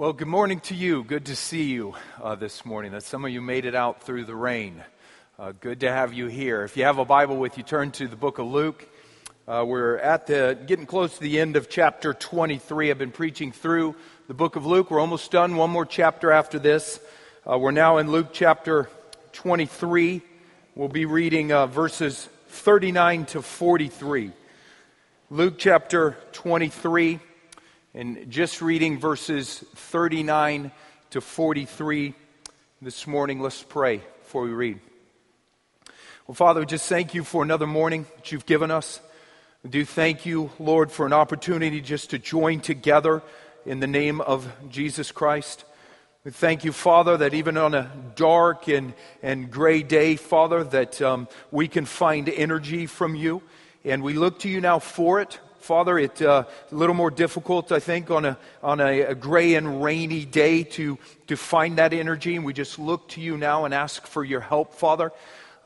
Well, 0.00 0.14
good 0.14 0.28
morning 0.28 0.60
to 0.60 0.74
you. 0.74 1.04
Good 1.04 1.26
to 1.26 1.36
see 1.36 1.64
you 1.64 1.94
uh, 2.22 2.34
this 2.34 2.64
morning. 2.64 2.92
That 2.92 3.02
some 3.02 3.22
of 3.26 3.32
you 3.32 3.42
made 3.42 3.66
it 3.66 3.74
out 3.74 4.02
through 4.02 4.24
the 4.24 4.34
rain. 4.34 4.82
Uh, 5.38 5.52
good 5.52 5.80
to 5.80 5.92
have 5.92 6.14
you 6.14 6.28
here. 6.28 6.64
If 6.64 6.78
you 6.78 6.84
have 6.84 6.96
a 6.96 7.04
Bible 7.04 7.36
with 7.36 7.58
you, 7.58 7.64
turn 7.64 7.90
to 7.90 8.08
the 8.08 8.16
book 8.16 8.38
of 8.38 8.46
Luke. 8.46 8.88
Uh, 9.46 9.62
we're 9.68 9.98
at 9.98 10.26
the 10.26 10.58
getting 10.64 10.86
close 10.86 11.16
to 11.16 11.20
the 11.20 11.38
end 11.38 11.54
of 11.54 11.68
chapter 11.68 12.14
23. 12.14 12.90
I've 12.90 12.96
been 12.96 13.12
preaching 13.12 13.52
through 13.52 13.94
the 14.26 14.32
book 14.32 14.56
of 14.56 14.64
Luke. 14.64 14.90
We're 14.90 15.00
almost 15.00 15.30
done. 15.32 15.56
One 15.56 15.68
more 15.68 15.84
chapter 15.84 16.32
after 16.32 16.58
this. 16.58 16.98
Uh, 17.46 17.58
we're 17.58 17.70
now 17.70 17.98
in 17.98 18.10
Luke 18.10 18.28
chapter 18.32 18.88
23. 19.32 20.22
We'll 20.76 20.88
be 20.88 21.04
reading 21.04 21.52
uh, 21.52 21.66
verses 21.66 22.26
39 22.48 23.26
to 23.26 23.42
43. 23.42 24.32
Luke 25.28 25.56
chapter 25.58 26.16
23 26.32 27.20
and 27.94 28.30
just 28.30 28.62
reading 28.62 28.98
verses 28.98 29.64
39 29.74 30.70
to 31.10 31.20
43 31.20 32.14
this 32.80 33.06
morning. 33.06 33.40
Let's 33.40 33.62
pray 33.64 34.00
before 34.22 34.42
we 34.42 34.50
read. 34.50 34.78
Well, 36.26 36.36
Father, 36.36 36.60
we 36.60 36.66
just 36.66 36.88
thank 36.88 37.14
you 37.14 37.24
for 37.24 37.42
another 37.42 37.66
morning 37.66 38.06
that 38.16 38.30
you've 38.30 38.46
given 38.46 38.70
us. 38.70 39.00
We 39.64 39.70
do 39.70 39.84
thank 39.84 40.24
you, 40.24 40.50
Lord, 40.60 40.92
for 40.92 41.04
an 41.04 41.12
opportunity 41.12 41.80
just 41.80 42.10
to 42.10 42.18
join 42.18 42.60
together 42.60 43.22
in 43.66 43.80
the 43.80 43.88
name 43.88 44.20
of 44.20 44.48
Jesus 44.70 45.10
Christ. 45.10 45.64
We 46.24 46.30
thank 46.30 46.62
you, 46.64 46.72
Father, 46.72 47.16
that 47.16 47.34
even 47.34 47.56
on 47.56 47.74
a 47.74 47.90
dark 48.14 48.68
and, 48.68 48.94
and 49.20 49.50
gray 49.50 49.82
day, 49.82 50.14
Father, 50.14 50.62
that 50.62 51.02
um, 51.02 51.26
we 51.50 51.66
can 51.66 51.86
find 51.86 52.28
energy 52.28 52.86
from 52.86 53.16
you. 53.16 53.42
And 53.84 54.02
we 54.02 54.14
look 54.14 54.38
to 54.40 54.48
you 54.48 54.60
now 54.60 54.78
for 54.78 55.20
it. 55.20 55.40
Father, 55.60 55.98
it's 55.98 56.22
uh, 56.22 56.44
a 56.70 56.74
little 56.74 56.94
more 56.94 57.10
difficult, 57.10 57.70
I 57.70 57.80
think, 57.80 58.10
on 58.10 58.24
a, 58.24 58.38
on 58.62 58.80
a, 58.80 59.02
a, 59.02 59.14
gray 59.14 59.54
and 59.54 59.84
rainy 59.84 60.24
day 60.24 60.64
to, 60.64 60.98
to 61.26 61.36
find 61.36 61.76
that 61.76 61.92
energy. 61.92 62.34
And 62.34 62.46
we 62.46 62.54
just 62.54 62.78
look 62.78 63.08
to 63.10 63.20
you 63.20 63.36
now 63.36 63.66
and 63.66 63.74
ask 63.74 64.06
for 64.06 64.24
your 64.24 64.40
help, 64.40 64.74
Father. 64.74 65.12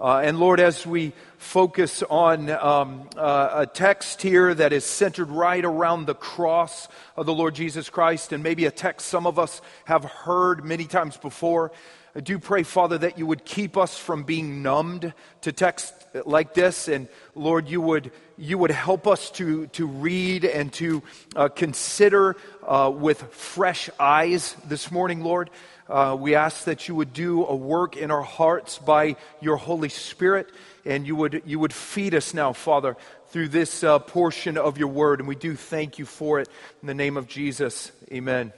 Uh, 0.01 0.19
and 0.19 0.41
Lord, 0.41 0.59
as 0.59 0.85
we 0.85 1.13
focus 1.39 2.03
on 2.03 2.51
um, 2.51 3.09
uh, 3.17 3.51
a 3.55 3.67
text 3.67 4.21
here 4.21 4.53
that 4.53 4.73
is 4.73 4.85
centered 4.85 5.31
right 5.31 5.65
around 5.65 6.07
the 6.07 6.15
cross 6.17 6.89
of 7.17 7.27
the 7.27 7.35
Lord 7.35 7.55
Jesus 7.55 7.89
Christ, 7.89 8.33
and 8.33 8.43
maybe 8.43 8.67
a 8.67 8.73
text 8.73 9.07
some 9.07 9.29
of 9.29 9.39
us 9.39 9.61
have 9.85 10.05
heard 10.05 10.65
many 10.65 10.87
times 10.87 11.17
before, 11.17 11.71
I 12.17 12.21
do 12.21 12.39
pray, 12.39 12.63
Father, 12.63 12.99
that 12.99 13.19
you 13.19 13.27
would 13.27 13.45
keep 13.45 13.77
us 13.77 13.99
from 13.99 14.23
being 14.23 14.63
numbed 14.63 15.13
to 15.41 15.53
text 15.53 15.93
like 16.25 16.55
this. 16.55 16.87
And 16.87 17.09
Lord, 17.35 17.69
you 17.69 17.81
would, 17.81 18.13
you 18.39 18.57
would 18.57 18.71
help 18.71 19.09
us 19.09 19.31
to, 19.33 19.67
to 19.69 19.87
read 19.87 20.45
and 20.45 20.73
to 20.75 21.03
uh, 21.35 21.49
consider 21.49 22.37
uh, 22.65 22.93
with 22.95 23.21
fresh 23.33 23.91
eyes 23.99 24.55
this 24.67 24.93
morning, 24.93 25.23
Lord. 25.23 25.51
Uh, 25.89 26.17
we 26.19 26.37
ask 26.37 26.65
that 26.65 26.87
you 26.89 26.95
would 26.95 27.13
do 27.13 27.45
a 27.45 27.55
work 27.55 27.97
in 27.97 28.13
our 28.13 28.23
hearts 28.23 28.79
by 28.79 29.17
your 29.41 29.57
Holy 29.57 29.89
Spirit, 29.89 30.49
and 30.85 31.07
you 31.07 31.17
would, 31.17 31.43
you 31.45 31.59
would 31.59 31.73
feed 31.73 32.15
us 32.15 32.33
now, 32.33 32.53
Father, 32.53 32.97
through 33.31 33.49
this 33.49 33.83
uh, 33.83 33.99
portion 33.99 34.57
of 34.57 34.79
your 34.79 34.89
word. 34.89 35.19
And 35.19 35.29
we 35.29 35.35
do 35.35 35.57
thank 35.57 35.99
you 35.99 36.07
for 36.07 36.39
it. 36.39 36.49
In 36.81 36.87
the 36.87 36.95
name 36.95 37.17
of 37.17 37.27
Jesus, 37.27 37.91
amen. 38.13 38.53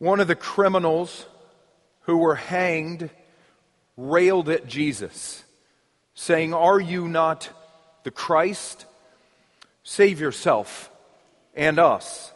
One 0.00 0.20
of 0.20 0.28
the 0.28 0.34
criminals 0.34 1.26
who 2.04 2.16
were 2.16 2.34
hanged 2.34 3.10
railed 3.98 4.48
at 4.48 4.66
Jesus, 4.66 5.44
saying, 6.14 6.54
Are 6.54 6.80
you 6.80 7.06
not 7.06 7.50
the 8.04 8.10
Christ? 8.10 8.86
Save 9.82 10.18
yourself 10.18 10.90
and 11.54 11.78
us. 11.78 12.32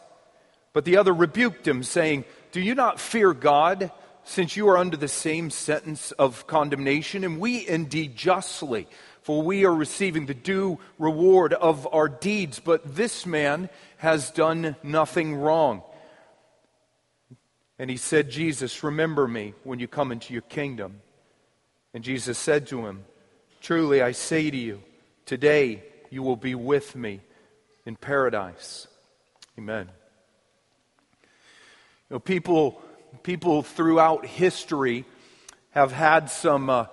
But 0.73 0.85
the 0.85 0.97
other 0.97 1.11
rebuked 1.11 1.67
him, 1.67 1.81
saying, 1.81 2.25
Do 2.51 2.61
you 2.61 2.75
not 2.75 2.99
fear 2.99 3.33
God, 3.33 3.91
since 4.25 4.55
you 4.55 4.69
are 4.69 4.77
under 4.77 4.95
the 4.95 5.07
same 5.07 5.49
sentence 5.49 6.11
of 6.11 6.45
condemnation? 6.45 7.23
And 7.23 7.39
we 7.39 7.67
indeed 7.67 8.15
justly, 8.15 8.87
for 9.23 9.41
we 9.41 9.65
are 9.65 9.73
receiving 9.73 10.27
the 10.27 10.35
due 10.35 10.77
reward 10.99 11.51
of 11.53 11.91
our 11.91 12.09
deeds. 12.09 12.59
But 12.59 12.95
this 12.95 13.25
man 13.25 13.71
has 13.97 14.29
done 14.29 14.75
nothing 14.83 15.33
wrong. 15.33 15.81
And 17.77 17.89
he 17.89 17.97
said, 17.97 18.29
Jesus, 18.29 18.83
remember 18.83 19.27
me 19.27 19.53
when 19.63 19.79
you 19.79 19.87
come 19.87 20.11
into 20.11 20.33
your 20.33 20.43
kingdom. 20.43 21.01
And 21.93 22.03
Jesus 22.03 22.37
said 22.37 22.67
to 22.67 22.85
him, 22.85 23.03
Truly 23.61 24.01
I 24.01 24.11
say 24.11 24.49
to 24.49 24.57
you, 24.57 24.81
today 25.25 25.83
you 26.09 26.23
will 26.23 26.35
be 26.35 26.55
with 26.55 26.95
me 26.95 27.19
in 27.85 27.95
paradise. 27.95 28.87
Amen. 29.57 29.89
You 32.09 32.15
know, 32.15 32.19
people, 32.19 32.81
people 33.23 33.63
throughout 33.63 34.25
history 34.25 35.05
have 35.71 35.91
had 35.91 36.29
some 36.29 36.69
uh, 36.69 36.85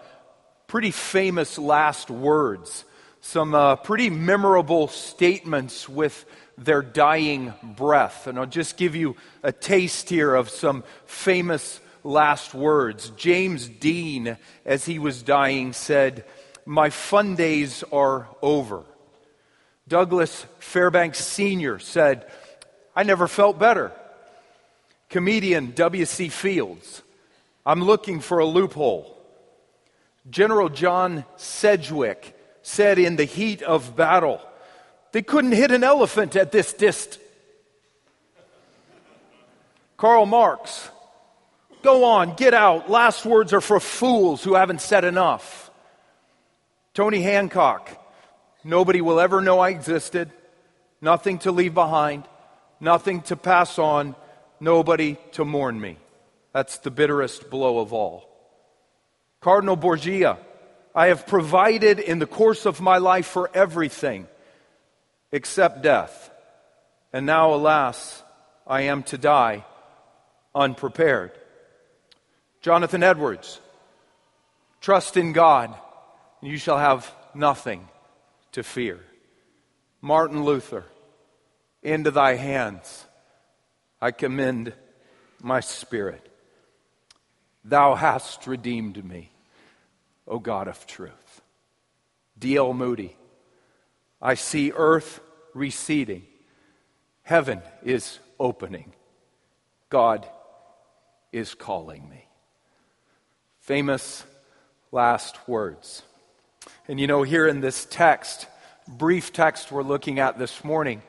pretty 0.67 0.91
famous 0.91 1.59
last 1.59 2.11
words, 2.11 2.85
some 3.21 3.55
uh, 3.55 3.77
pretty 3.77 4.11
memorable 4.11 4.89
statements 4.89 5.89
with 5.89 6.25
their 6.59 6.83
dying 6.83 7.55
breath. 7.63 8.27
And 8.27 8.39
I'll 8.39 8.47
just 8.47 8.77
give 8.77 8.95
you 8.95 9.17
a 9.43 9.53
taste 9.53 10.09
here 10.09 10.35
of 10.35 10.49
some 10.49 10.85
famous 11.07 11.81
last 12.05 12.55
words. 12.55 13.11
James 13.17 13.69
Dean, 13.69 14.37
as 14.65 14.85
he 14.85 14.99
was 14.99 15.23
dying, 15.23 15.73
said, 15.73 16.25
My 16.67 16.91
fun 16.91 17.35
days 17.35 17.85
are 17.93 18.29
over. 18.41 18.85
Douglas 19.89 20.47
Fairbanks 20.59 21.19
Sr. 21.19 21.79
said, 21.79 22.31
I 22.95 23.03
never 23.03 23.27
felt 23.29 23.59
better. 23.59 23.93
Comedian 25.09 25.73
W.C. 25.73 26.29
Fields, 26.29 27.03
I'm 27.67 27.83
looking 27.83 28.21
for 28.21 28.39
a 28.39 28.47
loophole. 28.47 29.19
General 30.31 30.69
John 30.69 31.25
Sedgwick 31.37 32.39
said 32.63 32.99
in 32.99 33.17
the 33.17 33.25
heat 33.25 33.61
of 33.63 33.97
battle, 33.97 34.41
they 35.13 35.23
couldn't 35.23 35.53
hit 35.53 35.71
an 35.71 35.85
elephant 35.85 36.37
at 36.37 36.53
this 36.53 36.73
dist. 36.73 37.19
Karl 39.97 40.27
Marx, 40.27 40.91
go 41.83 42.05
on, 42.05 42.35
get 42.35 42.55
out. 42.55 42.91
Last 42.91 43.25
words 43.25 43.53
are 43.53 43.61
for 43.61 43.79
fools 43.79 44.43
who 44.43 44.55
haven't 44.55 44.81
said 44.81 45.05
enough. 45.05 45.71
Tony 46.95 47.23
Hancock, 47.23 47.89
nobody 48.65 49.01
will 49.01 49.21
ever 49.21 49.41
know 49.41 49.61
I 49.61 49.69
existed, 49.69 50.31
nothing 51.01 51.39
to 51.41 51.53
leave 51.53 51.75
behind, 51.75 52.25
nothing 52.81 53.23
to 53.23 53.37
pass 53.37 53.79
on, 53.79 54.17
nobody 54.61 55.17
to 55.33 55.45
mourn 55.45 55.81
me. 55.81 55.99
That's 56.53 56.79
the 56.79 56.91
bitterest 56.91 57.49
blow 57.49 57.79
of 57.79 57.93
all. 57.93 58.29
Cardinal 59.41 59.77
Borgia, 59.77 60.39
I 60.95 61.07
have 61.07 61.27
provided 61.27 61.99
in 61.99 62.19
the 62.19 62.27
course 62.27 62.67
of 62.67 62.81
my 62.81 62.99
life 62.99 63.27
for 63.27 63.51
everything 63.55 64.27
except 65.33 65.83
death. 65.83 66.31
And 67.13 67.27
now, 67.27 67.55
alas, 67.55 68.23
I 68.67 68.83
am 68.83 69.03
to 69.05 69.19
die 69.19 69.65
unprepared. 70.55 71.33
Jonathan 72.61 73.03
Edwards, 73.03 73.61
trust 74.81 75.17
in 75.17 75.33
God, 75.33 75.75
and 76.41 76.51
you 76.51 76.59
shall 76.59 76.79
have 76.79 77.13
nothing 77.35 77.89
to 78.53 78.63
fear. 78.63 79.01
Martin 80.01 80.45
Luther, 80.45 80.85
into 81.83 82.11
thy 82.11 82.35
hands 82.35 83.07
I 84.01 84.11
commend 84.11 84.73
my 85.41 85.61
spirit. 85.61 86.29
Thou 87.65 87.95
hast 87.95 88.47
redeemed 88.47 89.05
me, 89.05 89.31
O 90.27 90.39
God 90.41 90.67
of 90.67 90.87
truth. 90.87 91.41
D.L. 92.37 92.75
Moody, 92.75 93.17
I 94.23 94.35
see 94.35 94.71
earth 94.71 95.21
receding, 95.53 96.23
heaven 97.23 97.61
is 97.83 98.21
opening, 98.39 98.93
God 99.91 100.27
is 101.33 101.55
calling 101.55 102.09
me. 102.09 102.25
Famous 103.59 104.25
last 104.93 105.37
words. 105.49 106.03
And 106.87 107.01
you 107.01 107.09
know, 107.09 107.25
here 107.25 107.49
in 107.49 107.61
this 107.61 107.85
text, 107.87 108.47
brief 108.87 109.33
text 109.33 109.73
we're 109.73 109.83
looking 109.83 110.21
at 110.21 110.39
this 110.39 110.63
morning, 110.63 111.03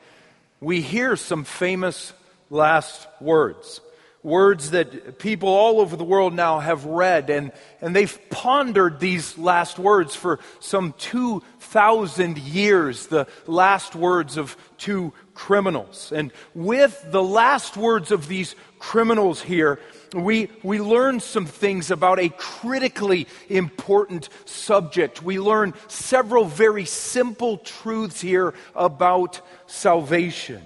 we 0.60 0.80
hear 0.80 1.14
some 1.14 1.44
famous 1.44 2.12
last 2.50 3.06
words 3.20 3.80
words 4.24 4.70
that 4.70 5.18
people 5.18 5.50
all 5.50 5.80
over 5.80 5.96
the 5.96 6.04
world 6.04 6.34
now 6.34 6.58
have 6.58 6.86
read, 6.86 7.28
and, 7.30 7.52
and 7.80 7.94
they've 7.94 8.18
pondered 8.30 8.98
these 8.98 9.36
last 9.38 9.78
words 9.78 10.16
for 10.16 10.40
some 10.60 10.94
2,000 10.98 12.38
years, 12.38 13.06
the 13.06 13.28
last 13.46 13.94
words 13.94 14.36
of 14.38 14.56
two 14.78 15.12
criminals. 15.34 16.10
And 16.10 16.32
with 16.54 17.04
the 17.10 17.22
last 17.22 17.76
words 17.76 18.10
of 18.10 18.26
these 18.26 18.56
criminals 18.78 19.42
here, 19.42 19.78
we, 20.14 20.48
we 20.62 20.80
learn 20.80 21.20
some 21.20 21.44
things 21.46 21.90
about 21.90 22.18
a 22.18 22.30
critically 22.30 23.26
important 23.48 24.30
subject. 24.46 25.22
We 25.22 25.38
learn 25.38 25.74
several 25.88 26.46
very 26.46 26.86
simple 26.86 27.58
truths 27.58 28.20
here 28.20 28.54
about 28.74 29.42
salvation. 29.66 30.62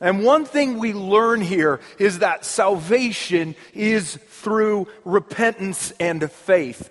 And 0.00 0.24
one 0.24 0.44
thing 0.44 0.78
we 0.78 0.92
learn 0.92 1.40
here 1.40 1.80
is 1.98 2.18
that 2.18 2.44
salvation 2.44 3.54
is 3.72 4.16
through 4.16 4.88
repentance 5.04 5.92
and 5.98 6.30
faith. 6.30 6.90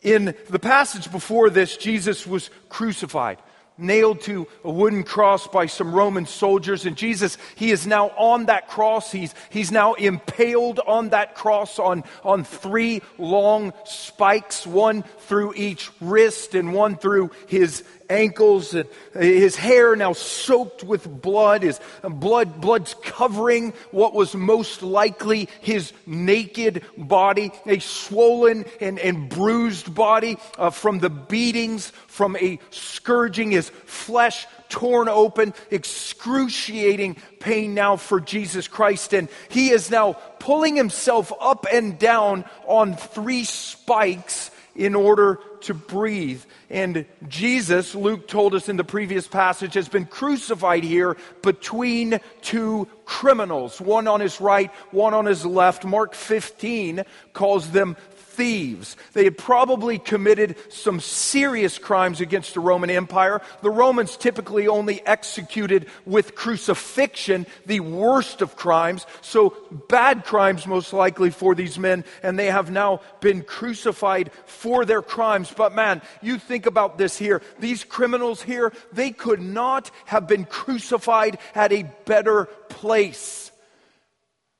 In 0.00 0.34
the 0.48 0.58
passage 0.58 1.12
before 1.12 1.50
this, 1.50 1.76
Jesus 1.76 2.26
was 2.26 2.50
crucified 2.68 3.38
nailed 3.76 4.20
to 4.22 4.46
a 4.62 4.70
wooden 4.70 5.02
cross 5.02 5.48
by 5.48 5.66
some 5.66 5.94
Roman 5.94 6.26
soldiers. 6.26 6.86
And 6.86 6.96
Jesus, 6.96 7.38
he 7.56 7.70
is 7.70 7.86
now 7.86 8.08
on 8.10 8.46
that 8.46 8.68
cross. 8.68 9.10
He's, 9.10 9.34
he's 9.50 9.72
now 9.72 9.94
impaled 9.94 10.80
on 10.86 11.10
that 11.10 11.34
cross 11.34 11.78
on, 11.78 12.04
on 12.22 12.44
three 12.44 13.02
long 13.18 13.72
spikes, 13.84 14.66
one 14.66 15.02
through 15.20 15.54
each 15.54 15.90
wrist 16.00 16.54
and 16.54 16.72
one 16.72 16.96
through 16.96 17.30
his 17.48 17.84
ankles. 18.08 18.74
And 18.74 18.88
his 19.14 19.56
hair 19.56 19.96
now 19.96 20.12
soaked 20.12 20.84
with 20.84 21.06
blood. 21.22 21.62
His 21.62 21.80
blood, 22.02 22.60
blood's 22.60 22.94
covering 23.02 23.72
what 23.90 24.14
was 24.14 24.34
most 24.34 24.82
likely 24.82 25.48
his 25.60 25.92
naked 26.06 26.82
body, 26.96 27.52
a 27.66 27.78
swollen 27.78 28.64
and, 28.80 28.98
and 28.98 29.28
bruised 29.28 29.94
body 29.94 30.38
uh, 30.58 30.70
from 30.70 30.98
the 30.98 31.10
beatings, 31.10 31.90
from 32.06 32.36
a 32.36 32.58
scourging, 32.70 33.50
his 33.50 33.68
flesh 33.70 34.46
torn 34.68 35.08
open, 35.08 35.54
excruciating 35.70 37.16
pain 37.38 37.74
now 37.74 37.96
for 37.96 38.20
Jesus 38.20 38.66
Christ. 38.66 39.12
And 39.12 39.28
he 39.48 39.70
is 39.70 39.90
now 39.90 40.14
pulling 40.40 40.76
himself 40.76 41.32
up 41.40 41.66
and 41.72 41.98
down 41.98 42.44
on 42.66 42.96
three 42.96 43.44
spikes 43.44 44.50
in 44.74 44.94
order 44.94 45.38
to 45.64 45.74
breathe. 45.74 46.42
And 46.70 47.06
Jesus, 47.28 47.94
Luke 47.94 48.26
told 48.28 48.54
us 48.54 48.68
in 48.68 48.76
the 48.76 48.84
previous 48.84 49.26
passage, 49.26 49.74
has 49.74 49.88
been 49.88 50.06
crucified 50.06 50.84
here 50.84 51.16
between 51.42 52.20
two 52.42 52.88
criminals, 53.04 53.80
one 53.80 54.08
on 54.08 54.20
his 54.20 54.40
right, 54.40 54.70
one 54.90 55.14
on 55.14 55.26
his 55.26 55.44
left. 55.44 55.84
Mark 55.84 56.14
15 56.14 57.04
calls 57.32 57.70
them 57.70 57.96
thieves. 58.34 58.96
They 59.12 59.24
had 59.24 59.38
probably 59.38 59.98
committed 59.98 60.56
some 60.72 61.00
serious 61.00 61.78
crimes 61.78 62.20
against 62.20 62.54
the 62.54 62.60
Roman 62.60 62.90
Empire. 62.90 63.40
The 63.62 63.70
Romans 63.70 64.16
typically 64.16 64.68
only 64.68 65.04
executed 65.06 65.86
with 66.04 66.34
crucifixion 66.34 67.46
the 67.66 67.80
worst 67.80 68.42
of 68.42 68.56
crimes. 68.56 69.06
So 69.20 69.56
bad 69.88 70.24
crimes 70.24 70.66
most 70.66 70.92
likely 70.92 71.30
for 71.30 71.54
these 71.54 71.78
men, 71.78 72.04
and 72.22 72.38
they 72.38 72.50
have 72.50 72.70
now 72.70 73.00
been 73.20 73.42
crucified 73.42 74.30
for 74.46 74.84
their 74.84 75.02
crimes. 75.02 75.52
But 75.56 75.74
man, 75.74 76.02
you 76.22 76.38
think 76.38 76.66
about 76.66 76.98
this 76.98 77.16
here. 77.16 77.42
These 77.58 77.84
criminals 77.84 78.42
here, 78.42 78.72
they 78.92 79.10
could 79.10 79.40
not 79.40 79.90
have 80.06 80.26
been 80.26 80.44
crucified 80.44 81.38
at 81.54 81.72
a 81.72 81.84
better 82.04 82.46
place 82.68 83.43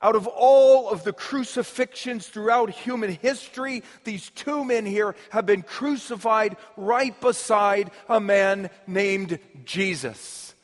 out 0.04 0.14
of 0.14 0.26
all 0.26 0.90
of 0.90 1.02
the 1.02 1.14
crucifixions 1.14 2.28
throughout 2.28 2.68
human 2.68 3.10
history, 3.10 3.82
these 4.04 4.28
two 4.34 4.62
men 4.62 4.84
here 4.84 5.16
have 5.30 5.46
been 5.46 5.62
crucified 5.62 6.58
right 6.76 7.18
beside 7.22 7.90
a 8.06 8.20
man 8.20 8.68
named 8.86 9.38
Jesus. 9.64 10.54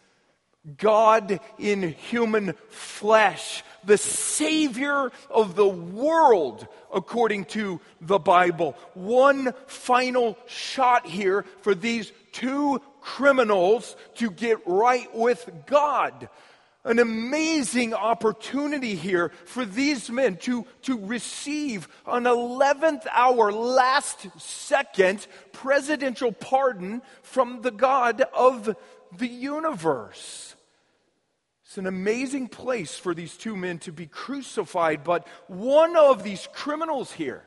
God 0.76 1.40
in 1.58 1.82
human 1.82 2.52
flesh, 2.69 3.64
the 3.82 3.96
Savior 3.96 5.10
of 5.31 5.56
the 5.56 5.66
world, 5.66 6.69
according 6.93 7.46
to 7.46 7.81
the 8.02 8.19
Bible. 8.19 8.76
One 8.93 9.54
final 9.66 10.36
shot 10.44 11.06
here 11.06 11.46
for 11.62 11.75
these 11.75 12.12
two 12.32 12.82
criminals 13.00 13.96
to 14.16 14.31
get 14.31 14.58
right 14.66 15.08
with 15.16 15.48
God 15.64 16.28
an 16.85 16.99
amazing 16.99 17.93
opportunity 17.93 18.94
here 18.94 19.31
for 19.44 19.65
these 19.65 20.11
men 20.11 20.37
to, 20.38 20.67
to 20.82 20.99
receive 20.99 21.88
an 22.06 22.25
11th 22.25 23.06
hour, 23.12 23.53
last 23.53 24.27
second 24.41 25.27
presidential 25.53 26.32
pardon 26.32 27.03
from 27.23 27.61
the 27.62 27.71
God 27.71 28.23
of 28.32 28.75
the 29.17 29.29
universe. 29.29 30.55
It's 31.65 31.79
an 31.79 31.87
amazing 31.87 32.49
place 32.49 32.97
for 32.97 33.15
these 33.15 33.37
two 33.37 33.56
men 33.56 33.79
to 33.81 33.93
be 33.93 34.06
crucified, 34.06 35.05
but 35.05 35.27
one 35.47 35.97
of 35.97 36.25
these 36.25 36.49
criminals 36.53 37.12
here, 37.12 37.44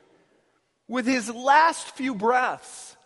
with 0.88 1.06
his 1.06 1.28
last 1.28 1.90
few 1.90 2.14
breaths, 2.14 2.96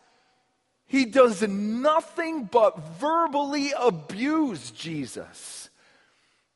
he 0.87 1.05
does 1.07 1.43
nothing 1.43 2.45
but 2.45 2.79
verbally 3.01 3.73
abuse 3.79 4.71
Jesus. 4.71 5.68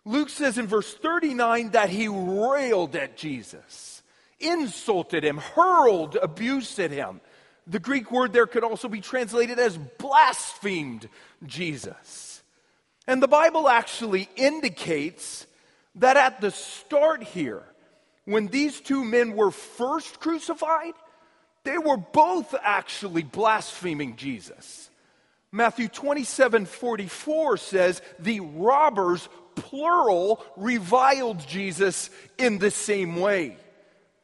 Luke 0.04 0.28
says 0.28 0.58
in 0.58 0.66
verse 0.66 0.93
39 0.94 1.70
that 1.70 1.90
he 1.90 2.08
railed 2.08 2.96
at 2.96 3.16
Jesus, 3.16 4.02
insulted 4.40 5.25
him, 5.25 5.38
hurled 5.38 6.16
abuse 6.16 6.78
at 6.78 6.90
him. 6.90 7.20
The 7.66 7.78
Greek 7.78 8.10
word 8.10 8.32
there 8.32 8.46
could 8.46 8.64
also 8.64 8.88
be 8.88 9.00
translated 9.00 9.58
as 9.58 9.78
blasphemed 9.78 11.08
Jesus. 11.46 12.43
And 13.06 13.22
the 13.22 13.28
Bible 13.28 13.69
actually 13.69 14.28
indicates 14.37 15.46
that 15.96 16.16
at 16.16 16.40
the 16.40 16.50
start 16.50 17.22
here, 17.22 17.62
when 18.25 18.49
these 18.49 18.81
two 18.81 19.04
men 19.04 19.37
were 19.37 19.50
first 19.50 20.20
crucified, 20.20 20.94
they 21.64 21.78
were 21.78 21.96
both 21.96 22.54
actually 22.62 23.22
blaspheming 23.22 24.16
Jesus. 24.16 24.90
Matthew 25.50 25.88
27 25.88 26.66
44 26.66 27.56
says, 27.58 28.02
The 28.19 28.40
robbers 28.40 29.28
plural, 29.54 30.44
reviled 30.56 31.46
Jesus 31.46 32.10
in 32.38 32.58
the 32.58 32.70
same 32.70 33.16
way. 33.16 33.56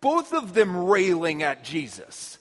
Both 0.00 0.32
of 0.32 0.54
them 0.54 0.76
railing 0.84 1.42
at 1.42 1.64
Jesus. 1.64 2.38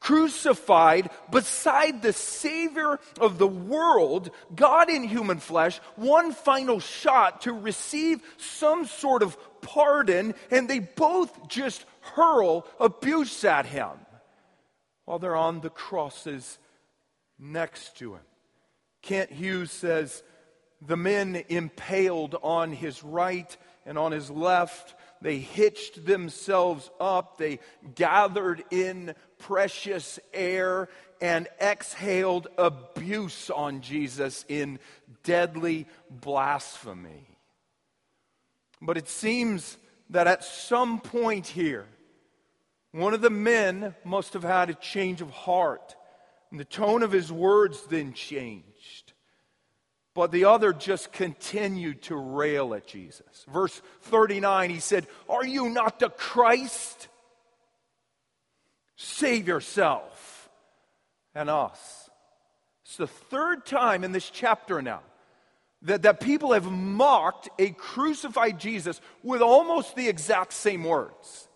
Crucified 0.00 1.08
beside 1.30 2.02
the 2.02 2.12
Savior 2.12 2.98
of 3.18 3.38
the 3.38 3.46
world, 3.46 4.30
God 4.54 4.90
in 4.90 5.02
human 5.02 5.38
flesh, 5.38 5.78
one 5.96 6.32
final 6.32 6.78
shot 6.78 7.42
to 7.42 7.52
receive 7.52 8.20
some 8.36 8.84
sort 8.84 9.22
of 9.22 9.36
pardon, 9.62 10.34
and 10.50 10.68
they 10.68 10.80
both 10.80 11.48
just 11.48 11.84
hurl 12.00 12.66
abuse 12.78 13.44
at 13.44 13.64
him 13.64 13.92
while 15.06 15.18
they're 15.18 15.36
on 15.36 15.60
the 15.60 15.70
crosses 15.70 16.58
next 17.38 17.96
to 17.98 18.14
him. 18.14 18.22
Kent 19.02 19.30
Hughes 19.30 19.70
says, 19.70 20.22
the 20.86 20.96
men 20.96 21.42
impaled 21.48 22.36
on 22.42 22.72
his 22.72 23.02
right 23.02 23.56
and 23.86 23.98
on 23.98 24.12
his 24.12 24.30
left. 24.30 24.94
They 25.20 25.38
hitched 25.38 26.04
themselves 26.04 26.90
up. 27.00 27.38
They 27.38 27.60
gathered 27.94 28.64
in 28.70 29.14
precious 29.38 30.18
air 30.32 30.88
and 31.20 31.48
exhaled 31.60 32.48
abuse 32.58 33.48
on 33.50 33.80
Jesus 33.80 34.44
in 34.48 34.78
deadly 35.22 35.86
blasphemy. 36.10 37.28
But 38.82 38.98
it 38.98 39.08
seems 39.08 39.78
that 40.10 40.26
at 40.26 40.44
some 40.44 41.00
point 41.00 41.46
here, 41.46 41.86
one 42.92 43.14
of 43.14 43.22
the 43.22 43.30
men 43.30 43.94
must 44.04 44.34
have 44.34 44.42
had 44.42 44.70
a 44.70 44.74
change 44.74 45.22
of 45.22 45.30
heart. 45.30 45.96
And 46.50 46.60
the 46.60 46.64
tone 46.64 47.02
of 47.02 47.10
his 47.10 47.32
words 47.32 47.82
then 47.86 48.12
changed. 48.12 48.68
But 50.14 50.30
the 50.30 50.44
other 50.44 50.72
just 50.72 51.12
continued 51.12 52.02
to 52.02 52.16
rail 52.16 52.72
at 52.74 52.86
Jesus. 52.86 53.44
Verse 53.52 53.82
39, 54.02 54.70
he 54.70 54.78
said, 54.78 55.06
Are 55.28 55.44
you 55.44 55.68
not 55.68 55.98
the 55.98 56.08
Christ? 56.08 57.08
Save 58.96 59.48
yourself 59.48 60.48
and 61.34 61.50
us. 61.50 62.08
It's 62.84 62.96
the 62.96 63.08
third 63.08 63.66
time 63.66 64.04
in 64.04 64.12
this 64.12 64.30
chapter 64.30 64.80
now 64.80 65.00
that, 65.82 66.02
that 66.02 66.20
people 66.20 66.52
have 66.52 66.70
mocked 66.70 67.48
a 67.58 67.70
crucified 67.70 68.60
Jesus 68.60 69.00
with 69.22 69.42
almost 69.42 69.96
the 69.96 70.08
exact 70.08 70.52
same 70.52 70.84
words. 70.84 71.48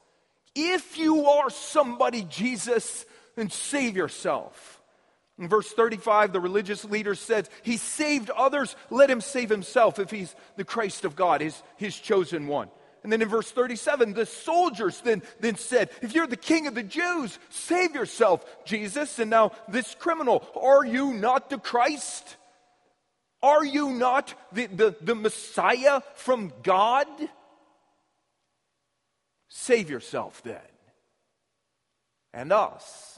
If 0.55 0.99
you 0.99 1.27
are 1.27 1.51
somebody, 1.51 2.23
Jesus, 2.23 3.07
then 3.37 3.51
save 3.51 3.97
yourself. 3.97 4.78
In 5.39 5.49
verse 5.49 5.71
35, 5.71 6.33
the 6.33 6.41
religious 6.41 6.85
leader 6.85 7.15
says, 7.15 7.49
He 7.63 7.77
saved 7.77 8.31
others, 8.31 8.75
let 8.91 9.11
him 9.11 9.21
save 9.21 9.49
himself 9.49 9.99
if 9.99 10.11
he's 10.11 10.35
the 10.57 10.65
Christ 10.65 11.05
of 11.05 11.15
God, 11.15 11.41
his, 11.41 11.63
his 11.77 11.97
chosen 11.99 12.49
one. 12.49 12.69
And 13.05 13.13
then 13.13 13.23
in 13.23 13.29
verse 13.29 13.51
37, 13.51 14.15
the 14.15 14.27
soldiers 14.27 15.01
then, 15.03 15.23
then 15.39 15.55
said, 15.55 15.91
If 16.03 16.15
you're 16.15 16.27
the 16.27 16.37
king 16.37 16.67
of 16.67 16.75
the 16.75 16.83
Jews, 16.83 17.39
save 17.51 17.95
yourself, 17.95 18.45
Jesus. 18.65 19.21
And 19.21 19.31
now 19.31 19.53
this 19.69 19.95
criminal, 19.95 20.45
are 20.61 20.85
you 20.85 21.15
not 21.15 21.51
the 21.51 21.59
Christ? 21.59 22.37
Are 23.41 23.65
you 23.65 23.91
not 23.91 24.35
the, 24.53 24.67
the, 24.67 24.97
the 25.01 25.15
Messiah 25.15 26.01
from 26.15 26.53
God? 26.65 27.07
Save 29.49 29.89
yourself 29.89 30.43
then, 30.43 30.59
and 32.35 32.53
us. 32.53 33.18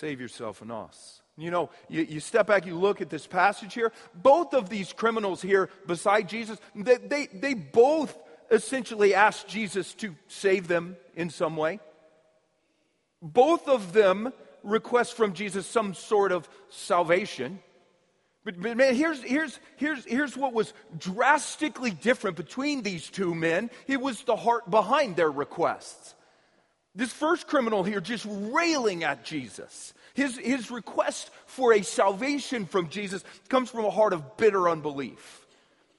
Save 0.00 0.18
yourself 0.18 0.62
and 0.62 0.72
us. 0.72 1.20
You 1.36 1.50
know, 1.50 1.68
you, 1.90 2.06
you, 2.08 2.20
step 2.20 2.46
back, 2.46 2.64
you 2.64 2.74
look 2.74 3.02
at 3.02 3.10
this 3.10 3.26
passage 3.26 3.74
here. 3.74 3.92
Both 4.14 4.54
of 4.54 4.70
these 4.70 4.94
criminals 4.94 5.42
here, 5.42 5.68
beside 5.86 6.26
Jesus, 6.26 6.58
they, 6.74 6.96
they, 6.96 7.26
they 7.26 7.52
both 7.52 8.16
essentially 8.50 9.14
asked 9.14 9.46
Jesus 9.46 9.92
to 9.96 10.16
save 10.26 10.68
them 10.68 10.96
in 11.16 11.28
some 11.28 11.54
way. 11.54 11.80
Both 13.20 13.68
of 13.68 13.92
them 13.92 14.32
request 14.62 15.18
from 15.18 15.34
Jesus 15.34 15.66
some 15.66 15.92
sort 15.92 16.32
of 16.32 16.48
salvation. 16.70 17.58
But, 18.42 18.58
but, 18.58 18.78
man, 18.78 18.94
here's, 18.94 19.22
here's, 19.22 19.60
here's, 19.76 20.02
here's 20.06 20.34
what 20.34 20.54
was 20.54 20.72
drastically 20.96 21.90
different 21.90 22.38
between 22.38 22.82
these 22.82 23.10
two 23.10 23.34
men. 23.34 23.68
It 23.86 24.00
was 24.00 24.22
the 24.22 24.36
heart 24.36 24.70
behind 24.70 25.16
their 25.16 25.30
requests. 25.30 26.14
This 26.94 27.12
first 27.12 27.46
criminal 27.46 27.84
here 27.84 28.00
just 28.00 28.26
railing 28.28 29.04
at 29.04 29.24
Jesus. 29.24 29.94
His, 30.14 30.36
his 30.36 30.70
request 30.70 31.30
for 31.46 31.72
a 31.72 31.82
salvation 31.82 32.66
from 32.66 32.88
Jesus 32.88 33.24
comes 33.48 33.70
from 33.70 33.84
a 33.84 33.90
heart 33.90 34.12
of 34.12 34.36
bitter 34.36 34.68
unbelief. 34.68 35.46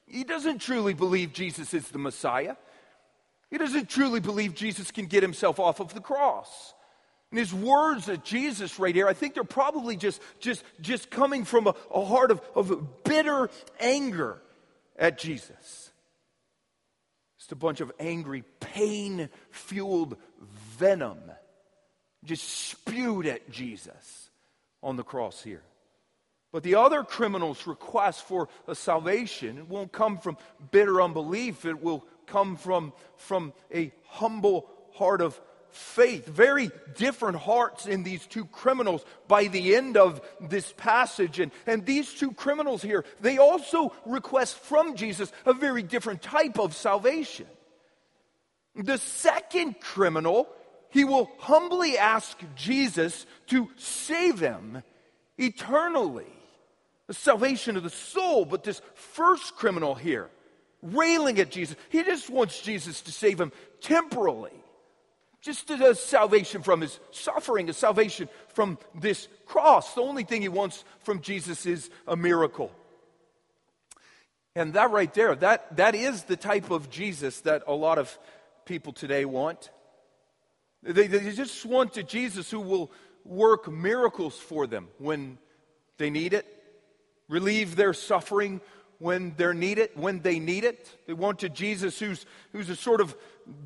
He 0.06 0.26
doesn't 0.26 0.60
truly 0.60 0.94
believe 0.94 1.32
Jesus 1.32 1.74
is 1.74 1.88
the 1.88 1.98
Messiah. 1.98 2.58
He 3.50 3.58
doesn't 3.58 3.90
truly 3.90 4.20
believe 4.20 4.54
Jesus 4.54 4.92
can 4.92 5.06
get 5.06 5.24
himself 5.24 5.60
off 5.60 5.80
of 5.80 5.94
the 5.94 6.02
cross. 6.02 6.74
And 7.32 7.40
his 7.40 7.54
words 7.54 8.10
at 8.10 8.26
Jesus 8.26 8.78
right 8.78 8.94
here, 8.94 9.08
I 9.08 9.14
think 9.14 9.34
they're 9.34 9.46
probably 9.46 9.96
just, 9.96 10.22
just, 10.40 10.64
just 10.82 11.10
coming 11.10 11.46
from 11.46 11.68
a, 11.68 11.76
a 11.94 12.04
heart 12.04 12.32
of, 12.32 12.42
of 12.56 13.04
bitter 13.06 13.50
anger 13.80 14.42
at 14.98 15.18
Jesus. 15.18 15.92
Just 17.38 17.54
a 17.54 17.56
bunch 17.56 17.80
of 17.80 17.92
angry, 18.00 18.44
pain 18.60 19.30
fueled 19.50 20.18
venom 20.82 21.20
just 22.26 22.44
spewed 22.44 23.28
at 23.28 23.52
Jesus 23.52 24.30
on 24.82 24.96
the 24.96 25.04
cross 25.04 25.44
here. 25.44 25.62
But 26.52 26.64
the 26.64 26.76
other 26.76 27.04
criminal's 27.04 27.68
request 27.68 28.26
for 28.26 28.50
a 28.68 28.74
salvation 28.74 29.60
it 29.60 29.68
won't 29.68 29.92
come 29.92 30.18
from 30.18 30.38
bitter 30.72 31.02
unbelief. 31.02 31.66
It 31.66 31.82
will 31.82 32.04
come 32.26 32.58
from, 32.58 32.94
from 33.16 33.54
a 33.74 33.92
humble 34.08 34.68
heart 34.94 35.22
of 35.22 35.40
faith. 35.70 36.26
Very 36.26 36.72
different 36.96 37.38
hearts 37.38 37.86
in 37.86 38.04
these 38.04 38.26
two 38.26 38.46
criminals 38.46 39.06
by 39.28 39.48
the 39.48 39.76
end 39.76 39.98
of 39.98 40.20
this 40.42 40.74
passage. 40.76 41.40
And, 41.40 41.52
and 41.68 41.86
these 41.86 42.12
two 42.12 42.34
criminals 42.34 42.82
here, 42.82 43.06
they 43.22 43.38
also 43.38 43.94
request 44.06 44.58
from 44.58 44.96
Jesus 44.96 45.32
a 45.46 45.54
very 45.54 45.84
different 45.84 46.22
type 46.22 46.60
of 46.60 46.76
salvation. 46.76 47.48
The 48.76 48.98
second 48.98 49.80
criminal, 49.80 50.48
he 50.92 51.04
will 51.04 51.32
humbly 51.40 51.98
ask 51.98 52.38
Jesus 52.56 53.26
to 53.48 53.70
save 53.78 54.40
him 54.40 54.84
eternally. 55.38 56.32
The 57.08 57.14
salvation 57.14 57.76
of 57.76 57.84
the 57.84 57.90
soul. 57.90 58.46
But 58.46 58.64
this 58.64 58.82
first 58.94 59.56
criminal 59.56 59.96
here, 59.96 60.30
railing 60.82 61.40
at 61.40 61.52
Jesus, 61.52 61.76
he 61.90 62.04
just 62.04 62.30
wants 62.30 62.62
Jesus 62.62 63.02
to 63.02 63.12
save 63.12 63.42
him 63.42 63.52
temporally 63.82 64.52
just 65.42 65.72
a 65.72 65.96
salvation 65.96 66.62
from 66.62 66.82
his 66.82 67.00
suffering, 67.10 67.68
a 67.68 67.74
salvation 67.74 68.30
from 68.50 68.78
this 68.94 69.28
cross. 69.48 69.96
The 69.96 70.02
only 70.02 70.24
thing 70.24 70.44
he 70.44 70.50
wants 70.50 70.84
from 71.00 71.22
Jesus 71.22 71.66
is 71.66 71.90
a 72.08 72.16
miracle. 72.16 72.72
And 74.56 74.74
that 74.74 74.92
right 74.92 75.12
there, 75.14 75.34
that, 75.36 75.78
that 75.78 75.96
is 75.96 76.24
the 76.24 76.36
type 76.36 76.70
of 76.70 76.92
Jesus 76.92 77.42
that 77.42 77.64
a 77.66 77.74
lot 77.74 77.98
of 77.98 78.18
people 78.66 78.94
today 78.94 79.26
want. 79.26 79.72
They, 80.84 81.08
they 81.08 81.32
just 81.32 81.66
want 81.66 81.96
a 81.98 82.04
Jesus 82.04 82.50
who 82.50 82.60
will 82.60 82.92
work 83.24 83.72
miracles 83.72 84.38
for 84.38 84.66
them 84.66 84.88
when 84.98 85.38
they 85.98 86.10
need 86.10 86.34
it, 86.34 86.46
relieve 87.30 87.76
their 87.76 87.94
suffering 87.94 88.62
when 89.02 89.34
they 89.36 89.52
need 89.52 89.80
it, 89.80 89.98
when 89.98 90.22
they 90.22 90.38
need 90.38 90.64
it. 90.64 90.96
They 91.08 91.14
want 91.14 91.42
a 91.42 91.50
Jesus 91.50 91.98
who's, 92.00 92.26
who's 92.52 92.70
a 92.70 92.76
sort 92.76 93.02
of 93.02 93.16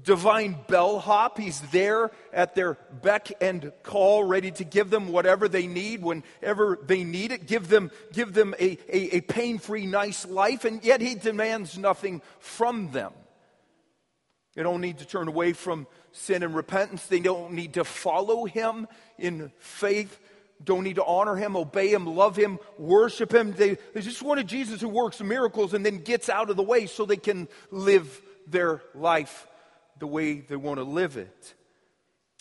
divine 0.01 0.57
bellhop. 0.67 1.37
He's 1.37 1.59
there 1.71 2.11
at 2.31 2.55
their 2.55 2.77
beck 3.01 3.31
and 3.41 3.73
call, 3.83 4.23
ready 4.23 4.51
to 4.51 4.63
give 4.63 4.89
them 4.89 5.09
whatever 5.09 5.49
they 5.49 5.67
need 5.67 6.01
whenever 6.01 6.79
they 6.81 7.03
need 7.03 7.33
it, 7.33 7.47
give 7.47 7.67
them, 7.67 7.91
give 8.13 8.33
them 8.33 8.55
a, 8.59 8.77
a, 8.87 9.17
a 9.17 9.21
pain 9.21 9.57
free, 9.57 9.85
nice 9.85 10.25
life, 10.25 10.63
and 10.63 10.83
yet 10.85 11.01
he 11.01 11.15
demands 11.15 11.77
nothing 11.77 12.21
from 12.39 12.91
them. 12.91 13.11
They 14.55 14.63
don't 14.63 14.79
need 14.79 14.99
to 14.99 15.05
turn 15.05 15.27
away 15.27 15.51
from 15.51 15.85
sin 16.15 16.43
and 16.43 16.55
repentance. 16.55 17.05
They 17.05 17.19
don't 17.19 17.53
need 17.53 17.73
to 17.73 17.83
follow 17.83 18.45
him 18.45 18.87
in 19.17 19.51
faith. 19.59 20.19
Don't 20.63 20.83
need 20.83 20.95
to 20.95 21.05
honor 21.05 21.35
him, 21.35 21.57
obey 21.57 21.91
him, 21.91 22.05
love 22.05 22.37
him, 22.37 22.59
worship 22.77 23.33
him. 23.33 23.51
They, 23.51 23.77
they 23.93 24.01
just 24.01 24.21
wanted 24.21 24.47
Jesus 24.47 24.79
who 24.79 24.87
works 24.87 25.21
miracles 25.21 25.73
and 25.73 25.85
then 25.85 25.97
gets 25.97 26.29
out 26.29 26.49
of 26.49 26.55
the 26.55 26.63
way 26.63 26.85
so 26.85 27.05
they 27.05 27.17
can 27.17 27.49
live 27.71 28.21
their 28.47 28.81
life 28.93 29.47
the 29.99 30.07
way 30.07 30.39
they 30.39 30.55
want 30.55 30.77
to 30.77 30.83
live 30.83 31.17
it. 31.17 31.53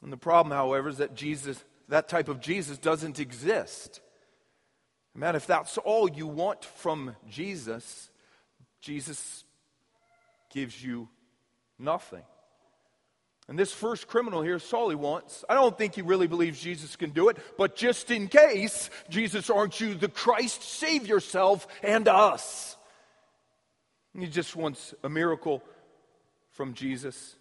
And 0.03 0.13
the 0.13 0.17
problem, 0.17 0.57
however, 0.57 0.89
is 0.89 0.99
that 0.99 1.17
Jesus, 1.17 1.63
that 1.89 2.09
type 2.09 2.29
of 2.29 2.41
Jesus 2.41 2.79
doesn't 2.79 3.19
exist. 3.19 4.01
Man, 5.15 5.35
if 5.35 5.47
that's 5.47 5.77
all 5.79 6.09
you 6.09 6.27
want 6.27 6.65
from 6.65 7.17
Jesus, 7.29 8.11
Jesus 8.81 9.45
gives 10.53 10.83
you 10.83 11.09
nothing. 11.79 12.23
And 13.49 13.59
this 13.59 13.73
first 13.73 14.07
criminal 14.07 14.43
here, 14.43 14.59
Saul, 14.59 14.89
he 14.89 14.97
wants. 14.97 15.45
I 15.49 15.55
don't 15.55 15.77
think 15.77 15.95
he 15.95 16.03
really 16.03 16.27
believes 16.27 16.61
Jesus 16.61 16.97
can 16.97 17.11
do 17.11 17.29
it, 17.29 17.37
but 17.59 17.77
just 17.77 18.11
in 18.11 18.29
case, 18.29 18.89
Jesus, 19.11 19.51
aren't 19.51 19.81
you 19.81 19.95
the 19.95 20.09
Christ? 20.09 20.63
Save 20.63 21.07
yourself 21.07 21.67
and 21.83 22.09
us. 22.09 22.77
He 24.19 24.27
just 24.29 24.57
wants 24.57 24.95
a 25.03 25.09
miracle 25.09 25.63
from 26.53 26.73
Jesus. 26.73 27.37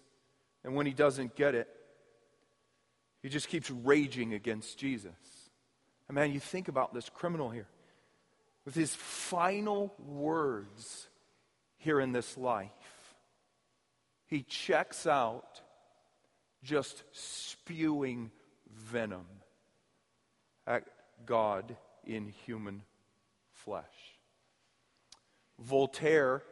And 0.62 0.74
when 0.74 0.86
he 0.86 0.92
doesn't 0.92 1.36
get 1.36 1.54
it, 1.54 1.68
he 3.22 3.30
just 3.30 3.48
keeps 3.48 3.70
raging 3.70 4.34
against 4.34 4.76
Jesus. 4.76 5.12
And 6.08 6.16
man, 6.16 6.32
you 6.32 6.40
think 6.40 6.68
about 6.68 6.92
this 6.92 7.08
criminal 7.08 7.48
here 7.48 7.68
with 8.66 8.74
his 8.74 8.94
final 8.94 9.94
words 9.98 11.08
here 11.78 12.00
in 12.00 12.12
this 12.12 12.36
life. 12.36 12.70
He 14.26 14.42
checks 14.42 15.06
out 15.06 15.62
just 16.64 17.04
spewing 17.12 18.30
venom 18.74 19.26
at 20.66 20.84
God 21.26 21.76
in 22.04 22.28
human 22.46 22.82
flesh. 23.52 23.84
Voltaire, 25.60 26.42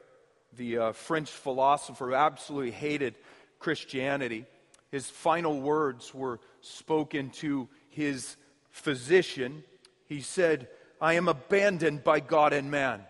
the 0.56 0.78
uh, 0.78 0.92
French 0.92 1.30
philosopher, 1.30 2.14
absolutely 2.14 2.70
hated 2.70 3.14
Christianity. 3.58 4.44
His 4.90 5.08
final 5.08 5.60
words 5.60 6.14
were 6.14 6.40
spoken 6.60 7.30
to 7.30 7.68
his 7.88 8.36
physician. 8.70 9.64
He 10.06 10.20
said, 10.20 10.68
I 11.00 11.14
am 11.14 11.28
abandoned 11.28 12.04
by 12.04 12.20
God 12.20 12.52
and 12.52 12.70
man. 12.70 13.02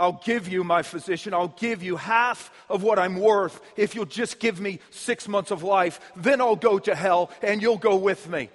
I'll 0.00 0.20
give 0.24 0.48
you, 0.48 0.64
my 0.64 0.82
physician, 0.82 1.34
I'll 1.34 1.54
give 1.58 1.82
you 1.82 1.96
half 1.96 2.50
of 2.68 2.82
what 2.82 2.98
I'm 2.98 3.16
worth 3.16 3.60
if 3.76 3.94
you'll 3.94 4.06
just 4.06 4.40
give 4.40 4.60
me 4.60 4.80
six 4.90 5.28
months 5.28 5.50
of 5.50 5.62
life. 5.62 6.00
Then 6.16 6.40
I'll 6.40 6.56
go 6.56 6.78
to 6.80 6.94
hell 6.94 7.30
and 7.42 7.62
you'll 7.62 7.78
go 7.78 7.96
with 7.96 8.28
me. 8.28 8.50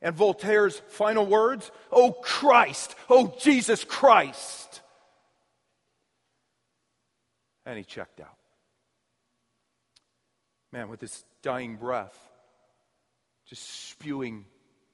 And 0.00 0.14
Voltaire's 0.14 0.80
final 0.88 1.26
words, 1.26 1.70
Oh 1.90 2.12
Christ, 2.12 2.94
oh 3.10 3.34
Jesus 3.40 3.84
Christ. 3.84 4.80
And 7.66 7.76
he 7.76 7.84
checked 7.84 8.20
out 8.20 8.38
man, 10.72 10.88
with 10.88 11.00
his 11.00 11.24
dying 11.42 11.76
breath, 11.76 12.16
just 13.46 13.88
spewing 13.88 14.44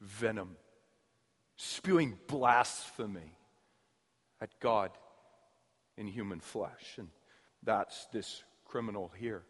venom, 0.00 0.56
spewing 1.56 2.18
blasphemy 2.26 3.36
at 4.40 4.50
God 4.60 4.90
in 5.96 6.06
human 6.06 6.40
flesh. 6.40 6.96
And 6.98 7.08
that's 7.62 8.06
this 8.06 8.42
criminal 8.64 9.10
here. 9.18 9.42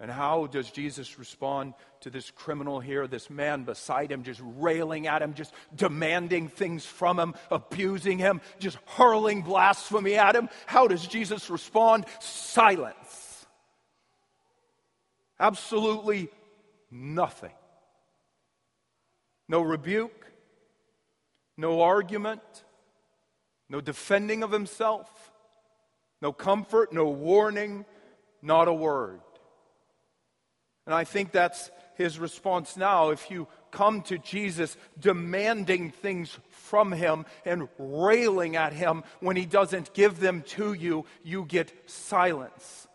And 0.00 0.10
how 0.10 0.46
does 0.48 0.68
Jesus 0.68 1.16
respond 1.16 1.74
to 2.00 2.10
this 2.10 2.32
criminal 2.32 2.80
here, 2.80 3.06
this 3.06 3.30
man 3.30 3.62
beside 3.62 4.10
him, 4.10 4.24
just 4.24 4.40
railing 4.56 5.06
at 5.06 5.22
him, 5.22 5.34
just 5.34 5.54
demanding 5.76 6.48
things 6.48 6.84
from 6.84 7.20
him, 7.20 7.34
abusing 7.52 8.18
him, 8.18 8.40
just 8.58 8.78
hurling 8.84 9.42
blasphemy 9.42 10.16
at 10.16 10.34
him? 10.34 10.48
How 10.66 10.88
does 10.88 11.06
Jesus 11.06 11.48
respond? 11.50 12.06
Silence. 12.18 13.46
Absolutely 15.38 16.30
nothing. 16.90 17.52
No 19.48 19.60
rebuke, 19.60 20.26
no 21.56 21.82
argument, 21.82 22.42
no 23.68 23.80
defending 23.80 24.42
of 24.42 24.50
himself, 24.50 25.31
no 26.22 26.32
comfort, 26.32 26.92
no 26.92 27.06
warning, 27.06 27.84
not 28.40 28.68
a 28.68 28.72
word. 28.72 29.20
And 30.86 30.94
I 30.94 31.04
think 31.04 31.32
that's 31.32 31.70
his 31.96 32.18
response 32.18 32.76
now. 32.76 33.10
If 33.10 33.30
you 33.30 33.48
come 33.72 34.02
to 34.02 34.18
Jesus 34.18 34.76
demanding 34.98 35.90
things 35.90 36.38
from 36.50 36.92
him 36.92 37.26
and 37.44 37.68
railing 37.78 38.56
at 38.56 38.72
him 38.72 39.02
when 39.20 39.36
he 39.36 39.46
doesn't 39.46 39.92
give 39.94 40.20
them 40.20 40.42
to 40.42 40.72
you, 40.72 41.04
you 41.24 41.44
get 41.44 41.72
silence. 41.90 42.86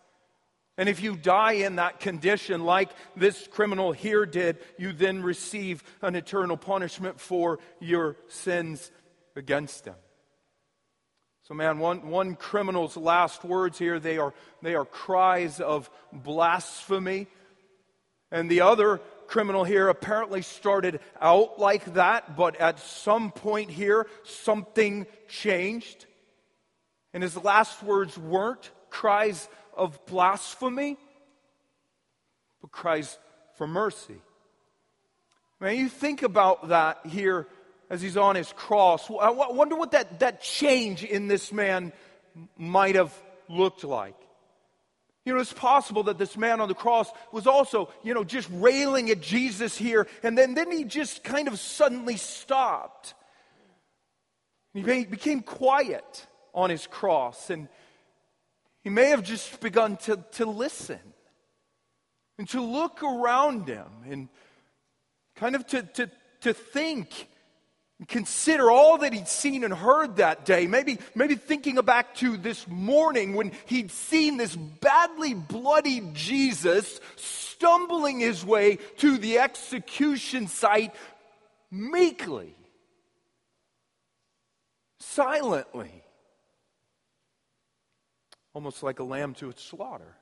And 0.77 0.87
if 0.87 1.01
you 1.01 1.15
die 1.15 1.53
in 1.53 1.77
that 1.77 1.99
condition, 1.99 2.63
like 2.63 2.89
this 3.15 3.47
criminal 3.47 3.91
here 3.91 4.25
did, 4.25 4.59
you 4.77 4.93
then 4.93 5.23
receive 5.23 5.83
an 6.01 6.15
eternal 6.15 6.55
punishment 6.55 7.19
for 7.19 7.59
your 7.79 8.15
sins 8.27 8.91
against 9.35 9.85
him. 9.85 9.95
So, 11.47 11.53
man, 11.53 11.79
one, 11.79 12.09
one 12.09 12.35
criminal's 12.35 12.97
last 12.97 13.45
words 13.45 13.79
here, 13.79 14.01
they 14.01 14.17
are, 14.17 14.33
they 14.61 14.75
are 14.75 14.83
cries 14.83 15.61
of 15.61 15.89
blasphemy. 16.11 17.27
And 18.29 18.51
the 18.51 18.61
other 18.61 18.99
criminal 19.27 19.63
here 19.63 19.87
apparently 19.87 20.41
started 20.41 20.99
out 21.21 21.57
like 21.57 21.93
that, 21.93 22.35
but 22.35 22.57
at 22.57 22.79
some 22.79 23.31
point 23.31 23.69
here, 23.69 24.07
something 24.25 25.07
changed. 25.29 26.05
And 27.13 27.23
his 27.23 27.37
last 27.37 27.81
words 27.81 28.17
weren't 28.17 28.69
cries 28.89 29.47
of 29.73 30.05
blasphemy, 30.05 30.97
but 32.59 32.73
cries 32.73 33.17
for 33.57 33.67
mercy. 33.67 34.21
Man, 35.61 35.77
you 35.77 35.87
think 35.87 36.23
about 36.23 36.67
that 36.67 37.05
here 37.05 37.47
as 37.89 38.01
he's 38.01 38.17
on 38.17 38.35
his 38.35 38.51
cross. 38.53 39.09
I 39.09 39.29
wonder 39.29 39.75
what 39.75 39.91
that, 39.91 40.19
that 40.19 40.41
change 40.41 41.03
in 41.03 41.27
this 41.27 41.51
man 41.51 41.93
might 42.57 42.95
have 42.95 43.13
looked 43.49 43.83
like. 43.83 44.15
You 45.25 45.33
know, 45.33 45.39
it's 45.39 45.51
possible 45.51 46.03
that 46.03 46.17
this 46.17 46.37
man 46.37 46.61
on 46.61 46.69
the 46.69 46.73
cross 46.73 47.09
was 47.33 47.47
also, 47.47 47.89
you 48.01 48.13
know, 48.13 48.23
just 48.23 48.47
railing 48.51 49.09
at 49.09 49.19
Jesus 49.19 49.77
here, 49.77 50.07
and 50.23 50.37
then, 50.37 50.53
then 50.53 50.71
he 50.71 50.85
just 50.85 51.23
kind 51.23 51.49
of 51.49 51.59
suddenly 51.59 52.15
stopped. 52.15 53.13
He 54.73 54.81
became 54.81 55.41
quiet 55.41 56.27
on 56.53 56.69
his 56.69 56.87
cross, 56.87 57.49
and 57.49 57.67
he 58.83 58.89
may 58.89 59.09
have 59.09 59.23
just 59.23 59.59
begun 59.59 59.97
to, 59.97 60.23
to 60.33 60.45
listen 60.45 60.99
and 62.37 62.47
to 62.49 62.61
look 62.61 63.03
around 63.03 63.67
him 63.67 63.87
and 64.09 64.29
kind 65.35 65.55
of 65.55 65.67
to, 65.67 65.83
to, 65.83 66.11
to 66.41 66.53
think 66.53 67.27
consider 68.07 68.69
all 68.69 68.99
that 68.99 69.13
he'd 69.13 69.27
seen 69.27 69.63
and 69.63 69.73
heard 69.73 70.17
that 70.17 70.45
day. 70.45 70.67
Maybe, 70.67 70.99
maybe 71.15 71.35
thinking 71.35 71.75
back 71.75 72.13
to 72.15 72.37
this 72.37 72.67
morning 72.67 73.33
when 73.33 73.51
he'd 73.65 73.91
seen 73.91 74.37
this 74.37 74.55
badly 74.55 75.33
bloody 75.33 76.01
Jesus 76.13 76.99
stumbling 77.15 78.19
his 78.19 78.45
way 78.45 78.77
to 78.97 79.17
the 79.17 79.39
execution 79.39 80.47
site 80.47 80.93
meekly, 81.71 82.55
silently 84.99 86.03
almost 88.57 88.81
like 88.81 88.97
a 88.97 89.03
lamb 89.03 89.35
to 89.35 89.51
its 89.51 89.63
slaughter. 89.63 90.15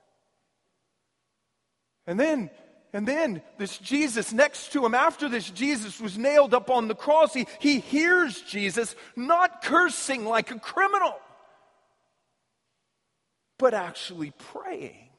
And 2.05 2.19
then, 2.19 2.49
and 2.95 3.05
then 3.05 3.41
this 3.57 3.77
Jesus 3.77 4.31
next 4.31 4.71
to 4.71 4.85
him, 4.85 4.93
after 4.93 5.27
this 5.27 5.49
Jesus 5.49 5.99
was 5.99 6.17
nailed 6.17 6.53
up 6.53 6.69
on 6.69 6.87
the 6.87 6.95
cross, 6.95 7.33
he, 7.33 7.45
he 7.59 7.81
hears 7.81 8.39
Jesus 8.39 8.95
not 9.17 9.61
cursing 9.61 10.23
like 10.23 10.49
a 10.49 10.59
criminal, 10.59 11.19
but 13.57 13.73
actually 13.73 14.31
praying. 14.31 15.09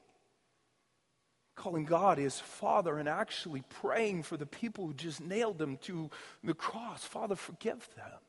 Calling 1.54 1.84
God 1.84 2.16
his 2.16 2.40
Father 2.40 2.96
and 2.98 3.10
actually 3.10 3.62
praying 3.68 4.22
for 4.22 4.38
the 4.38 4.46
people 4.46 4.86
who 4.86 4.94
just 4.94 5.20
nailed 5.20 5.60
him 5.60 5.76
to 5.82 6.08
the 6.42 6.54
cross. 6.54 7.04
Father, 7.04 7.36
forgive 7.36 7.86
them, 7.94 8.20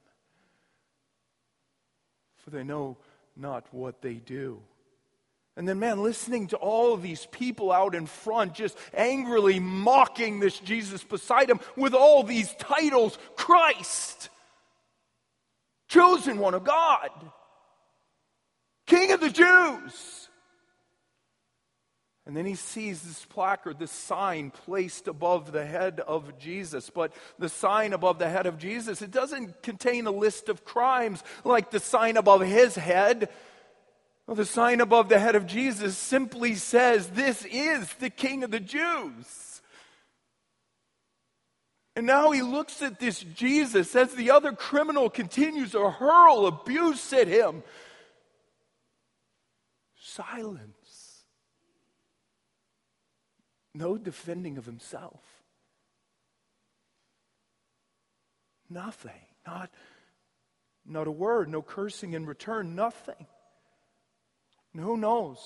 for 2.35 2.49
they 2.49 2.65
know 2.65 2.97
not 3.37 3.65
what 3.71 4.01
they 4.01 4.15
do. 4.15 4.61
And 5.57 5.67
then, 5.67 5.79
man, 5.79 6.03
listening 6.03 6.45
to 6.49 6.57
all 6.57 6.93
of 6.93 7.01
these 7.01 7.25
people 7.31 7.71
out 7.71 7.95
in 7.95 8.05
front 8.05 8.53
just 8.53 8.77
angrily 8.93 9.59
mocking 9.59 10.39
this 10.39 10.59
Jesus 10.59 11.03
beside 11.03 11.49
him 11.49 11.59
with 11.75 11.95
all 11.95 12.21
these 12.21 12.53
titles 12.59 13.17
Christ, 13.35 14.29
chosen 15.87 16.37
one 16.37 16.53
of 16.53 16.63
God, 16.63 17.09
King 18.85 19.11
of 19.13 19.19
the 19.19 19.31
Jews. 19.31 20.29
And 22.27 22.35
then 22.35 22.45
he 22.45 22.55
sees 22.55 23.01
this 23.01 23.25
placard, 23.25 23.79
this 23.79 23.89
sign 23.89 24.51
placed 24.51 25.07
above 25.07 25.53
the 25.53 25.65
head 25.65 26.01
of 26.01 26.37
Jesus. 26.37 26.89
But 26.89 27.13
the 27.39 27.47
sign 27.47 27.93
above 27.93 28.19
the 28.19 28.29
head 28.29 28.45
of 28.45 28.57
Jesus, 28.57 29.01
it 29.01 29.11
doesn't 29.11 29.63
contain 29.63 30.05
a 30.05 30.11
list 30.11 30.49
of 30.49 30.65
crimes 30.65 31.23
like 31.45 31.71
the 31.71 31.79
sign 31.79 32.17
above 32.17 32.41
his 32.41 32.75
head. 32.75 33.29
Well, 34.27 34.35
the 34.35 34.45
sign 34.45 34.81
above 34.81 35.07
the 35.07 35.19
head 35.19 35.35
of 35.35 35.47
Jesus 35.47 35.97
simply 35.97 36.55
says, 36.55 37.07
This 37.11 37.45
is 37.45 37.91
the 37.93 38.09
King 38.09 38.43
of 38.43 38.51
the 38.51 38.59
Jews. 38.59 39.61
And 41.95 42.05
now 42.05 42.31
he 42.31 42.41
looks 42.41 42.81
at 42.81 42.99
this 42.99 43.21
Jesus 43.21 43.95
as 43.95 44.13
the 44.13 44.31
other 44.31 44.51
criminal 44.51 45.09
continues 45.09 45.71
to 45.71 45.89
hurl 45.89 46.45
abuse 46.45 47.11
at 47.13 47.27
him. 47.27 47.63
Silence. 49.97 51.23
No 53.73 53.97
defending 53.97 54.57
of 54.57 54.65
himself. 54.65 55.21
Nothing. 58.69 59.11
Not, 59.47 59.71
not 60.85 61.07
a 61.07 61.11
word, 61.11 61.47
no 61.47 61.61
cursing 61.61 62.13
in 62.13 62.25
return, 62.25 62.75
nothing. 62.75 63.25
And 64.77 64.85
who 64.85 64.95
knows? 64.95 65.39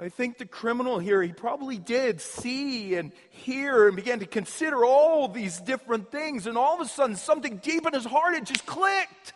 I 0.00 0.08
think 0.08 0.36
the 0.36 0.46
criminal 0.46 0.98
here, 0.98 1.22
he 1.22 1.32
probably 1.32 1.78
did 1.78 2.20
see 2.20 2.96
and 2.96 3.12
hear 3.30 3.86
and 3.86 3.94
began 3.94 4.18
to 4.18 4.26
consider 4.26 4.84
all 4.84 5.28
these 5.28 5.60
different 5.60 6.10
things. 6.10 6.48
And 6.48 6.58
all 6.58 6.74
of 6.74 6.84
a 6.84 6.90
sudden, 6.90 7.14
something 7.14 7.58
deep 7.58 7.86
in 7.86 7.92
his 7.92 8.04
heart, 8.04 8.34
it 8.34 8.44
just 8.44 8.66
clicked. 8.66 9.32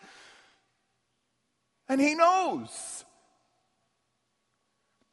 And 1.88 2.00
he 2.00 2.16
knows 2.16 3.05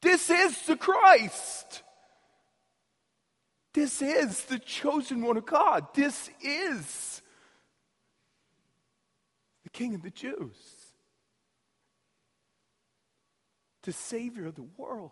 this 0.02 0.32
is 0.32 0.60
the 0.66 0.76
Christ. 0.76 1.84
This 3.76 4.02
is 4.02 4.44
the 4.46 4.58
chosen 4.58 5.22
one 5.22 5.38
of 5.38 5.46
God. 5.46 5.86
This 5.94 6.32
is 6.42 7.22
the 9.64 9.70
King 9.70 9.94
of 9.94 10.02
the 10.02 10.10
Jews 10.10 10.77
the 13.88 13.94
Savior 13.94 14.48
of 14.48 14.56
the 14.56 14.68
world. 14.76 15.12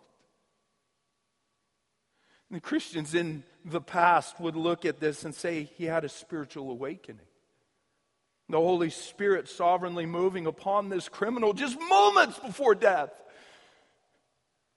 And 2.50 2.56
the 2.58 2.60
Christians 2.60 3.14
in 3.14 3.42
the 3.64 3.80
past 3.80 4.38
would 4.38 4.54
look 4.54 4.84
at 4.84 5.00
this 5.00 5.24
and 5.24 5.34
say 5.34 5.70
he 5.78 5.86
had 5.86 6.04
a 6.04 6.10
spiritual 6.10 6.70
awakening. 6.70 7.24
The 8.50 8.58
Holy 8.58 8.90
Spirit 8.90 9.48
sovereignly 9.48 10.04
moving 10.04 10.46
upon 10.46 10.90
this 10.90 11.08
criminal 11.08 11.54
just 11.54 11.80
moments 11.80 12.38
before 12.38 12.74
death. 12.74 13.10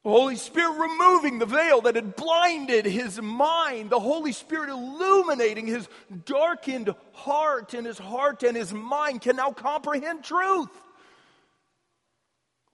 The 0.05 0.11
Holy 0.11 0.37
Spirit 0.37 0.79
removing 0.79 1.37
the 1.37 1.45
veil 1.45 1.81
that 1.81 1.95
had 1.95 2.15
blinded 2.15 2.85
his 2.85 3.21
mind. 3.21 3.89
The 3.89 3.99
Holy 3.99 4.31
Spirit 4.31 4.69
illuminating 4.69 5.67
his 5.67 5.89
darkened 6.23 6.95
heart, 7.11 7.73
and 7.73 7.85
his 7.85 7.99
heart 7.99 8.43
and 8.43 8.55
his 8.55 8.73
mind 8.73 9.19
can 9.19 9.35
now 9.35 9.51
comprehend 9.51 10.23
truth. 10.23 10.69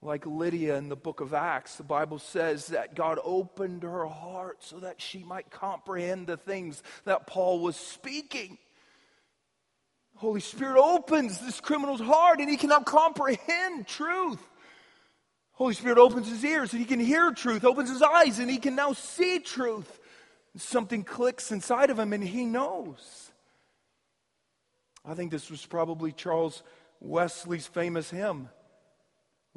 Like 0.06 0.24
Lydia 0.24 0.76
in 0.76 0.88
the 0.88 0.94
book 0.94 1.20
of 1.20 1.34
Acts, 1.34 1.74
the 1.74 1.82
Bible 1.82 2.20
says 2.20 2.68
that 2.68 2.94
God 2.94 3.18
opened 3.24 3.82
her 3.82 4.06
heart 4.06 4.58
so 4.60 4.78
that 4.78 5.00
she 5.00 5.24
might 5.24 5.50
comprehend 5.50 6.28
the 6.28 6.36
things 6.36 6.80
that 7.06 7.26
Paul 7.26 7.58
was 7.58 7.74
speaking. 7.74 8.56
Holy 10.14 10.38
Spirit 10.38 10.80
opens 10.80 11.40
this 11.40 11.60
criminal's 11.60 12.00
heart 12.00 12.38
and 12.38 12.48
he 12.48 12.56
can 12.56 12.68
now 12.68 12.82
comprehend 12.82 13.88
truth. 13.88 14.38
Holy 15.54 15.74
Spirit 15.74 15.98
opens 15.98 16.28
his 16.28 16.44
ears 16.44 16.72
and 16.72 16.78
he 16.78 16.86
can 16.86 17.00
hear 17.00 17.32
truth, 17.32 17.64
opens 17.64 17.90
his 17.90 18.00
eyes 18.00 18.38
and 18.38 18.48
he 18.48 18.58
can 18.58 18.76
now 18.76 18.92
see 18.92 19.40
truth. 19.40 19.98
Something 20.56 21.02
clicks 21.02 21.50
inside 21.50 21.90
of 21.90 21.98
him 21.98 22.12
and 22.12 22.22
he 22.22 22.44
knows. 22.44 23.32
I 25.04 25.14
think 25.14 25.32
this 25.32 25.50
was 25.50 25.66
probably 25.66 26.12
Charles 26.12 26.62
Wesley's 27.00 27.66
famous 27.66 28.10
hymn. 28.10 28.50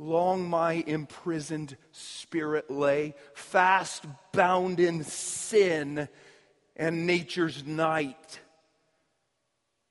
Long 0.01 0.49
my 0.49 0.81
imprisoned 0.88 1.75
spirit 1.91 2.71
lay, 2.71 3.15
fast 3.33 4.05
bound 4.31 4.79
in 4.79 5.03
sin 5.03 6.07
and 6.77 7.05
nature's 7.05 7.65
night. 7.65 8.39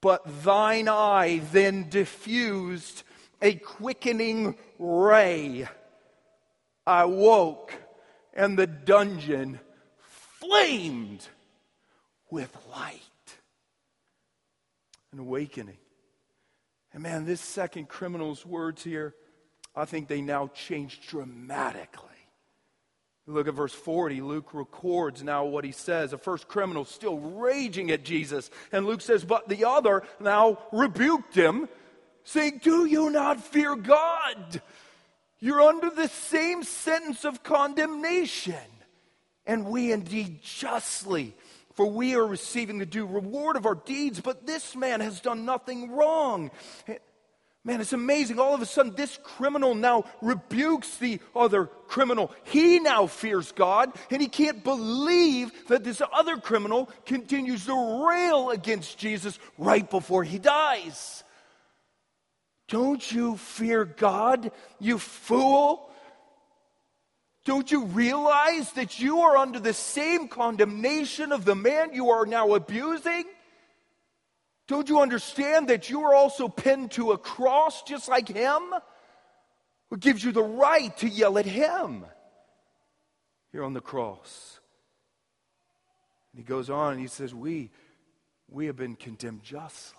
But 0.00 0.22
thine 0.42 0.88
eye 0.88 1.42
then 1.52 1.90
diffused 1.90 3.02
a 3.42 3.56
quickening 3.56 4.56
ray. 4.78 5.68
I 6.86 7.04
woke, 7.04 7.74
and 8.32 8.58
the 8.58 8.66
dungeon 8.66 9.60
flamed 9.98 11.28
with 12.30 12.56
light. 12.70 13.02
an 15.12 15.18
awakening. 15.18 15.76
And 16.94 17.02
man, 17.02 17.26
this 17.26 17.42
second 17.42 17.90
criminal's 17.90 18.46
words 18.46 18.82
here, 18.82 19.14
I 19.78 19.84
think 19.84 20.08
they 20.08 20.20
now 20.20 20.48
change 20.48 21.06
dramatically. 21.06 22.08
Look 23.28 23.46
at 23.46 23.54
verse 23.54 23.72
40. 23.72 24.22
Luke 24.22 24.52
records 24.52 25.22
now 25.22 25.44
what 25.44 25.64
he 25.64 25.70
says. 25.70 26.10
The 26.10 26.18
first 26.18 26.48
criminal 26.48 26.84
still 26.84 27.18
raging 27.18 27.90
at 27.92 28.02
Jesus. 28.02 28.50
And 28.72 28.86
Luke 28.86 29.02
says, 29.02 29.24
But 29.24 29.48
the 29.48 29.66
other 29.66 30.02
now 30.18 30.58
rebuked 30.72 31.34
him, 31.34 31.68
saying, 32.24 32.60
Do 32.64 32.86
you 32.86 33.10
not 33.10 33.40
fear 33.40 33.76
God? 33.76 34.60
You're 35.38 35.62
under 35.62 35.90
the 35.90 36.08
same 36.08 36.64
sentence 36.64 37.24
of 37.24 37.44
condemnation. 37.44 38.56
And 39.46 39.66
we 39.66 39.92
indeed 39.92 40.42
justly, 40.42 41.36
for 41.74 41.86
we 41.86 42.16
are 42.16 42.26
receiving 42.26 42.78
the 42.78 42.86
due 42.86 43.06
reward 43.06 43.56
of 43.56 43.66
our 43.66 43.76
deeds, 43.76 44.20
but 44.20 44.44
this 44.44 44.74
man 44.74 45.00
has 45.00 45.20
done 45.20 45.44
nothing 45.44 45.92
wrong. 45.92 46.50
Man, 47.68 47.82
it's 47.82 47.92
amazing. 47.92 48.38
All 48.38 48.54
of 48.54 48.62
a 48.62 48.66
sudden, 48.66 48.94
this 48.94 49.18
criminal 49.22 49.74
now 49.74 50.04
rebukes 50.22 50.96
the 50.96 51.20
other 51.36 51.66
criminal. 51.66 52.32
He 52.44 52.78
now 52.78 53.06
fears 53.06 53.52
God, 53.52 53.92
and 54.10 54.22
he 54.22 54.28
can't 54.28 54.64
believe 54.64 55.52
that 55.68 55.84
this 55.84 56.00
other 56.14 56.38
criminal 56.38 56.88
continues 57.04 57.66
to 57.66 58.06
rail 58.08 58.48
against 58.48 58.96
Jesus 58.96 59.38
right 59.58 59.88
before 59.90 60.24
he 60.24 60.38
dies. 60.38 61.22
Don't 62.68 63.12
you 63.12 63.36
fear 63.36 63.84
God, 63.84 64.50
you 64.80 64.98
fool? 64.98 65.90
Don't 67.44 67.70
you 67.70 67.84
realize 67.84 68.72
that 68.72 68.98
you 68.98 69.20
are 69.20 69.36
under 69.36 69.60
the 69.60 69.74
same 69.74 70.28
condemnation 70.28 71.32
of 71.32 71.44
the 71.44 71.54
man 71.54 71.92
you 71.92 72.12
are 72.12 72.24
now 72.24 72.54
abusing? 72.54 73.24
Don't 74.68 74.90
you 74.90 75.00
understand 75.00 75.68
that 75.68 75.88
you 75.88 76.02
are 76.02 76.14
also 76.14 76.46
pinned 76.46 76.92
to 76.92 77.12
a 77.12 77.18
cross 77.18 77.82
just 77.82 78.06
like 78.06 78.28
him? 78.28 78.62
What 79.88 80.00
gives 80.00 80.22
you 80.22 80.30
the 80.30 80.42
right 80.42 80.94
to 80.98 81.08
yell 81.08 81.38
at 81.38 81.46
him 81.46 82.04
here 83.50 83.64
on 83.64 83.72
the 83.72 83.80
cross? 83.80 84.60
And 86.32 86.40
he 86.40 86.44
goes 86.44 86.68
on 86.68 86.92
and 86.92 87.00
he 87.00 87.06
says, 87.06 87.34
We, 87.34 87.70
we 88.50 88.66
have 88.66 88.76
been 88.76 88.94
condemned 88.94 89.42
justly. 89.42 89.96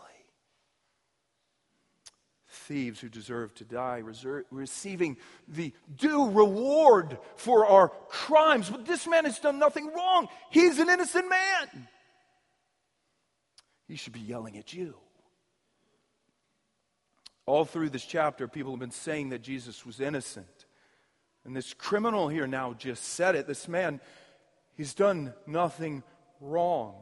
Thieves 2.48 3.00
who 3.00 3.10
deserve 3.10 3.56
to 3.56 3.64
die, 3.64 4.04
receiving 4.52 5.18
the 5.48 5.74
due 5.96 6.30
reward 6.30 7.18
for 7.36 7.66
our 7.66 7.90
crimes. 8.10 8.70
But 8.70 8.86
this 8.86 9.08
man 9.08 9.26
has 9.26 9.40
done 9.40 9.58
nothing 9.58 9.92
wrong. 9.92 10.28
He's 10.52 10.78
an 10.78 10.90
innocent 10.90 11.28
man. 11.28 11.88
He 13.90 13.96
should 13.96 14.14
be 14.14 14.20
yelling 14.20 14.56
at 14.56 14.72
you. 14.72 14.94
All 17.48 17.66
through 17.66 17.90
this 17.90 18.06
chapter, 18.06 18.48
people 18.48 18.72
have 18.72 18.80
been 18.80 18.92
saying 18.92 19.30
that 19.30 19.42
Jesus 19.42 19.84
was 19.84 20.00
innocent. 20.00 20.66
And 21.44 21.56
this 21.56 21.74
criminal 21.74 22.30
here 22.30 22.46
now 22.46 22.74
just 22.74 23.04
said 23.04 23.34
it. 23.34 23.48
This 23.48 23.68
man, 23.68 24.00
he's 24.78 24.94
done 24.94 25.34
nothing 25.48 26.04
wrong. 26.40 26.94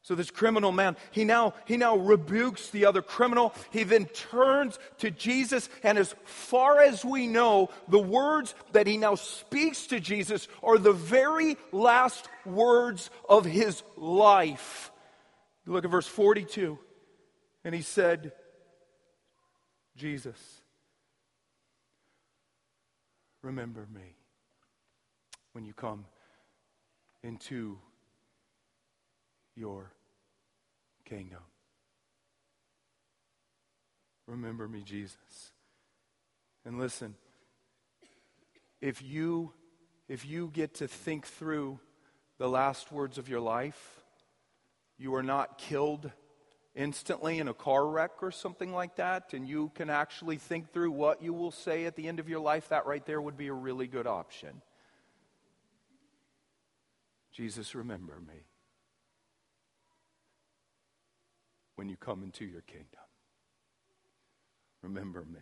So 0.00 0.14
this 0.14 0.30
criminal 0.30 0.72
man, 0.72 0.96
he 1.10 1.24
now 1.24 1.52
he 1.66 1.76
now 1.76 1.98
rebukes 1.98 2.70
the 2.70 2.86
other 2.86 3.02
criminal. 3.02 3.52
He 3.70 3.82
then 3.82 4.06
turns 4.06 4.78
to 4.98 5.10
Jesus, 5.10 5.68
and 5.82 5.98
as 5.98 6.14
far 6.24 6.80
as 6.80 7.04
we 7.04 7.26
know, 7.26 7.68
the 7.88 7.98
words 7.98 8.54
that 8.72 8.86
he 8.86 8.96
now 8.96 9.16
speaks 9.16 9.88
to 9.88 10.00
Jesus 10.00 10.48
are 10.62 10.78
the 10.78 10.94
very 10.94 11.58
last 11.70 12.26
words 12.46 13.10
of 13.28 13.44
his 13.44 13.82
life. 13.98 14.90
Look 15.68 15.84
at 15.84 15.90
verse 15.90 16.06
42. 16.06 16.78
And 17.62 17.74
he 17.74 17.82
said, 17.82 18.32
Jesus, 19.96 20.62
remember 23.42 23.86
me 23.92 24.16
when 25.52 25.64
you 25.64 25.74
come 25.74 26.06
into 27.22 27.78
your 29.56 29.92
kingdom. 31.04 31.40
Remember 34.26 34.68
me, 34.68 34.82
Jesus. 34.82 35.52
And 36.64 36.78
listen, 36.78 37.14
if 38.80 39.02
you 39.02 39.52
if 40.08 40.24
you 40.24 40.50
get 40.54 40.74
to 40.76 40.88
think 40.88 41.26
through 41.26 41.78
the 42.38 42.48
last 42.48 42.90
words 42.90 43.18
of 43.18 43.28
your 43.28 43.40
life, 43.40 43.97
you 44.98 45.14
are 45.14 45.22
not 45.22 45.58
killed 45.58 46.10
instantly 46.74 47.38
in 47.38 47.48
a 47.48 47.54
car 47.54 47.86
wreck 47.86 48.22
or 48.22 48.30
something 48.30 48.72
like 48.72 48.96
that, 48.96 49.32
and 49.32 49.48
you 49.48 49.70
can 49.74 49.90
actually 49.90 50.36
think 50.36 50.72
through 50.72 50.90
what 50.90 51.22
you 51.22 51.32
will 51.32 51.50
say 51.50 51.86
at 51.86 51.96
the 51.96 52.06
end 52.08 52.20
of 52.20 52.28
your 52.28 52.40
life, 52.40 52.68
that 52.68 52.86
right 52.86 53.04
there 53.06 53.20
would 53.20 53.36
be 53.36 53.48
a 53.48 53.52
really 53.52 53.86
good 53.86 54.06
option. 54.06 54.62
Jesus, 57.32 57.74
remember 57.74 58.20
me 58.26 58.44
when 61.76 61.88
you 61.88 61.96
come 61.96 62.22
into 62.22 62.44
your 62.44 62.62
kingdom. 62.62 62.86
Remember 64.82 65.24
me. 65.24 65.40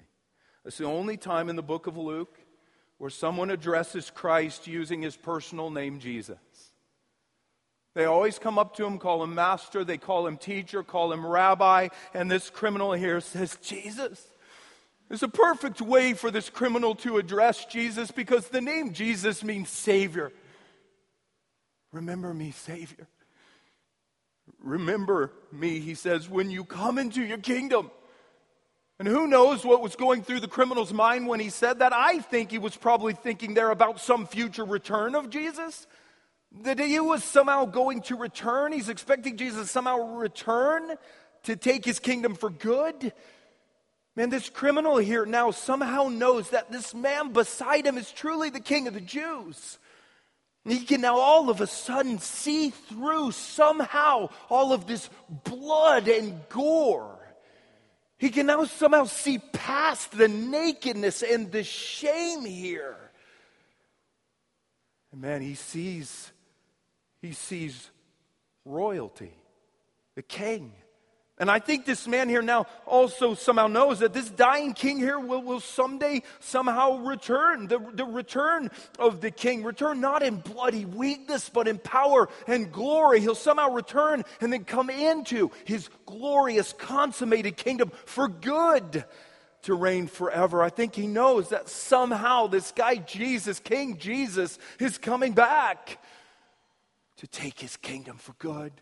It's 0.65 0.79
the 0.79 0.85
only 0.85 1.17
time 1.17 1.49
in 1.49 1.57
the 1.57 1.63
book 1.63 1.87
of 1.87 1.97
Luke 1.97 2.39
where 2.99 3.11
someone 3.11 3.51
addresses 3.51 4.11
Christ 4.11 4.67
using 4.67 5.03
his 5.03 5.17
personal 5.17 5.71
name, 5.71 6.01
Jesus. 6.01 6.37
They 7.97 8.05
always 8.05 8.39
come 8.39 8.59
up 8.59 8.77
to 8.77 8.85
him, 8.85 8.99
call 8.99 9.25
him 9.25 9.35
master, 9.35 9.83
they 9.83 9.97
call 9.97 10.27
him 10.27 10.37
teacher, 10.37 10.83
call 10.83 11.15
him 11.15 11.25
rabbi, 11.25 11.89
and 12.13 12.31
this 12.31 12.51
criminal 12.51 12.93
here 12.93 13.23
says, 13.23 13.57
Jesus. 13.63 14.23
It's 15.09 15.23
a 15.23 15.29
perfect 15.29 15.81
way 15.81 16.13
for 16.13 16.31
this 16.31 16.51
criminal 16.51 16.95
to 16.97 17.17
address 17.17 17.65
Jesus 17.65 18.11
because 18.11 18.49
the 18.49 18.61
name 18.61 18.93
Jesus 18.93 19.43
means 19.43 19.71
Savior. 19.71 20.31
Remember 21.91 22.35
me, 22.35 22.51
Savior. 22.51 23.09
Remember 24.61 25.33
me, 25.51 25.79
he 25.81 25.95
says, 25.95 26.29
when 26.29 26.51
you 26.51 26.67
come 26.67 26.99
into 26.99 27.23
your 27.23 27.39
kingdom. 27.39 27.91
And 28.99 29.09
who 29.09 29.27
knows 29.27 29.65
what 29.65 29.81
was 29.81 29.97
going 29.97 30.23
through 30.23 30.41
the 30.41 30.49
criminal's 30.49 30.93
mind 30.93 31.29
when 31.29 31.41
he 31.41 31.49
said 31.49 31.79
that? 31.79 31.95
I 31.95 32.19
think 32.19 32.51
he 32.51 32.59
was 32.59 32.77
probably 32.77 33.15
thinking 33.15 33.55
there 33.55 33.71
about 33.71 34.01
some 34.01 34.27
future 34.27 34.67
return 34.67 35.15
of 35.15 35.31
Jesus. 35.31 35.87
That 36.63 36.79
he 36.79 36.99
was 37.01 37.23
somehow 37.23 37.67
going 37.67 38.03
to 38.03 38.17
return. 38.17 38.73
He's 38.73 38.89
expecting 38.89 39.37
Jesus 39.37 39.71
somehow 39.71 40.17
return 40.17 40.97
to 41.45 41.57
take 41.57 41.85
his 41.85 41.99
kingdom 41.99 42.35
for 42.35 42.51
good. 42.51 43.13
Man, 44.17 44.31
this 44.31 44.49
criminal 44.49 44.97
here 44.97 45.27
now 45.27 45.51
somehow 45.51 46.09
knows 46.09 46.51
that 46.51 46.73
this 46.73 46.95
man 46.95 47.33
beside 47.33 47.87
him 47.87 47.99
is 47.99 48.11
truly 48.11 48.49
the 48.49 48.61
king 48.61 48.89
of 48.89 48.95
the 48.95 49.01
Jews. 49.01 49.79
he 50.65 50.81
can 50.81 51.03
now 51.03 51.19
all 51.19 51.51
of 51.51 51.61
a 51.61 51.67
sudden 51.67 52.19
see 52.19 52.71
through 52.71 53.33
somehow 53.33 54.31
all 54.49 54.73
of 54.73 54.87
this 54.87 55.11
blood 55.45 56.09
and 56.09 56.41
gore. 56.49 57.19
He 58.19 58.31
can 58.31 58.47
now 58.47 58.65
somehow 58.65 59.05
see 59.05 59.39
past 59.39 60.13
the 60.17 60.29
nakedness 60.29 61.23
and 61.23 61.53
the 61.53 61.63
shame 61.63 62.47
here. 62.47 62.97
And 65.13 65.21
man, 65.21 65.43
he 65.43 65.55
sees 65.55 66.33
he 67.23 67.33
sees 67.33 67.91
royalty, 68.65 69.33
the 70.15 70.23
king. 70.23 70.73
And 71.39 71.51
I 71.51 71.59
think 71.59 71.85
this 71.85 72.09
man 72.09 72.31
here 72.31 72.41
now 72.41 72.67
also 72.87 73.35
somehow 73.35 73.67
knows 73.67 73.99
that 73.99 74.15
this 74.15 74.31
dying 74.31 74.73
king 74.73 74.97
here 74.97 75.21
will, 75.21 75.43
will 75.43 75.61
someday 75.61 76.23
somehow 76.41 76.97
return. 76.97 77.69
The, 77.69 77.79
the 77.93 78.07
return 78.07 78.71
of 78.99 79.21
the 79.21 79.31
king, 79.31 79.63
return 79.63 80.01
not 80.01 80.23
in 80.23 80.37
bloody 80.37 80.87
weakness, 80.87 81.51
but 81.51 81.69
in 81.69 81.77
power 81.79 82.31
and 82.47 82.73
glory. 82.73 83.21
He'll 83.21 83.35
somehow 83.35 83.71
return 83.71 84.25
and 84.41 84.51
then 84.51 84.65
come 84.65 84.89
into 84.89 85.51
his 85.67 85.91
glorious, 86.07 86.73
consummated 86.73 87.59
kingdom 87.59 87.93
for 88.07 88.29
good 88.29 89.05
to 89.63 89.75
reign 89.75 90.07
forever. 90.07 90.63
I 90.63 90.71
think 90.71 90.95
he 90.95 91.07
knows 91.07 91.51
that 91.51 91.69
somehow 91.69 92.47
this 92.47 92.73
guy 92.73 92.97
Jesus, 92.97 93.61
King 93.61 93.99
Jesus, 93.99 94.59
is 94.81 94.97
coming 94.97 95.35
back 95.35 95.99
to 97.17 97.27
take 97.27 97.61
his 97.61 97.77
kingdom 97.77 98.17
for 98.17 98.33
good. 98.35 98.73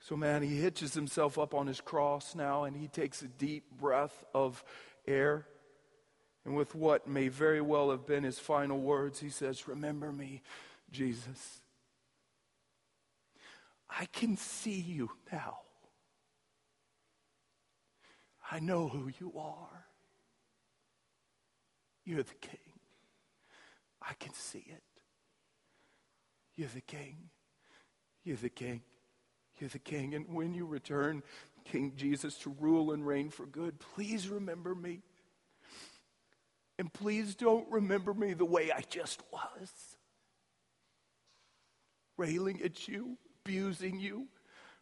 So, 0.00 0.16
man, 0.16 0.42
he 0.42 0.56
hitches 0.56 0.94
himself 0.94 1.38
up 1.38 1.54
on 1.54 1.66
his 1.66 1.80
cross 1.80 2.34
now 2.34 2.64
and 2.64 2.76
he 2.76 2.88
takes 2.88 3.22
a 3.22 3.28
deep 3.28 3.70
breath 3.78 4.24
of 4.34 4.64
air. 5.06 5.46
And 6.44 6.56
with 6.56 6.74
what 6.74 7.06
may 7.06 7.28
very 7.28 7.60
well 7.60 7.90
have 7.90 8.04
been 8.04 8.24
his 8.24 8.40
final 8.40 8.80
words, 8.80 9.20
he 9.20 9.28
says, 9.28 9.68
Remember 9.68 10.10
me, 10.10 10.42
Jesus. 10.90 11.60
I 13.88 14.06
can 14.06 14.36
see 14.36 14.80
you 14.80 15.10
now. 15.30 15.58
I 18.50 18.58
know 18.58 18.88
who 18.88 19.10
you 19.20 19.32
are. 19.38 19.86
You're 22.04 22.24
the 22.24 22.34
king. 22.34 22.58
I 24.02 24.14
can 24.14 24.34
see 24.34 24.64
it. 24.68 24.82
You're 26.62 26.70
the 26.72 26.80
king. 26.80 27.16
You're 28.22 28.36
the 28.36 28.48
king. 28.48 28.82
You're 29.58 29.70
the 29.70 29.80
king. 29.80 30.14
And 30.14 30.32
when 30.32 30.54
you 30.54 30.64
return, 30.64 31.24
King 31.64 31.94
Jesus, 31.96 32.38
to 32.38 32.54
rule 32.60 32.92
and 32.92 33.04
reign 33.04 33.30
for 33.30 33.46
good, 33.46 33.80
please 33.80 34.28
remember 34.28 34.72
me. 34.72 35.00
And 36.78 36.92
please 36.92 37.34
don't 37.34 37.68
remember 37.68 38.14
me 38.14 38.34
the 38.34 38.44
way 38.44 38.70
I 38.70 38.82
just 38.88 39.20
was 39.32 39.72
railing 42.16 42.62
at 42.62 42.86
you, 42.86 43.18
abusing 43.44 43.98
you, 43.98 44.28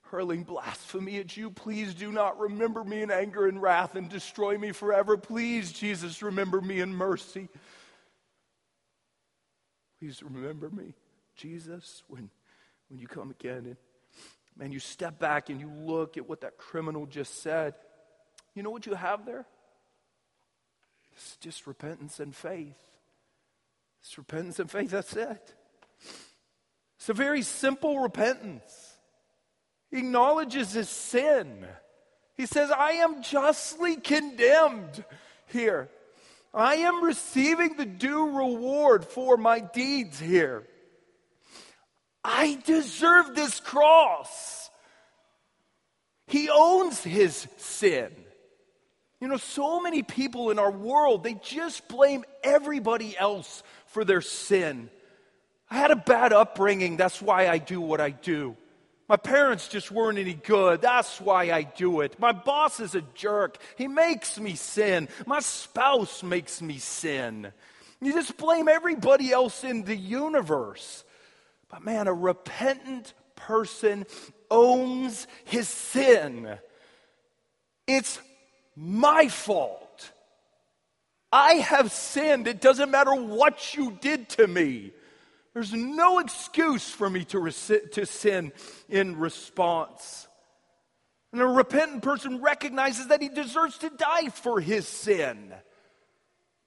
hurling 0.03 0.43
blasphemy 0.43 1.17
at 1.17 1.35
you. 1.35 1.51
Please 1.51 1.95
do 1.95 2.13
not 2.13 2.39
remember 2.39 2.85
me 2.85 3.01
in 3.01 3.11
anger 3.11 3.47
and 3.47 3.63
wrath 3.63 3.95
and 3.95 4.11
destroy 4.11 4.59
me 4.59 4.73
forever. 4.73 5.17
Please, 5.17 5.73
Jesus, 5.73 6.23
remember 6.23 6.61
me 6.61 6.81
in 6.81 6.95
mercy. 6.95 7.49
Please 9.99 10.23
remember 10.23 10.69
me, 10.69 10.93
Jesus, 11.41 12.03
when, 12.09 12.29
when 12.89 12.99
you 12.99 13.07
come 13.07 13.31
again. 13.31 13.65
And 13.65 13.77
man, 14.57 14.73
you 14.73 14.79
step 14.79 15.19
back 15.19 15.49
and 15.49 15.59
you 15.59 15.71
look 15.71 16.19
at 16.19 16.29
what 16.29 16.43
that 16.43 16.59
criminal 16.59 17.07
just 17.07 17.43
said. 17.43 17.75
You 18.55 18.63
know 18.63 18.71
what 18.71 18.85
you 18.85 18.95
have 18.95 19.25
there? 19.25 19.47
It's 21.15 21.37
just 21.37 21.67
repentance 21.67 22.21
and 22.21 22.35
faith. 22.35 22.77
It's 24.03 24.19
repentance 24.19 24.59
and 24.59 24.71
faith, 24.71 24.91
that's 24.91 25.17
it. 25.17 25.55
It's 26.97 27.09
a 27.09 27.15
very 27.15 27.43
simple 27.43 28.01
repentance. 28.01 28.97
He 29.91 29.99
acknowledges 29.99 30.73
his 30.73 30.89
sin. 30.89 31.67
He 32.37 32.47
says, 32.47 32.71
I 32.71 32.93
am 32.93 33.23
justly 33.23 33.97
condemned 33.97 35.05
here. 35.47 35.89
I 36.53 36.77
am 36.77 37.03
receiving 37.03 37.77
the 37.77 37.87
due 37.87 38.37
reward 38.37 39.05
for 39.05 39.37
my 39.37 39.61
deeds 39.61 40.19
here. 40.19 40.65
I 42.23 42.59
deserve 42.65 43.35
this 43.35 43.61
cross. 43.61 44.71
He 46.27 46.49
owns 46.49 47.03
his 47.03 47.47
sin. 47.57 48.11
You 49.21 49.29
know, 49.29 49.37
so 49.37 49.81
many 49.81 50.03
people 50.03 50.51
in 50.51 50.59
our 50.59 50.71
world, 50.71 51.25
they 51.25 51.35
just 51.35 51.89
blame 51.89 52.25
everybody 52.43 53.17
else 53.19 53.63
for 53.87 54.05
their 54.05 54.21
sin. 54.21 54.89
I 55.71 55.77
had 55.77 55.91
a 55.91 55.97
bad 55.97 56.33
upbringing, 56.33 56.97
that's 56.97 57.21
why 57.21 57.49
I 57.49 57.59
do 57.59 57.81
what 57.81 58.01
I 58.01 58.11
do. 58.11 58.57
My 59.11 59.17
parents 59.17 59.67
just 59.67 59.91
weren't 59.91 60.19
any 60.19 60.35
good. 60.35 60.83
That's 60.83 61.21
why 61.21 61.51
I 61.51 61.63
do 61.63 62.01
it. 62.03 62.21
My 62.21 62.31
boss 62.31 62.79
is 62.79 62.95
a 62.95 63.03
jerk. 63.17 63.59
He 63.77 63.89
makes 63.89 64.39
me 64.39 64.55
sin. 64.55 65.09
My 65.27 65.41
spouse 65.41 66.23
makes 66.23 66.63
me 66.63 66.79
sin. 66.79 67.53
You 68.01 68.13
just 68.13 68.37
blame 68.37 68.69
everybody 68.69 69.33
else 69.33 69.65
in 69.65 69.83
the 69.83 69.97
universe. 69.97 71.03
But 71.71 71.85
man, 71.85 72.09
a 72.09 72.15
repentant 72.15 73.15
person 73.37 74.07
owns 74.51 75.27
his 75.45 75.69
sin. 75.69 76.59
It's 77.87 78.21
my 78.77 79.29
fault. 79.29 80.13
I 81.33 81.55
have 81.55 81.93
sinned. 81.93 82.49
It 82.49 82.61
doesn't 82.61 82.91
matter 82.91 83.15
what 83.15 83.75
you 83.77 83.97
did 84.01 84.29
to 84.31 84.47
me. 84.47 84.93
There's 85.55 85.73
no 85.73 86.19
excuse 86.19 86.89
for 86.89 87.11
me 87.11 87.25
to, 87.27 87.51
to 87.51 88.07
sin 88.07 88.53
in 88.89 89.17
response. 89.17 90.29
And 91.33 91.41
a 91.41 91.47
repentant 91.47 92.03
person 92.03 92.41
recognizes 92.41 93.09
that 93.09 93.23
he 93.23 93.29
deserves 93.29 93.79
to 93.79 93.91
die 93.91 94.29
for 94.29 94.61
his 94.61 94.87
sin. 94.89 95.53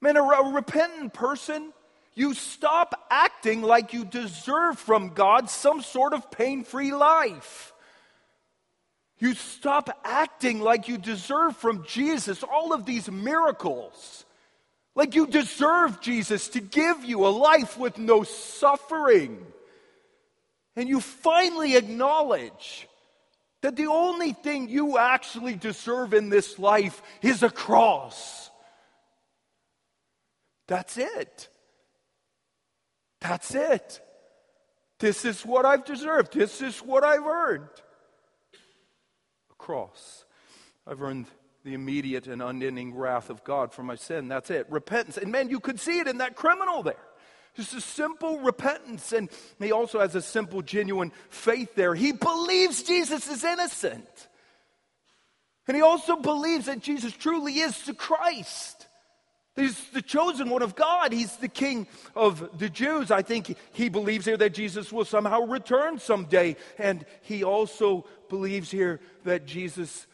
Man, 0.00 0.16
a, 0.16 0.22
a 0.22 0.52
repentant 0.52 1.12
person, 1.12 1.72
you 2.14 2.34
stop 2.34 3.06
acting 3.10 3.62
like 3.62 3.92
you 3.92 4.04
deserve 4.04 4.78
from 4.78 5.10
God 5.10 5.50
some 5.50 5.82
sort 5.82 6.12
of 6.12 6.30
pain 6.30 6.62
free 6.62 6.92
life. 6.92 7.72
You 9.18 9.34
stop 9.34 9.90
acting 10.04 10.60
like 10.60 10.88
you 10.88 10.98
deserve 10.98 11.56
from 11.56 11.84
Jesus 11.84 12.42
all 12.42 12.72
of 12.72 12.84
these 12.84 13.10
miracles. 13.10 14.24
Like 14.94 15.14
you 15.14 15.26
deserve 15.26 16.00
Jesus 16.00 16.48
to 16.48 16.60
give 16.60 17.04
you 17.04 17.26
a 17.26 17.28
life 17.28 17.78
with 17.78 17.98
no 17.98 18.22
suffering. 18.22 19.44
And 20.76 20.88
you 20.88 21.00
finally 21.00 21.76
acknowledge 21.76 22.88
that 23.62 23.76
the 23.76 23.86
only 23.86 24.32
thing 24.32 24.68
you 24.68 24.98
actually 24.98 25.54
deserve 25.54 26.14
in 26.14 26.28
this 26.28 26.58
life 26.58 27.02
is 27.22 27.42
a 27.42 27.50
cross. 27.50 28.50
That's 30.66 30.96
it. 30.96 31.48
That's 33.24 33.54
it. 33.54 34.02
This 34.98 35.24
is 35.24 35.46
what 35.46 35.64
I've 35.64 35.86
deserved. 35.86 36.34
This 36.34 36.60
is 36.60 36.78
what 36.80 37.04
I've 37.04 37.24
earned. 37.24 37.70
A 39.50 39.54
cross. 39.56 40.26
I've 40.86 41.00
earned 41.00 41.26
the 41.64 41.72
immediate 41.72 42.26
and 42.26 42.42
unending 42.42 42.94
wrath 42.94 43.30
of 43.30 43.42
God 43.42 43.72
for 43.72 43.82
my 43.82 43.94
sin. 43.94 44.28
That's 44.28 44.50
it. 44.50 44.66
Repentance. 44.68 45.16
And 45.16 45.32
man, 45.32 45.48
you 45.48 45.58
could 45.58 45.80
see 45.80 46.00
it 46.00 46.06
in 46.06 46.18
that 46.18 46.36
criminal 46.36 46.82
there. 46.82 47.00
Just 47.56 47.72
a 47.72 47.80
simple 47.80 48.40
repentance. 48.40 49.12
And 49.14 49.30
he 49.58 49.72
also 49.72 50.00
has 50.00 50.14
a 50.14 50.20
simple, 50.20 50.60
genuine 50.60 51.10
faith 51.30 51.74
there. 51.74 51.94
He 51.94 52.12
believes 52.12 52.82
Jesus 52.82 53.26
is 53.28 53.42
innocent. 53.42 54.28
And 55.66 55.74
he 55.74 55.82
also 55.82 56.16
believes 56.16 56.66
that 56.66 56.80
Jesus 56.80 57.14
truly 57.14 57.54
is 57.54 57.86
the 57.86 57.94
Christ. 57.94 58.73
He's 59.56 59.88
the 59.90 60.02
chosen 60.02 60.50
one 60.50 60.62
of 60.62 60.74
God. 60.74 61.12
He's 61.12 61.36
the 61.36 61.48
king 61.48 61.86
of 62.16 62.58
the 62.58 62.68
Jews. 62.68 63.12
I 63.12 63.22
think 63.22 63.56
he 63.72 63.88
believes 63.88 64.24
here 64.24 64.36
that 64.36 64.52
Jesus 64.52 64.92
will 64.92 65.04
somehow 65.04 65.42
return 65.42 65.98
someday. 65.98 66.56
And 66.76 67.06
he 67.22 67.44
also 67.44 68.04
believes 68.28 68.70
here 68.70 69.00
that 69.22 69.46
Jesus 69.46 70.08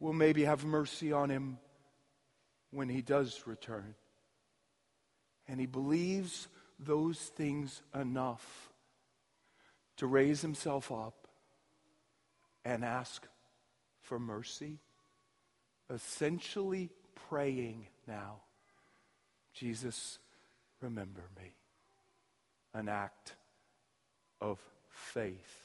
will 0.00 0.14
maybe 0.14 0.44
have 0.44 0.64
mercy 0.64 1.12
on 1.12 1.28
him 1.28 1.58
when 2.70 2.88
he 2.88 3.02
does 3.02 3.42
return. 3.46 3.94
And 5.46 5.60
he 5.60 5.66
believes 5.66 6.48
those 6.78 7.18
things 7.18 7.82
enough 7.94 8.70
to 9.98 10.06
raise 10.06 10.40
himself 10.40 10.90
up 10.90 11.28
and 12.64 12.82
ask 12.82 13.26
for 14.00 14.18
mercy, 14.18 14.78
essentially 15.90 16.88
praying 17.28 17.88
now, 18.06 18.40
Jesus, 19.54 20.18
remember 20.80 21.22
me. 21.38 21.52
An 22.74 22.88
act 22.88 23.34
of 24.40 24.58
faith. 24.88 25.62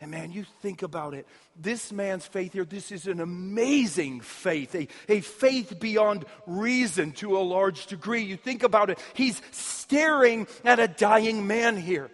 And 0.00 0.10
man, 0.10 0.32
you 0.32 0.44
think 0.62 0.82
about 0.82 1.14
it. 1.14 1.28
This 1.54 1.92
man's 1.92 2.26
faith 2.26 2.54
here, 2.54 2.64
this 2.64 2.90
is 2.90 3.06
an 3.06 3.20
amazing 3.20 4.20
faith, 4.20 4.74
a, 4.74 4.88
a 5.08 5.20
faith 5.20 5.78
beyond 5.78 6.24
reason 6.44 7.12
to 7.12 7.38
a 7.38 7.40
large 7.40 7.86
degree. 7.86 8.22
You 8.22 8.36
think 8.36 8.64
about 8.64 8.90
it, 8.90 8.98
he's 9.14 9.40
staring 9.52 10.48
at 10.64 10.80
a 10.80 10.88
dying 10.88 11.46
man 11.46 11.76
here, 11.76 12.10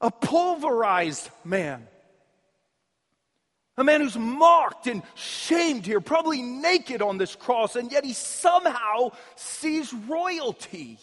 a 0.00 0.10
pulverized 0.10 1.28
man. 1.44 1.86
A 3.78 3.84
man 3.84 4.02
who's 4.02 4.18
mocked 4.18 4.86
and 4.86 5.02
shamed 5.14 5.86
here, 5.86 6.00
probably 6.00 6.42
naked 6.42 7.00
on 7.00 7.16
this 7.16 7.34
cross, 7.34 7.74
and 7.74 7.90
yet 7.90 8.04
he 8.04 8.12
somehow 8.12 9.12
sees 9.34 9.92
royalty. 9.94 10.98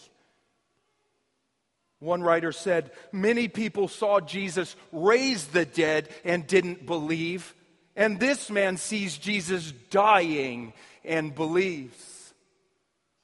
One 1.99 2.21
writer 2.21 2.51
said, 2.51 2.91
Many 3.11 3.47
people 3.47 3.87
saw 3.87 4.19
Jesus 4.19 4.75
raise 4.91 5.47
the 5.47 5.65
dead 5.65 6.09
and 6.23 6.47
didn't 6.47 6.85
believe. 6.85 7.53
And 7.95 8.19
this 8.19 8.49
man 8.49 8.77
sees 8.77 9.17
Jesus 9.17 9.71
dying 9.89 10.73
and 11.03 11.35
believes. 11.35 12.18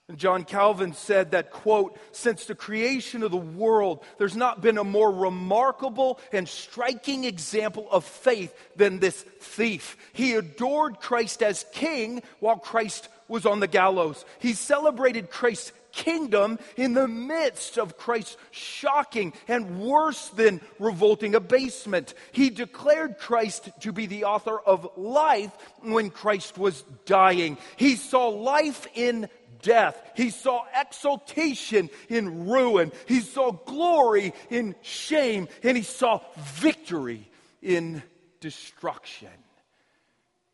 And 0.08 0.20
John 0.20 0.44
Calvin 0.44 0.94
said 0.94 1.32
that, 1.32 1.50
quote, 1.50 1.98
since 2.12 2.46
the 2.46 2.54
creation 2.54 3.24
of 3.24 3.32
the 3.32 3.38
world, 3.38 4.04
there's 4.20 4.36
not 4.36 4.62
been 4.62 4.78
a 4.78 4.84
more 4.84 5.12
remarkable 5.12 6.20
and 6.32 6.48
striking 6.48 7.24
example 7.24 7.88
of 7.90 8.06
faith 8.06 8.54
than 8.76 9.00
this 9.00 9.20
thief. 9.40 9.98
He 10.14 10.34
adored 10.34 11.00
Christ 11.00 11.42
as 11.42 11.66
king 11.74 12.22
while 12.40 12.58
Christ 12.58 13.10
was 13.28 13.48
on 13.48 13.60
the 13.60 13.68
gallows. 13.68 14.24
He 14.38 14.54
celebrated 14.54 15.32
Christ's 15.32 15.72
kingdom 15.92 16.60
in 16.76 16.94
the 16.94 17.08
midst 17.08 17.80
of 17.80 17.98
Christ's 17.98 18.38
shocking 18.52 19.34
and 19.48 19.80
worse 19.80 20.28
than 20.30 20.62
revolting 20.78 21.34
abasement. 21.34 22.14
He 22.32 22.52
declared 22.52 23.18
Christ 23.18 23.70
to 23.80 23.92
be 23.92 24.06
the 24.06 24.26
author 24.26 24.60
of 24.60 24.88
life 24.98 25.52
when 25.82 26.12
Christ 26.12 26.58
was 26.58 26.84
dying. 27.06 27.58
He 27.78 27.96
saw 27.96 28.28
life 28.28 28.86
in 28.94 29.30
death. 29.66 30.02
He 30.16 30.30
saw 30.30 30.64
exaltation 30.80 31.90
in 32.08 32.48
ruin. 32.48 32.94
He 33.06 33.20
saw 33.20 33.52
glory 33.52 34.34
in 34.50 34.76
shame. 34.82 35.50
And 35.62 35.76
he 35.76 35.84
saw 35.84 36.22
victory 36.38 37.30
in 37.62 38.02
destruction. 38.40 39.28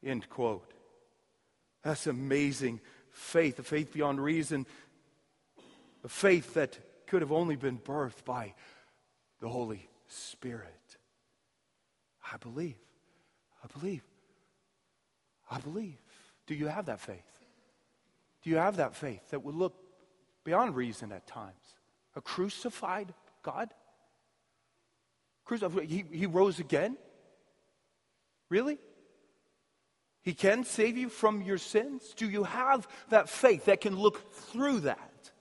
End 0.03 0.27
quote. 0.29 0.73
That's 1.83 2.07
amazing 2.07 2.79
faith, 3.11 3.59
a 3.59 3.63
faith 3.63 3.93
beyond 3.93 4.23
reason 4.23 4.65
a 6.03 6.09
faith 6.09 6.55
that 6.55 6.77
could 7.07 7.21
have 7.21 7.31
only 7.31 7.55
been 7.55 7.77
birthed 7.77 8.25
by 8.25 8.53
the 9.39 9.49
Holy 9.49 9.87
Spirit. 10.07 10.67
I 12.31 12.37
believe. 12.37 12.77
I 13.63 13.79
believe. 13.79 14.03
I 15.49 15.59
believe. 15.59 15.97
Do 16.47 16.55
you 16.55 16.67
have 16.67 16.85
that 16.85 16.99
faith? 16.99 17.30
Do 18.41 18.49
you 18.49 18.57
have 18.57 18.77
that 18.77 18.95
faith 18.95 19.29
that 19.29 19.43
would 19.43 19.55
look 19.55 19.75
beyond 20.43 20.75
reason 20.75 21.11
at 21.11 21.27
times? 21.27 21.77
A 22.15 22.21
crucified 22.21 23.13
God? 23.43 23.73
Crucified. 25.45 25.89
He, 25.89 26.05
he 26.11 26.25
rose 26.25 26.59
again? 26.59 26.97
Really? 28.49 28.77
He 30.23 30.33
can 30.33 30.63
save 30.63 30.97
you 30.97 31.09
from 31.09 31.41
your 31.41 31.57
sins? 31.57 32.13
Do 32.15 32.29
you 32.29 32.43
have 32.43 32.87
that 33.09 33.29
faith 33.29 33.65
that 33.65 33.81
can 33.81 33.95
look 33.95 34.33
through 34.33 34.81
that 34.81 35.31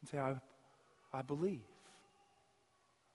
and 0.00 0.08
say, 0.10 0.18
I, 0.18 0.36
I 1.12 1.22
believe? 1.22 1.60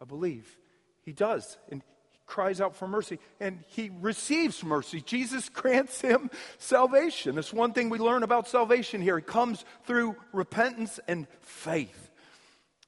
I 0.01 0.05
believe. 0.05 0.57
He 1.03 1.11
does. 1.11 1.57
And 1.71 1.81
cries 2.27 2.61
out 2.61 2.75
for 2.75 2.87
mercy 2.87 3.17
and 3.39 3.63
he 3.67 3.89
receives 4.01 4.63
mercy. 4.63 5.01
Jesus 5.01 5.49
grants 5.53 6.01
him 6.01 6.29
salvation. 6.59 7.35
That's 7.35 7.53
one 7.53 7.73
thing 7.73 7.89
we 7.89 7.97
learn 7.97 8.21
about 8.21 8.47
salvation 8.47 9.01
here. 9.01 9.17
It 9.17 9.25
comes 9.25 9.65
through 9.85 10.15
repentance 10.33 10.99
and 11.07 11.25
faith. 11.41 12.11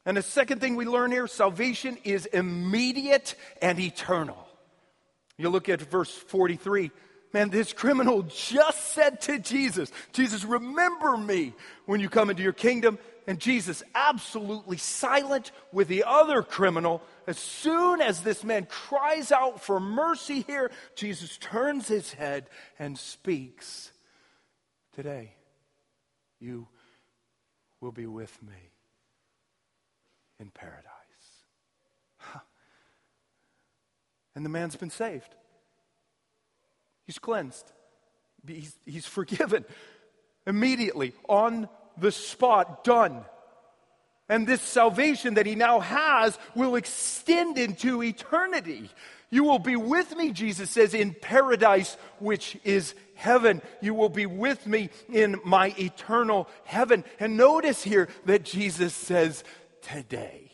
And 0.06 0.16
the 0.18 0.22
second 0.22 0.60
thing 0.60 0.76
we 0.76 0.86
learn 0.86 1.12
here 1.12 1.28
salvation 1.28 1.98
is 2.04 2.26
immediate 2.28 3.36
and 3.62 3.80
eternal. 3.80 4.48
You 5.38 5.50
look 5.50 5.70
at 5.70 5.82
verse 5.82 6.12
43. 6.12 6.92
Man, 7.32 7.50
this 7.50 7.74
criminal 7.74 8.24
just 8.24 8.94
said 8.94 9.22
to 9.22 9.38
Jesus, 9.38 9.92
Jesus, 10.14 10.44
remember 10.44 11.16
me 11.16 11.54
when 11.86 12.00
you 12.00 12.10
come 12.10 12.30
into 12.30 12.42
your 12.42 12.54
kingdom. 12.54 12.98
And 13.28 13.40
Jesus, 13.40 13.84
absolutely 13.94 14.78
silent 14.78 15.52
with 15.72 15.88
the 15.88 16.04
other 16.06 16.42
criminal, 16.42 17.02
as 17.28 17.38
soon 17.38 18.02
as 18.02 18.22
this 18.22 18.44
man 18.44 18.66
cries 18.66 19.32
out 19.32 19.62
for 19.62 19.80
mercy 19.80 20.42
here, 20.42 20.72
Jesus 20.96 21.38
turns 21.38 21.88
his 21.88 22.14
head 22.14 22.50
and 22.80 22.98
speaks. 22.98 23.92
Today, 24.96 25.36
you 26.40 26.68
will 27.82 27.92
be 27.92 28.08
with 28.08 28.36
me 28.42 28.72
in 30.40 30.50
paradise. 30.50 30.86
And 34.36 34.46
the 34.46 34.50
man's 34.50 34.76
been 34.76 34.90
saved. 34.90 35.36
He's 37.06 37.20
cleansed. 37.20 37.72
He's, 38.48 38.74
he's 38.86 39.06
forgiven 39.06 39.66
immediately, 40.48 41.14
on 41.28 41.68
the 42.00 42.12
spot, 42.12 42.84
done. 42.84 43.26
And 44.28 44.48
this 44.48 44.62
salvation 44.62 45.36
that 45.36 45.46
he 45.46 45.56
now 45.56 45.80
has 45.80 46.38
will 46.56 46.76
extend 46.76 47.58
into 47.58 48.04
eternity. 48.04 48.90
You 49.32 49.44
will 49.44 49.60
be 49.60 49.76
with 49.76 50.16
me, 50.16 50.32
Jesus 50.32 50.70
says, 50.70 50.94
in 50.94 51.14
paradise, 51.14 51.98
which 52.20 52.58
is 52.64 52.96
heaven. 53.16 53.62
You 53.82 53.94
will 53.94 54.10
be 54.10 54.26
with 54.26 54.66
me 54.66 54.90
in 55.12 55.40
my 55.44 55.74
eternal 55.80 56.48
heaven. 56.64 57.04
And 57.20 57.38
notice 57.38 57.84
here 57.84 58.08
that 58.26 58.44
Jesus 58.44 58.94
says, 58.94 59.44
today. 59.82 60.52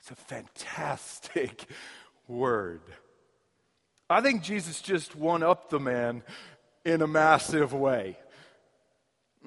It's 0.00 0.10
a 0.10 0.14
fantastic 0.14 1.66
word. 2.28 2.82
I 4.08 4.20
think 4.20 4.42
Jesus 4.42 4.80
just 4.80 5.14
one 5.14 5.42
up 5.42 5.70
the 5.70 5.80
man 5.80 6.22
in 6.84 7.02
a 7.02 7.06
massive 7.06 7.72
way. 7.72 8.18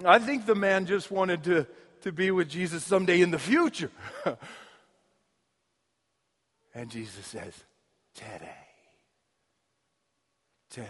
I 0.05 0.19
think 0.19 0.45
the 0.45 0.55
man 0.55 0.85
just 0.85 1.11
wanted 1.11 1.43
to, 1.43 1.67
to 2.01 2.11
be 2.11 2.31
with 2.31 2.49
Jesus 2.49 2.83
someday 2.83 3.21
in 3.21 3.31
the 3.31 3.39
future. 3.39 3.91
and 6.73 6.89
Jesus 6.89 7.25
says, 7.25 7.53
Today, 8.15 8.49
today, 10.69 10.89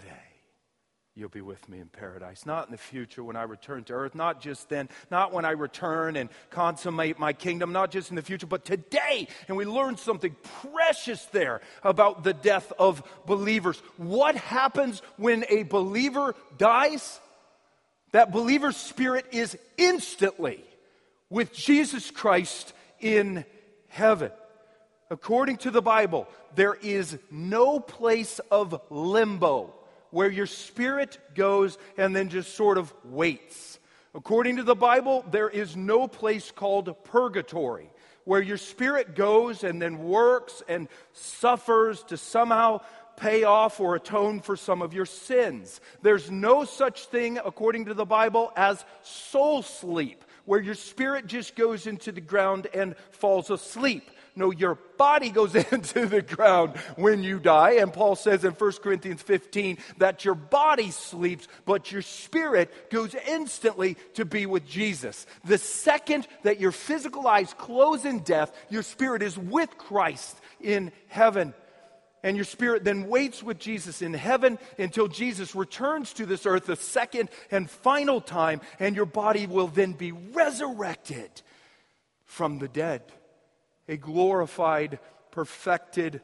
you'll 1.14 1.28
be 1.28 1.40
with 1.40 1.68
me 1.68 1.80
in 1.80 1.88
paradise. 1.88 2.44
Not 2.44 2.66
in 2.66 2.72
the 2.72 2.78
future 2.78 3.22
when 3.22 3.36
I 3.36 3.42
return 3.44 3.84
to 3.84 3.92
earth, 3.92 4.14
not 4.14 4.40
just 4.40 4.68
then, 4.68 4.88
not 5.10 5.32
when 5.32 5.44
I 5.44 5.52
return 5.52 6.16
and 6.16 6.28
consummate 6.50 7.18
my 7.18 7.32
kingdom, 7.32 7.72
not 7.72 7.90
just 7.90 8.10
in 8.10 8.16
the 8.16 8.22
future, 8.22 8.46
but 8.46 8.64
today. 8.64 9.28
And 9.48 9.56
we 9.56 9.64
learn 9.64 9.96
something 9.96 10.34
precious 10.72 11.24
there 11.26 11.60
about 11.82 12.24
the 12.24 12.34
death 12.34 12.72
of 12.78 13.02
believers. 13.26 13.78
What 13.96 14.34
happens 14.34 15.00
when 15.16 15.44
a 15.48 15.62
believer 15.62 16.34
dies? 16.58 17.20
That 18.14 18.30
believer's 18.30 18.76
spirit 18.76 19.26
is 19.32 19.58
instantly 19.76 20.64
with 21.30 21.52
Jesus 21.52 22.12
Christ 22.12 22.72
in 23.00 23.44
heaven. 23.88 24.30
According 25.10 25.56
to 25.58 25.72
the 25.72 25.82
Bible, 25.82 26.28
there 26.54 26.74
is 26.74 27.18
no 27.32 27.80
place 27.80 28.38
of 28.52 28.80
limbo 28.88 29.74
where 30.10 30.30
your 30.30 30.46
spirit 30.46 31.18
goes 31.34 31.76
and 31.98 32.14
then 32.14 32.28
just 32.28 32.54
sort 32.54 32.78
of 32.78 32.94
waits. 33.02 33.80
According 34.14 34.58
to 34.58 34.62
the 34.62 34.76
Bible, 34.76 35.24
there 35.32 35.50
is 35.50 35.74
no 35.74 36.06
place 36.06 36.52
called 36.52 36.94
purgatory 37.02 37.90
where 38.24 38.40
your 38.40 38.58
spirit 38.58 39.16
goes 39.16 39.64
and 39.64 39.82
then 39.82 39.98
works 39.98 40.62
and 40.68 40.86
suffers 41.14 42.04
to 42.04 42.16
somehow 42.16 42.80
pay 43.16 43.44
off 43.44 43.80
or 43.80 43.94
atone 43.94 44.40
for 44.40 44.56
some 44.56 44.82
of 44.82 44.94
your 44.94 45.06
sins. 45.06 45.80
There's 46.02 46.30
no 46.30 46.64
such 46.64 47.06
thing, 47.06 47.38
according 47.44 47.86
to 47.86 47.94
the 47.94 48.04
Bible, 48.04 48.52
as 48.56 48.84
soul 49.02 49.62
sleep, 49.62 50.24
where 50.44 50.60
your 50.60 50.74
spirit 50.74 51.26
just 51.26 51.56
goes 51.56 51.86
into 51.86 52.12
the 52.12 52.20
ground 52.20 52.66
and 52.74 52.94
falls 53.10 53.50
asleep. 53.50 54.10
No, 54.36 54.50
your 54.50 54.74
body 54.98 55.30
goes 55.30 55.54
into 55.72 56.06
the 56.06 56.22
ground 56.22 56.76
when 56.96 57.22
you 57.22 57.38
die. 57.38 57.72
And 57.74 57.92
Paul 57.92 58.16
says 58.16 58.44
in 58.44 58.52
1 58.52 58.72
Corinthians 58.82 59.22
15 59.22 59.78
that 59.98 60.24
your 60.24 60.34
body 60.34 60.90
sleeps, 60.90 61.46
but 61.64 61.92
your 61.92 62.02
spirit 62.02 62.90
goes 62.90 63.14
instantly 63.14 63.96
to 64.14 64.24
be 64.24 64.46
with 64.46 64.66
Jesus. 64.66 65.26
The 65.44 65.58
second 65.58 66.26
that 66.42 66.60
your 66.60 66.72
physical 66.72 67.26
eyes 67.28 67.54
close 67.54 68.04
in 68.04 68.20
death, 68.20 68.52
your 68.70 68.82
spirit 68.82 69.22
is 69.22 69.38
with 69.38 69.76
Christ 69.78 70.36
in 70.60 70.92
heaven 71.08 71.54
and 72.24 72.36
your 72.36 72.46
spirit 72.46 72.82
then 72.82 73.06
waits 73.06 73.42
with 73.42 73.58
Jesus 73.58 74.00
in 74.00 74.14
heaven 74.14 74.58
until 74.78 75.06
Jesus 75.06 75.54
returns 75.54 76.14
to 76.14 76.24
this 76.24 76.46
earth 76.46 76.70
a 76.70 76.74
second 76.74 77.28
and 77.50 77.70
final 77.70 78.20
time, 78.20 78.62
and 78.80 78.96
your 78.96 79.06
body 79.06 79.46
will 79.46 79.68
then 79.68 79.92
be 79.92 80.10
resurrected 80.10 81.30
from 82.24 82.58
the 82.58 82.66
dead. 82.66 83.02
A 83.88 83.98
glorified, 83.98 84.98
perfected 85.30 86.22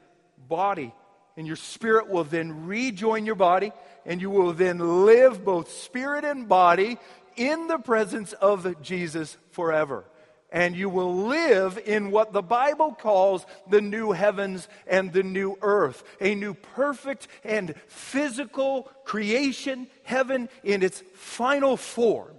body. 0.49 0.93
And 1.37 1.47
your 1.47 1.57
spirit 1.57 2.09
will 2.09 2.25
then 2.25 2.67
rejoin 2.67 3.27
your 3.27 3.35
body, 3.35 3.71
and 4.07 4.23
you 4.23 4.31
will 4.31 4.55
then 4.55 5.05
live 5.05 5.45
both 5.45 5.71
spirit 5.71 6.25
and 6.25 6.49
body 6.49 6.99
in 7.37 7.67
the 7.67 7.79
presence 7.79 8.33
of 8.33 8.83
Jesus 8.83 9.37
forever 9.53 10.05
and 10.53 10.77
you 10.77 10.89
will 10.89 11.27
live 11.27 11.79
in 11.85 12.11
what 12.11 12.33
the 12.33 12.43
Bible 12.43 12.93
calls 12.93 13.47
the 13.69 13.81
new 13.81 14.13
heavens 14.13 14.69
and 14.87 15.13
the 15.13 15.23
new 15.23 15.57
earth, 15.63 16.03
a 16.21 16.35
new 16.35 16.55
perfect 16.55 17.29
and 17.45 17.75
physical 17.87 18.91
creation, 19.05 19.87
heaven 20.03 20.49
in 20.65 20.83
its 20.83 21.03
final 21.15 21.77
form. 21.77 22.35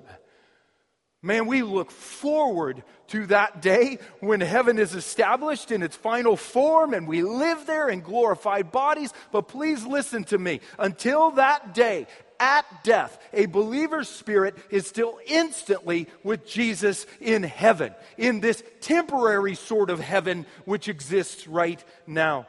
Man, 1.23 1.45
we 1.45 1.61
look 1.61 1.91
forward 1.91 2.83
to 3.09 3.27
that 3.27 3.61
day 3.61 3.99
when 4.21 4.41
heaven 4.41 4.79
is 4.79 4.95
established 4.95 5.69
in 5.69 5.83
its 5.83 5.95
final 5.95 6.35
form 6.35 6.95
and 6.95 7.07
we 7.07 7.21
live 7.21 7.67
there 7.67 7.89
in 7.89 8.01
glorified 8.01 8.71
bodies. 8.71 9.13
But 9.31 9.47
please 9.47 9.85
listen 9.85 10.23
to 10.25 10.39
me. 10.39 10.61
Until 10.79 11.31
that 11.31 11.75
day, 11.75 12.07
at 12.41 12.83
death, 12.83 13.17
a 13.31 13.45
believer's 13.45 14.09
spirit 14.09 14.57
is 14.71 14.87
still 14.87 15.19
instantly 15.27 16.07
with 16.23 16.45
Jesus 16.45 17.05
in 17.21 17.43
heaven, 17.43 17.93
in 18.17 18.39
this 18.41 18.63
temporary 18.81 19.53
sort 19.55 19.91
of 19.91 19.99
heaven 19.99 20.47
which 20.65 20.89
exists 20.89 21.47
right 21.47 21.81
now. 22.07 22.47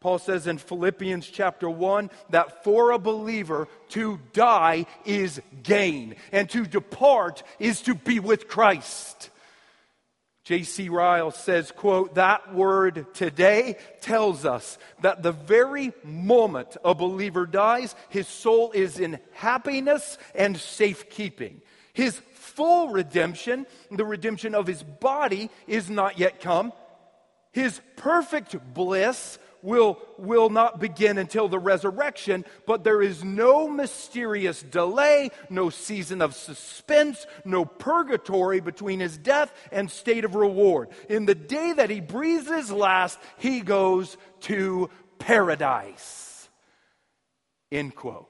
Paul 0.00 0.18
says 0.18 0.48
in 0.48 0.58
Philippians 0.58 1.28
chapter 1.28 1.70
1 1.70 2.10
that 2.30 2.64
for 2.64 2.90
a 2.90 2.98
believer 2.98 3.68
to 3.90 4.18
die 4.32 4.86
is 5.04 5.40
gain, 5.62 6.16
and 6.32 6.50
to 6.50 6.66
depart 6.66 7.42
is 7.60 7.82
to 7.82 7.94
be 7.94 8.18
with 8.18 8.48
Christ. 8.48 9.30
J.C. 10.44 10.88
Ryle 10.88 11.30
says, 11.30 11.70
quote, 11.70 12.16
that 12.16 12.52
word 12.52 13.06
today 13.14 13.76
tells 14.00 14.44
us 14.44 14.76
that 15.00 15.22
the 15.22 15.30
very 15.30 15.92
moment 16.02 16.76
a 16.84 16.94
believer 16.94 17.46
dies, 17.46 17.94
his 18.08 18.26
soul 18.26 18.72
is 18.72 18.98
in 18.98 19.20
happiness 19.34 20.18
and 20.34 20.56
safekeeping. 20.56 21.62
His 21.92 22.20
full 22.34 22.88
redemption, 22.88 23.66
the 23.90 24.04
redemption 24.04 24.54
of 24.56 24.66
his 24.66 24.82
body, 24.82 25.48
is 25.68 25.88
not 25.88 26.18
yet 26.18 26.40
come. 26.40 26.72
His 27.52 27.80
perfect 27.96 28.56
bliss 28.74 29.38
will, 29.62 29.98
will 30.18 30.50
not 30.50 30.80
begin 30.80 31.18
until 31.18 31.48
the 31.48 31.58
resurrection, 31.58 32.44
but 32.66 32.84
there 32.84 33.00
is 33.00 33.24
no 33.24 33.68
mysterious 33.68 34.62
delay, 34.62 35.30
no 35.48 35.70
season 35.70 36.20
of 36.20 36.34
suspense, 36.34 37.26
no 37.44 37.64
purgatory 37.64 38.60
between 38.60 39.00
his 39.00 39.16
death 39.16 39.52
and 39.70 39.90
state 39.90 40.24
of 40.24 40.34
reward. 40.34 40.90
In 41.08 41.26
the 41.26 41.34
day 41.34 41.72
that 41.72 41.90
he 41.90 42.00
breathes 42.00 42.48
his 42.48 42.70
last, 42.70 43.18
he 43.38 43.60
goes 43.60 44.16
to 44.40 44.90
paradise. 45.18 46.48
End 47.70 47.94
quote. 47.94 48.28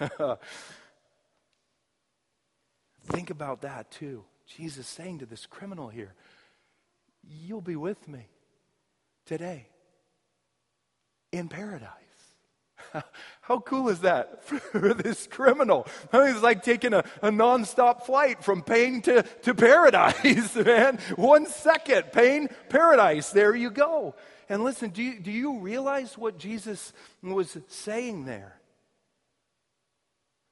Think 3.06 3.30
about 3.30 3.62
that 3.62 3.90
too. 3.90 4.24
Jesus 4.46 4.86
saying 4.86 5.20
to 5.20 5.26
this 5.26 5.46
criminal 5.46 5.88
here, 5.88 6.14
You'll 7.26 7.62
be 7.62 7.76
with 7.76 8.06
me 8.06 8.26
today 9.24 9.68
in 11.34 11.48
paradise. 11.48 11.90
How 13.42 13.58
cool 13.60 13.88
is 13.88 14.00
that 14.00 14.44
for 14.44 14.94
this 14.94 15.26
criminal? 15.26 15.86
It's 16.12 16.42
like 16.42 16.62
taking 16.62 16.94
a, 16.94 17.04
a 17.22 17.30
nonstop 17.30 18.04
flight 18.04 18.42
from 18.42 18.62
pain 18.62 19.02
to, 19.02 19.22
to 19.22 19.54
paradise, 19.54 20.54
man. 20.56 20.98
One 21.16 21.46
second, 21.46 22.12
pain, 22.12 22.48
paradise. 22.68 23.30
There 23.30 23.54
you 23.54 23.70
go. 23.70 24.14
And 24.48 24.62
listen, 24.62 24.90
do 24.90 25.02
you, 25.02 25.20
do 25.20 25.32
you 25.32 25.58
realize 25.58 26.16
what 26.16 26.38
Jesus 26.38 26.92
was 27.22 27.56
saying 27.68 28.26
there? 28.26 28.60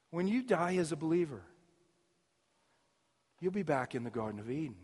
When 0.09 0.27
you 0.27 0.43
die 0.43 0.75
as 0.77 0.91
a 0.91 0.95
believer, 0.95 1.41
you'll 3.39 3.51
be 3.51 3.63
back 3.63 3.95
in 3.95 4.03
the 4.03 4.09
Garden 4.09 4.39
of 4.39 4.49
Eden. 4.49 4.75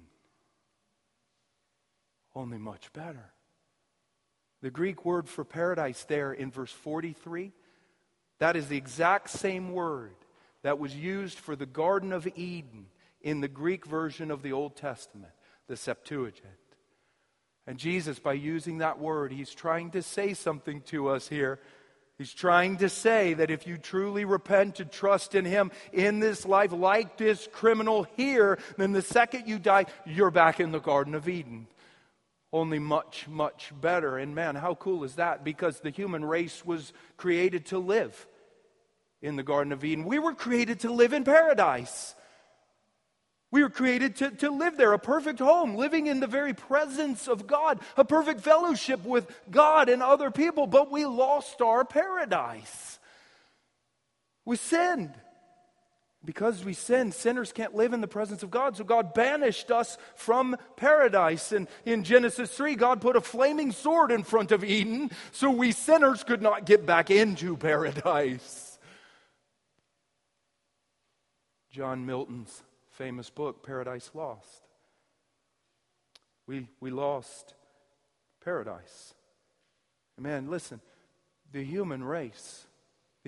Only 2.35 2.57
much 2.57 2.93
better. 2.93 3.31
The 4.61 4.69
Greek 4.69 5.05
word 5.05 5.29
for 5.29 5.45
paradise 5.45 6.03
there 6.03 6.33
in 6.33 6.51
verse 6.51 6.71
43, 6.71 7.51
that 8.39 8.55
is 8.55 8.67
the 8.67 8.77
exact 8.77 9.29
same 9.29 9.71
word 9.71 10.15
that 10.63 10.79
was 10.79 10.95
used 10.95 11.39
for 11.39 11.55
the 11.55 11.65
Garden 11.65 12.11
of 12.11 12.27
Eden 12.35 12.87
in 13.21 13.41
the 13.41 13.47
Greek 13.47 13.85
version 13.85 14.31
of 14.31 14.41
the 14.41 14.51
Old 14.51 14.75
Testament, 14.75 15.31
the 15.67 15.77
Septuagint. 15.77 16.45
And 17.65 17.77
Jesus, 17.77 18.19
by 18.19 18.33
using 18.33 18.79
that 18.79 18.99
word, 18.99 19.31
he's 19.31 19.53
trying 19.53 19.91
to 19.91 20.01
say 20.01 20.33
something 20.33 20.81
to 20.83 21.09
us 21.09 21.27
here. 21.27 21.59
He's 22.17 22.33
trying 22.33 22.77
to 22.77 22.89
say 22.89 23.33
that 23.35 23.51
if 23.51 23.65
you 23.65 23.77
truly 23.77 24.25
repent 24.25 24.81
and 24.81 24.91
trust 24.91 25.35
in 25.35 25.45
Him 25.45 25.71
in 25.93 26.19
this 26.19 26.45
life, 26.45 26.73
like 26.73 27.15
this 27.15 27.47
criminal 27.53 28.07
here, 28.17 28.59
then 28.77 28.91
the 28.91 29.01
second 29.01 29.47
you 29.47 29.57
die, 29.57 29.85
you're 30.05 30.31
back 30.31 30.59
in 30.59 30.73
the 30.73 30.79
Garden 30.79 31.15
of 31.15 31.29
Eden 31.29 31.67
only 32.51 32.79
much, 32.79 33.27
much 33.27 33.71
better. 33.79 34.17
And 34.17 34.33
man, 34.33 34.55
how 34.55 34.75
cool 34.75 35.03
is 35.03 35.15
that? 35.15 35.43
Because 35.43 35.79
the 35.79 35.89
human 35.89 36.25
race 36.25 36.65
was 36.65 36.93
created 37.17 37.67
to 37.67 37.79
live 37.79 38.27
in 39.21 39.35
the 39.35 39.43
Garden 39.43 39.73
of 39.73 39.83
Eden. 39.83 40.05
We 40.05 40.19
were 40.19 40.33
created 40.33 40.81
to 40.81 40.91
live 40.91 41.13
in 41.13 41.23
paradise. 41.23 42.15
We 43.51 43.63
were 43.63 43.69
created 43.69 44.15
to, 44.17 44.31
to 44.31 44.51
live 44.51 44.77
there, 44.77 44.93
a 44.93 44.99
perfect 44.99 45.39
home, 45.39 45.75
living 45.75 46.07
in 46.07 46.19
the 46.19 46.27
very 46.27 46.53
presence 46.53 47.27
of 47.27 47.47
God, 47.47 47.79
a 47.97 48.05
perfect 48.05 48.41
fellowship 48.41 49.03
with 49.03 49.29
God 49.49 49.89
and 49.89 50.03
other 50.03 50.29
people, 50.29 50.67
but 50.67 50.91
we 50.91 51.05
lost 51.05 51.61
our 51.61 51.83
paradise. 51.83 52.99
We 54.45 54.55
sinned. 54.55 55.13
Because 56.25 56.65
we 56.65 56.73
sin, 56.73 57.13
sinners 57.13 57.53
can't 57.53 57.75
live 57.75 57.93
in 57.93 58.01
the 58.01 58.07
presence 58.07 58.43
of 58.43 58.51
God. 58.51 58.75
So 58.75 58.83
God 58.83 59.13
banished 59.13 59.71
us 59.71 59.97
from 60.15 60.57
paradise. 60.75 61.53
And 61.53 61.67
in 61.85 62.03
Genesis 62.03 62.51
3, 62.51 62.75
God 62.75 62.99
put 62.99 63.15
a 63.15 63.21
flaming 63.21 63.71
sword 63.71 64.11
in 64.11 64.23
front 64.23 64.51
of 64.51 64.63
Eden 64.63 65.11
so 65.31 65.49
we 65.49 65.71
sinners 65.71 66.25
could 66.25 66.41
not 66.41 66.65
get 66.65 66.85
back 66.85 67.09
into 67.09 67.55
paradise. 67.55 68.77
John 71.71 72.05
Milton's 72.05 72.63
famous 72.91 73.29
book, 73.29 73.65
Paradise 73.65 74.11
Lost. 74.13 74.63
We, 76.47 76.67
we 76.81 76.89
lost 76.89 77.53
paradise. 78.43 79.13
Man, 80.17 80.49
listen, 80.49 80.81
the 81.53 81.63
human 81.63 82.03
race 82.03 82.65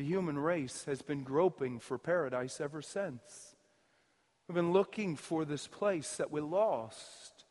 the 0.02 0.08
human 0.08 0.39
race 0.39 0.86
has 0.86 1.04
been 1.04 1.22
groping 1.22 1.78
for 1.78 1.99
paradise 1.99 2.60
ever 2.60 2.82
since. 2.82 3.56
We've 4.47 4.56
been 4.56 4.74
looking 4.74 5.16
for 5.16 5.45
this 5.45 5.68
place 5.68 6.18
that 6.18 6.32
we 6.32 6.41
lost. 6.41 7.45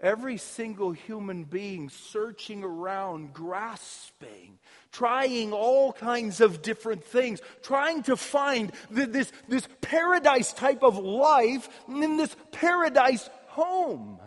Every 0.00 0.36
single 0.36 0.90
human 0.90 1.44
being 1.44 1.88
searching 1.88 2.64
around, 2.64 3.32
grasping, 3.32 4.58
trying 4.90 5.52
all 5.52 5.92
kinds 5.92 6.40
of 6.40 6.62
different 6.62 7.04
things, 7.04 7.40
trying 7.62 8.02
to 8.04 8.16
find 8.16 8.72
this, 8.90 9.30
this 9.46 9.68
paradise 9.80 10.52
type 10.52 10.82
of 10.82 10.98
life 10.98 11.68
in 11.86 12.16
this 12.16 12.34
paradise 12.50 13.30
home. 13.46 14.18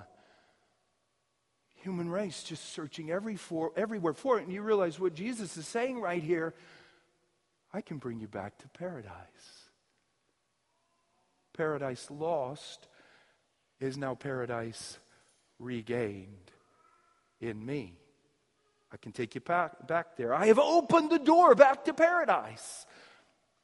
Human 1.83 2.09
race 2.09 2.43
just 2.43 2.73
searching 2.73 3.11
every 3.11 3.35
for, 3.35 3.73
everywhere 3.75 4.13
for 4.13 4.39
it. 4.39 4.43
And 4.43 4.53
you 4.53 4.61
realize 4.61 5.01
what 5.01 5.15
Jesus 5.15 5.57
is 5.57 5.67
saying 5.67 5.99
right 5.99 6.23
here 6.23 6.53
I 7.73 7.81
can 7.81 7.97
bring 7.97 8.19
you 8.19 8.27
back 8.27 8.57
to 8.59 8.67
paradise. 8.69 9.13
Paradise 11.55 12.09
lost 12.09 12.87
is 13.79 13.97
now 13.97 14.15
paradise 14.15 14.99
regained 15.59 16.51
in 17.41 17.65
me. 17.65 17.97
I 18.91 18.97
can 18.97 19.11
take 19.11 19.35
you 19.35 19.41
back, 19.41 19.87
back 19.87 20.15
there. 20.15 20.33
I 20.33 20.47
have 20.47 20.59
opened 20.59 21.09
the 21.09 21.19
door 21.19 21.55
back 21.55 21.85
to 21.85 21.93
paradise. 21.93 22.85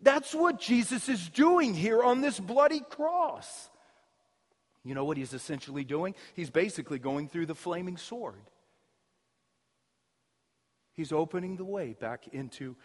That's 0.01 0.35
what 0.35 0.59
Jesus 0.59 1.07
is 1.07 1.29
doing 1.29 1.73
here 1.73 2.03
on 2.03 2.21
this 2.21 2.39
bloody 2.39 2.81
cross. 2.81 3.69
You 4.83 4.95
know 4.95 5.05
what 5.05 5.15
he's 5.15 5.33
essentially 5.33 5.85
doing? 5.85 6.13
He's 6.33 6.49
basically 6.49 6.99
going 6.99 7.29
through 7.29 7.45
the 7.45 7.55
flaming 7.55 7.95
sword. 7.95 8.49
He's 10.91 11.13
opening 11.13 11.55
the 11.55 11.65
way 11.65 11.95
back 11.99 12.27
into 12.33 12.75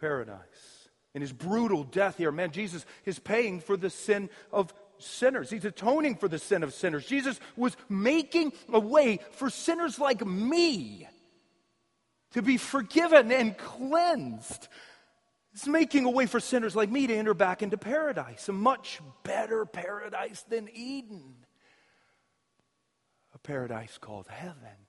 paradise. 0.00 0.88
In 1.14 1.22
his 1.22 1.32
brutal 1.32 1.84
death 1.84 2.16
here, 2.16 2.32
man, 2.32 2.52
Jesus 2.52 2.86
is 3.04 3.18
paying 3.18 3.60
for 3.60 3.76
the 3.76 3.90
sin 3.90 4.30
of 4.52 4.72
sinners. 4.98 5.50
He's 5.50 5.64
atoning 5.64 6.16
for 6.16 6.28
the 6.28 6.38
sin 6.38 6.62
of 6.62 6.72
sinners. 6.72 7.06
Jesus 7.06 7.40
was 7.56 7.76
making 7.88 8.52
a 8.72 8.78
way 8.78 9.20
for 9.32 9.50
sinners 9.50 9.98
like 9.98 10.24
me 10.24 11.08
to 12.32 12.42
be 12.42 12.56
forgiven 12.56 13.32
and 13.32 13.58
cleansed. 13.58 14.68
He's 15.52 15.66
making 15.66 16.04
a 16.04 16.10
way 16.10 16.26
for 16.26 16.38
sinners 16.38 16.76
like 16.76 16.90
me 16.90 17.08
to 17.08 17.14
enter 17.14 17.34
back 17.34 17.62
into 17.62 17.76
paradise, 17.76 18.48
a 18.48 18.52
much 18.52 19.00
better 19.24 19.66
paradise 19.66 20.42
than 20.48 20.68
Eden. 20.72 21.34
A 23.34 23.38
paradise 23.38 23.98
called 23.98 24.28
heaven. 24.28 24.86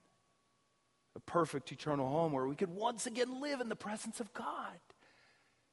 A 1.15 1.19
perfect 1.19 1.71
eternal 1.71 2.07
home 2.07 2.31
where 2.31 2.45
we 2.45 2.55
could 2.55 2.69
once 2.69 3.07
again 3.07 3.41
live 3.41 3.59
in 3.59 3.69
the 3.69 3.75
presence 3.75 4.19
of 4.19 4.33
God 4.33 4.77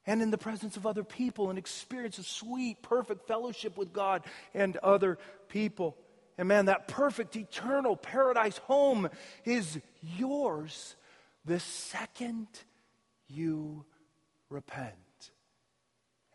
and 0.09 0.23
in 0.23 0.31
the 0.31 0.39
presence 0.39 0.75
of 0.75 0.87
other 0.87 1.03
people 1.03 1.51
and 1.51 1.59
experience 1.59 2.17
a 2.17 2.23
sweet, 2.23 2.81
perfect 2.81 3.27
fellowship 3.27 3.77
with 3.77 3.93
God 3.93 4.23
and 4.55 4.75
other 4.77 5.19
people. 5.49 5.95
And 6.35 6.47
man, 6.47 6.65
that 6.65 6.87
perfect, 6.87 7.35
eternal 7.35 7.95
paradise 7.95 8.57
home 8.57 9.07
is 9.45 9.77
yours 10.01 10.95
the 11.45 11.59
second 11.59 12.47
you 13.27 13.85
repent 14.49 14.95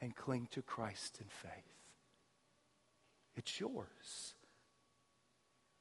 and 0.00 0.14
cling 0.14 0.46
to 0.52 0.62
Christ 0.62 1.18
in 1.20 1.26
faith. 1.26 1.74
It's 3.34 3.58
yours. 3.58 4.36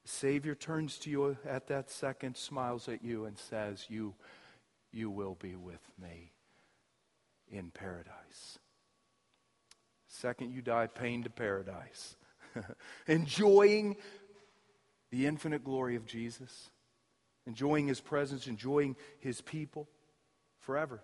The 0.01 0.09
Savior 0.09 0.55
turns 0.55 0.97
to 0.99 1.11
you 1.11 1.37
at 1.47 1.67
that 1.67 1.91
second, 1.91 2.37
smiles 2.37 2.89
at 2.89 3.03
you, 3.03 3.25
and 3.25 3.37
says, 3.37 3.85
You, 3.87 4.15
you 4.91 5.11
will 5.11 5.35
be 5.35 5.55
with 5.55 5.83
me 6.01 6.32
in 7.53 7.69
paradise. 7.69 8.59
Second, 10.07 10.51
you 10.51 10.61
die 10.61 10.87
pain 10.87 11.23
to 11.23 11.29
paradise, 11.29 12.15
enjoying 13.07 13.95
the 15.11 15.27
infinite 15.27 15.63
glory 15.63 15.95
of 15.95 16.05
Jesus, 16.05 16.69
enjoying 17.45 17.87
his 17.87 17.99
presence, 17.99 18.47
enjoying 18.47 18.95
his 19.19 19.41
people 19.41 19.87
forever. 20.59 21.01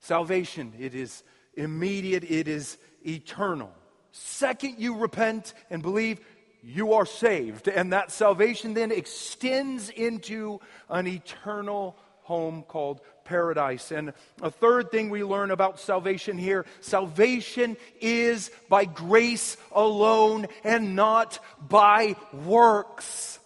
Salvation, 0.00 0.72
it 0.78 0.94
is 0.94 1.22
immediate, 1.54 2.24
it 2.24 2.48
is 2.48 2.78
eternal. 3.06 3.72
Second, 4.12 4.76
you 4.78 4.96
repent 4.96 5.52
and 5.68 5.82
believe, 5.82 6.20
you 6.62 6.94
are 6.94 7.06
saved. 7.06 7.68
And 7.68 7.92
that 7.92 8.10
salvation 8.10 8.74
then 8.74 8.92
extends 8.92 9.90
into 9.90 10.60
an 10.88 11.06
eternal 11.06 11.96
home 12.22 12.62
called 12.62 13.00
paradise. 13.28 13.92
And 13.92 14.14
a 14.40 14.50
third 14.50 14.90
thing 14.90 15.10
we 15.10 15.22
learn 15.22 15.50
about 15.50 15.78
salvation 15.78 16.38
here 16.38 16.64
salvation 16.80 17.76
is 18.00 18.50
by 18.68 18.86
grace 18.86 19.56
alone 19.70 20.46
and 20.64 20.96
not 20.96 21.38
by 21.68 22.16
works. 22.32 23.38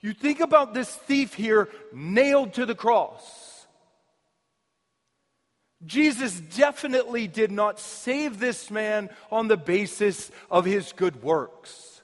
You 0.00 0.12
think 0.12 0.38
about 0.40 0.74
this 0.74 0.94
thief 0.94 1.34
here 1.34 1.68
nailed 1.92 2.54
to 2.54 2.64
the 2.64 2.76
cross. 2.76 3.66
Jesus 5.84 6.40
definitely 6.40 7.26
did 7.26 7.50
not 7.50 7.78
save 7.78 8.38
this 8.38 8.70
man 8.70 9.10
on 9.30 9.48
the 9.48 9.56
basis 9.56 10.30
of 10.50 10.64
his 10.64 10.92
good 10.92 11.22
works. 11.22 12.02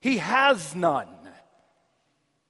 He 0.00 0.18
has 0.18 0.74
none. 0.74 1.17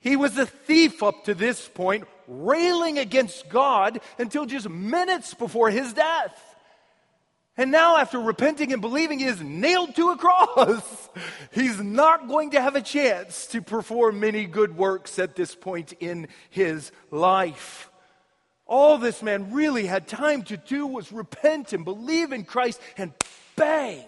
He 0.00 0.16
was 0.16 0.36
a 0.38 0.46
thief 0.46 1.02
up 1.02 1.24
to 1.24 1.34
this 1.34 1.68
point, 1.68 2.04
railing 2.26 2.98
against 2.98 3.48
God 3.48 4.00
until 4.18 4.46
just 4.46 4.68
minutes 4.68 5.34
before 5.34 5.70
his 5.70 5.92
death. 5.92 6.44
And 7.56 7.72
now, 7.72 7.96
after 7.96 8.20
repenting 8.20 8.72
and 8.72 8.80
believing, 8.80 9.18
he 9.18 9.24
is 9.24 9.42
nailed 9.42 9.96
to 9.96 10.10
a 10.10 10.16
cross. 10.16 11.08
He's 11.52 11.80
not 11.80 12.28
going 12.28 12.52
to 12.52 12.60
have 12.60 12.76
a 12.76 12.80
chance 12.80 13.46
to 13.48 13.60
perform 13.60 14.20
many 14.20 14.44
good 14.44 14.76
works 14.76 15.18
at 15.18 15.34
this 15.34 15.56
point 15.56 15.92
in 15.98 16.28
his 16.50 16.92
life. 17.10 17.90
All 18.64 18.98
this 18.98 19.24
man 19.24 19.52
really 19.52 19.86
had 19.86 20.06
time 20.06 20.44
to 20.44 20.56
do 20.56 20.86
was 20.86 21.10
repent 21.10 21.72
and 21.72 21.84
believe 21.84 22.30
in 22.30 22.44
Christ, 22.44 22.80
and 22.96 23.12
bang! 23.56 24.04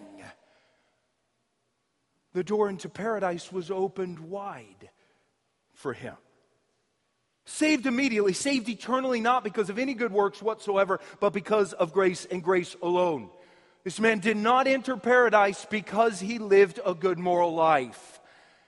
The 2.34 2.44
door 2.44 2.68
into 2.68 2.88
paradise 2.88 3.50
was 3.50 3.72
opened 3.72 4.20
wide 4.20 4.90
for 5.80 5.92
him. 5.92 6.14
Saved 7.46 7.86
immediately, 7.86 8.32
saved 8.32 8.68
eternally, 8.68 9.20
not 9.20 9.42
because 9.42 9.70
of 9.70 9.78
any 9.78 9.94
good 9.94 10.12
works 10.12 10.40
whatsoever, 10.40 11.00
but 11.18 11.32
because 11.32 11.72
of 11.72 11.92
grace 11.92 12.26
and 12.30 12.42
grace 12.42 12.76
alone. 12.82 13.30
This 13.82 13.98
man 13.98 14.18
did 14.18 14.36
not 14.36 14.66
enter 14.66 14.96
paradise 14.96 15.66
because 15.68 16.20
he 16.20 16.38
lived 16.38 16.80
a 16.84 16.94
good 16.94 17.18
moral 17.18 17.54
life. 17.54 18.20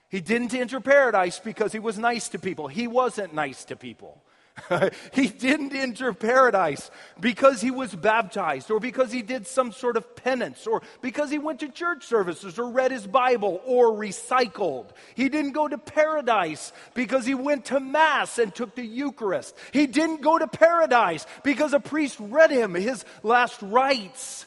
He 0.09 0.21
didn't 0.21 0.53
enter 0.53 0.79
paradise 0.79 1.39
because 1.39 1.71
he 1.71 1.79
was 1.79 1.97
nice 1.97 2.29
to 2.29 2.39
people. 2.39 2.67
He 2.67 2.87
wasn't 2.87 3.33
nice 3.33 3.63
to 3.65 3.75
people. 3.75 4.23
he 5.13 5.27
didn't 5.27 5.73
enter 5.73 6.13
paradise 6.13 6.91
because 7.19 7.59
he 7.59 7.71
was 7.71 7.93
baptized 7.93 8.69
or 8.69 8.79
because 8.79 9.11
he 9.11 9.21
did 9.21 9.47
some 9.47 9.71
sort 9.71 9.97
of 9.97 10.15
penance 10.15 10.67
or 10.67 10.81
because 11.01 11.31
he 11.31 11.39
went 11.39 11.59
to 11.61 11.69
church 11.69 12.05
services 12.05 12.59
or 12.59 12.69
read 12.69 12.91
his 12.91 13.07
Bible 13.07 13.61
or 13.65 13.91
recycled. 13.91 14.89
He 15.15 15.29
didn't 15.29 15.53
go 15.53 15.67
to 15.67 15.77
paradise 15.77 16.71
because 16.93 17.25
he 17.25 17.33
went 17.33 17.65
to 17.65 17.79
Mass 17.79 18.37
and 18.37 18.53
took 18.53 18.75
the 18.75 18.85
Eucharist. 18.85 19.55
He 19.71 19.87
didn't 19.87 20.21
go 20.21 20.37
to 20.37 20.47
paradise 20.47 21.25
because 21.43 21.73
a 21.73 21.79
priest 21.79 22.17
read 22.19 22.51
him 22.51 22.75
his 22.75 23.05
last 23.23 23.61
rites. 23.61 24.45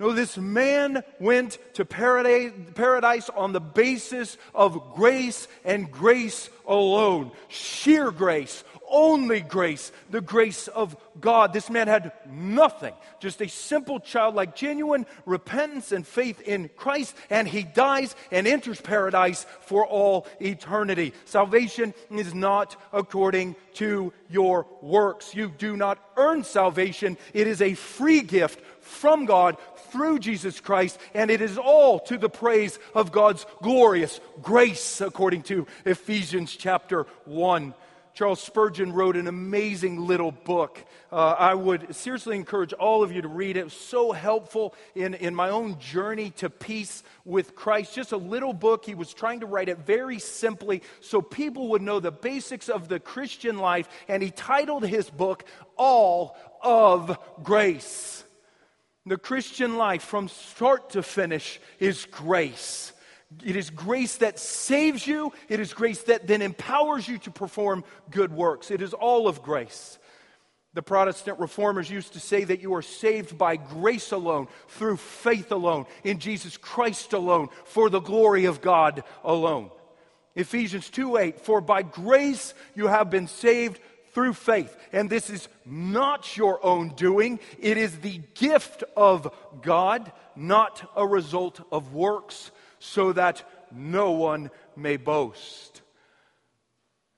No, 0.00 0.12
this 0.12 0.38
man 0.38 1.02
went 1.18 1.58
to 1.74 1.84
paradise 1.84 3.28
on 3.30 3.52
the 3.52 3.60
basis 3.60 4.38
of 4.54 4.94
grace 4.94 5.48
and 5.64 5.90
grace 5.90 6.48
alone. 6.68 7.32
Sheer 7.48 8.12
grace, 8.12 8.62
only 8.90 9.40
grace, 9.40 9.92
the 10.10 10.20
grace 10.20 10.68
of 10.68 10.96
God. 11.20 11.52
This 11.52 11.70
man 11.70 11.88
had 11.88 12.12
nothing, 12.28 12.94
just 13.20 13.40
a 13.40 13.48
simple 13.48 14.00
childlike, 14.00 14.54
genuine 14.54 15.06
repentance 15.26 15.92
and 15.92 16.06
faith 16.06 16.40
in 16.40 16.70
Christ, 16.76 17.14
and 17.30 17.46
he 17.46 17.62
dies 17.62 18.14
and 18.30 18.46
enters 18.46 18.80
paradise 18.80 19.46
for 19.60 19.86
all 19.86 20.26
eternity. 20.40 21.12
Salvation 21.24 21.94
is 22.10 22.34
not 22.34 22.76
according 22.92 23.56
to 23.74 24.12
your 24.30 24.66
works. 24.82 25.34
You 25.34 25.52
do 25.56 25.76
not 25.76 25.98
earn 26.16 26.44
salvation, 26.44 27.16
it 27.32 27.46
is 27.46 27.62
a 27.62 27.74
free 27.74 28.20
gift 28.22 28.60
from 28.80 29.26
God 29.26 29.56
through 29.90 30.18
Jesus 30.18 30.60
Christ, 30.60 30.98
and 31.14 31.30
it 31.30 31.40
is 31.40 31.58
all 31.58 32.00
to 32.00 32.18
the 32.18 32.28
praise 32.28 32.78
of 32.94 33.12
God's 33.12 33.46
glorious 33.62 34.20
grace, 34.42 35.00
according 35.00 35.42
to 35.44 35.66
Ephesians 35.84 36.54
chapter 36.56 37.06
1. 37.24 37.74
Charles 38.18 38.42
Spurgeon 38.42 38.92
wrote 38.92 39.16
an 39.16 39.28
amazing 39.28 40.08
little 40.08 40.32
book. 40.32 40.84
Uh, 41.12 41.36
I 41.38 41.54
would 41.54 41.94
seriously 41.94 42.34
encourage 42.34 42.72
all 42.72 43.04
of 43.04 43.12
you 43.12 43.22
to 43.22 43.28
read 43.28 43.56
it. 43.56 43.60
It 43.60 43.64
was 43.66 43.72
so 43.74 44.10
helpful 44.10 44.74
in, 44.96 45.14
in 45.14 45.36
my 45.36 45.50
own 45.50 45.78
journey 45.78 46.30
to 46.38 46.50
peace 46.50 47.04
with 47.24 47.54
Christ. 47.54 47.94
Just 47.94 48.10
a 48.10 48.16
little 48.16 48.52
book. 48.52 48.84
He 48.84 48.96
was 48.96 49.14
trying 49.14 49.38
to 49.38 49.46
write 49.46 49.68
it 49.68 49.86
very 49.86 50.18
simply 50.18 50.82
so 51.00 51.22
people 51.22 51.68
would 51.68 51.82
know 51.82 52.00
the 52.00 52.10
basics 52.10 52.68
of 52.68 52.88
the 52.88 52.98
Christian 52.98 53.58
life. 53.58 53.88
And 54.08 54.20
he 54.20 54.32
titled 54.32 54.84
his 54.84 55.08
book, 55.08 55.44
All 55.76 56.36
of 56.60 57.16
Grace. 57.44 58.24
The 59.06 59.16
Christian 59.16 59.76
life, 59.76 60.02
from 60.02 60.26
start 60.26 60.90
to 60.90 61.04
finish, 61.04 61.60
is 61.78 62.04
grace. 62.04 62.92
It 63.44 63.56
is 63.56 63.70
grace 63.70 64.16
that 64.16 64.38
saves 64.38 65.06
you. 65.06 65.32
It 65.48 65.60
is 65.60 65.74
grace 65.74 66.02
that 66.04 66.26
then 66.26 66.40
empowers 66.40 67.06
you 67.06 67.18
to 67.18 67.30
perform 67.30 67.84
good 68.10 68.32
works. 68.32 68.70
It 68.70 68.80
is 68.80 68.94
all 68.94 69.28
of 69.28 69.42
grace. 69.42 69.98
The 70.74 70.82
Protestant 70.82 71.38
reformers 71.38 71.90
used 71.90 72.12
to 72.12 72.20
say 72.20 72.44
that 72.44 72.60
you 72.60 72.74
are 72.74 72.82
saved 72.82 73.36
by 73.36 73.56
grace 73.56 74.12
alone, 74.12 74.48
through 74.68 74.98
faith 74.98 75.50
alone, 75.50 75.86
in 76.04 76.18
Jesus 76.18 76.56
Christ 76.56 77.12
alone, 77.12 77.48
for 77.64 77.90
the 77.90 78.00
glory 78.00 78.44
of 78.44 78.60
God 78.60 79.02
alone. 79.24 79.70
Ephesians 80.34 80.88
2 80.90 81.16
8, 81.16 81.40
for 81.40 81.60
by 81.60 81.82
grace 81.82 82.54
you 82.74 82.86
have 82.86 83.10
been 83.10 83.26
saved 83.26 83.80
through 84.12 84.34
faith. 84.34 84.76
And 84.92 85.10
this 85.10 85.30
is 85.30 85.48
not 85.66 86.36
your 86.36 86.64
own 86.64 86.90
doing, 86.90 87.40
it 87.58 87.76
is 87.76 87.98
the 87.98 88.20
gift 88.34 88.84
of 88.96 89.34
God, 89.62 90.12
not 90.36 90.90
a 90.94 91.06
result 91.06 91.60
of 91.72 91.92
works, 91.92 92.52
so 92.78 93.12
that 93.12 93.44
no 93.72 94.12
one 94.12 94.50
may 94.76 94.96
boast. 94.96 95.82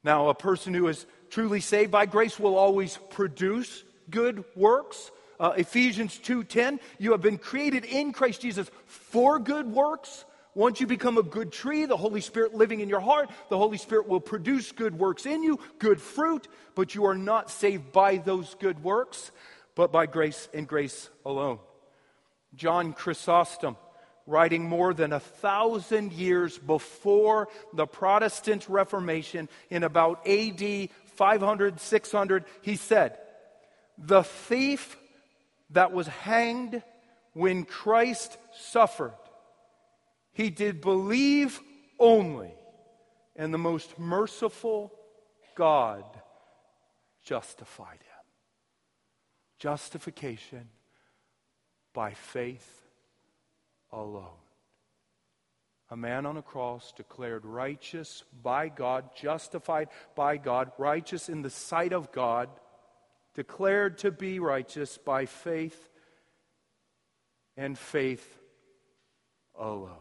Now, 0.03 0.29
a 0.29 0.35
person 0.35 0.75
who 0.75 0.89
is 0.89 1.07
truly 1.29 1.61
saved 1.61 1.91
by 1.91 2.07
grace 2.07 2.39
will 2.39 2.57
always 2.57 2.99
produce 3.11 3.85
good 4.09 4.45
works. 4.57 5.11
Uh, 5.39 5.53
Ephesians 5.57 6.19
2:10 6.19 6.81
you 6.99 7.13
have 7.13 7.21
been 7.21 7.39
created 7.39 7.85
in 7.85 8.13
Christ 8.13 8.43
Jesus 8.43 8.71
for 8.87 9.39
good 9.39 9.67
works 9.67 10.25
once 10.55 10.81
you 10.81 10.87
become 10.87 11.17
a 11.17 11.23
good 11.23 11.53
tree, 11.53 11.85
the 11.85 11.97
Holy 11.97 12.21
Spirit 12.21 12.55
living 12.55 12.81
in 12.81 12.89
your 12.89 13.01
heart, 13.01 13.31
the 13.49 13.59
Holy 13.59 13.79
Spirit 13.79 14.09
will 14.09 14.21
produce 14.21 14.73
good 14.73 14.99
works 14.99 15.25
in 15.25 15.43
you, 15.43 15.61
good 15.79 16.01
fruit, 16.01 16.49
but 16.75 16.95
you 16.95 17.05
are 17.05 17.15
not 17.15 17.51
saved 17.51 17.93
by 17.93 18.17
those 18.17 18.57
good 18.57 18.83
works, 18.83 19.31
but 19.77 19.93
by 19.93 20.07
grace 20.07 20.49
and 20.53 20.67
grace 20.67 21.09
alone. 21.25 21.61
John 22.57 22.93
Chrysostom, 22.93 23.77
writing 24.31 24.69
more 24.69 24.95
than 24.95 25.13
a 25.13 25.21
thousand 25.21 26.13
years 26.13 26.57
before 26.57 27.49
the 27.73 27.87
Protestant 27.87 28.69
Reformation 28.69 29.49
in 29.69 29.83
about 29.83 30.27
AD 30.27 30.89
500, 31.17 31.81
600, 31.81 32.45
he 32.63 32.77
said, 32.77 33.19
The 33.99 34.23
thief 34.23 34.97
that 35.71 35.93
was 35.93 36.07
hanged 36.07 36.83
when 37.33 37.65
Christ 37.65 38.39
suffered 38.53 39.13
he 40.33 40.51
did 40.51 40.81
believe 40.81 41.61
only, 41.99 42.55
and 43.37 43.53
the 43.53 43.59
most 43.59 43.99
merciful 43.99 44.93
God 45.55 46.05
justified 47.25 47.99
him. 47.99 48.25
Justification 49.59 50.69
by 51.93 52.13
faith 52.15 52.90
alone. 53.93 54.27
A 55.91 55.97
man 55.97 56.25
on 56.25 56.37
a 56.37 56.43
cross 56.43 56.93
declared 56.97 57.45
righteous 57.45 58.23
by 58.43 58.69
God, 58.69 59.11
justified 59.17 59.89
by 60.15 60.37
God, 60.37 60.71
righteous 60.79 61.29
in 61.29 61.43
the 61.43 61.51
sight 61.51 61.93
of 61.93 62.13
God, 62.13 62.49
declared 63.35 63.99
to 63.99 64.11
be 64.11 64.39
righteous 64.39 64.99
by 64.99 65.27
faith 65.27 65.89
and 67.57 67.77
faith 67.77 68.39
alone 69.59 69.97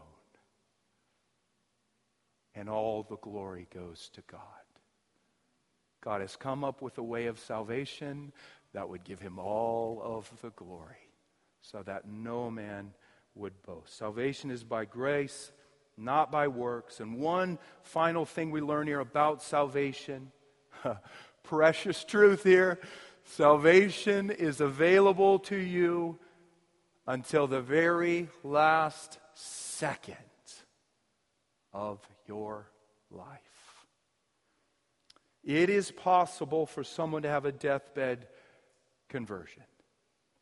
and 2.54 2.68
all 2.68 3.02
the 3.02 3.16
glory 3.16 3.66
goes 3.72 4.10
to 4.14 4.22
God. 4.30 4.40
God 6.02 6.20
has 6.20 6.36
come 6.36 6.64
up 6.64 6.82
with 6.82 6.98
a 6.98 7.02
way 7.02 7.26
of 7.26 7.38
salvation 7.38 8.32
that 8.72 8.88
would 8.88 9.04
give 9.04 9.20
him 9.20 9.38
all 9.38 10.00
of 10.02 10.30
the 10.42 10.50
glory 10.50 11.08
so 11.62 11.82
that 11.82 12.08
no 12.08 12.50
man 12.50 12.92
would 13.34 13.62
boast. 13.62 13.96
Salvation 13.96 14.50
is 14.50 14.64
by 14.64 14.84
grace, 14.84 15.52
not 15.96 16.30
by 16.30 16.48
works. 16.48 17.00
And 17.00 17.18
one 17.18 17.58
final 17.82 18.24
thing 18.24 18.50
we 18.50 18.60
learn 18.60 18.86
here 18.86 19.00
about 19.00 19.42
salvation 19.42 20.32
precious 21.42 22.04
truth 22.04 22.42
here 22.42 22.78
salvation 23.24 24.30
is 24.30 24.60
available 24.60 25.38
to 25.38 25.56
you 25.56 26.18
until 27.06 27.46
the 27.46 27.60
very 27.60 28.28
last 28.42 29.18
second 29.34 30.16
of 31.72 32.00
your 32.26 32.70
life. 33.10 33.38
It 35.44 35.70
is 35.70 35.90
possible 35.90 36.66
for 36.66 36.82
someone 36.82 37.22
to 37.22 37.28
have 37.28 37.44
a 37.44 37.52
deathbed 37.52 38.26
conversion. 39.08 39.62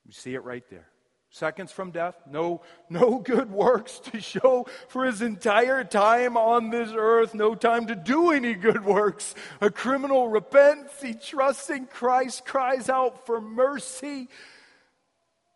You 0.07 0.13
see 0.13 0.35
it 0.35 0.45
right 0.45 0.65
there. 0.71 0.89
Seconds 1.31 1.71
from 1.71 1.91
death, 1.91 2.17
no, 2.29 2.63
no 2.89 3.19
good 3.25 3.51
works 3.51 3.99
to 4.01 4.21
show 4.21 4.67
for 4.89 5.05
his 5.05 5.21
entire 5.21 5.85
time 5.85 6.37
on 6.37 6.71
this 6.71 6.91
earth, 6.95 7.35
no 7.35 7.55
time 7.55 7.87
to 7.87 7.95
do 7.95 8.31
any 8.31 8.55
good 8.55 8.85
works. 8.85 9.35
A 9.61 9.71
criminal 9.71 10.29
repents, 10.29 11.03
he 11.03 11.15
trusts 11.15 11.69
in 11.69 11.87
Christ, 11.87 12.47
cries 12.47 12.89
out 12.89 13.27
for 13.27 13.41
mercy, 13.41 14.29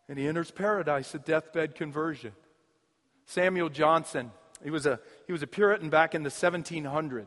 and 0.07 0.19
he 0.19 0.27
enters 0.27 0.51
paradise, 0.51 1.15
a 1.15 1.19
deathbed 1.19 1.75
conversion. 1.75 2.33
Samuel 3.25 3.69
Johnson 3.69 4.31
he 4.63 4.69
was 4.69 4.85
a, 4.85 4.99
he 5.27 5.33
was 5.33 5.43
a 5.43 5.47
Puritan 5.47 5.89
back 5.89 6.15
in 6.15 6.23
the 6.23 6.29
1700s. 6.29 7.25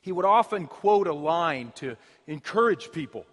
he 0.00 0.12
would 0.12 0.24
often 0.24 0.66
quote 0.66 1.06
a 1.06 1.12
line 1.12 1.72
to 1.76 1.96
encourage 2.26 2.92
people. 2.92 3.26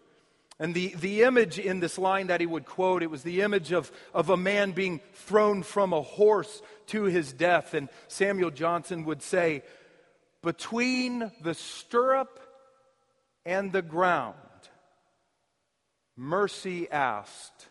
And 0.62 0.76
the, 0.76 0.90
the 0.90 1.24
image 1.24 1.58
in 1.58 1.80
this 1.80 1.98
line 1.98 2.28
that 2.28 2.40
he 2.40 2.46
would 2.46 2.68
quote, 2.68 3.02
it 3.02 3.10
was 3.10 3.24
the 3.24 3.42
image 3.42 3.72
of, 3.72 3.92
of 4.14 4.30
a 4.30 4.38
man 4.38 4.74
being 4.74 5.02
thrown 5.14 5.64
from 5.64 5.92
a 5.92 6.04
horse 6.04 6.62
to 6.88 7.06
his 7.06 7.34
death. 7.34 7.74
And 7.74 7.90
Samuel 8.08 8.52
Johnson 8.52 9.04
would 9.06 9.24
say, 9.24 9.64
Between 10.44 11.32
the 11.42 11.56
stirrup 11.56 12.40
and 13.44 13.72
the 13.72 13.82
ground, 13.82 14.36
mercy 16.16 16.88
asked, 16.92 17.70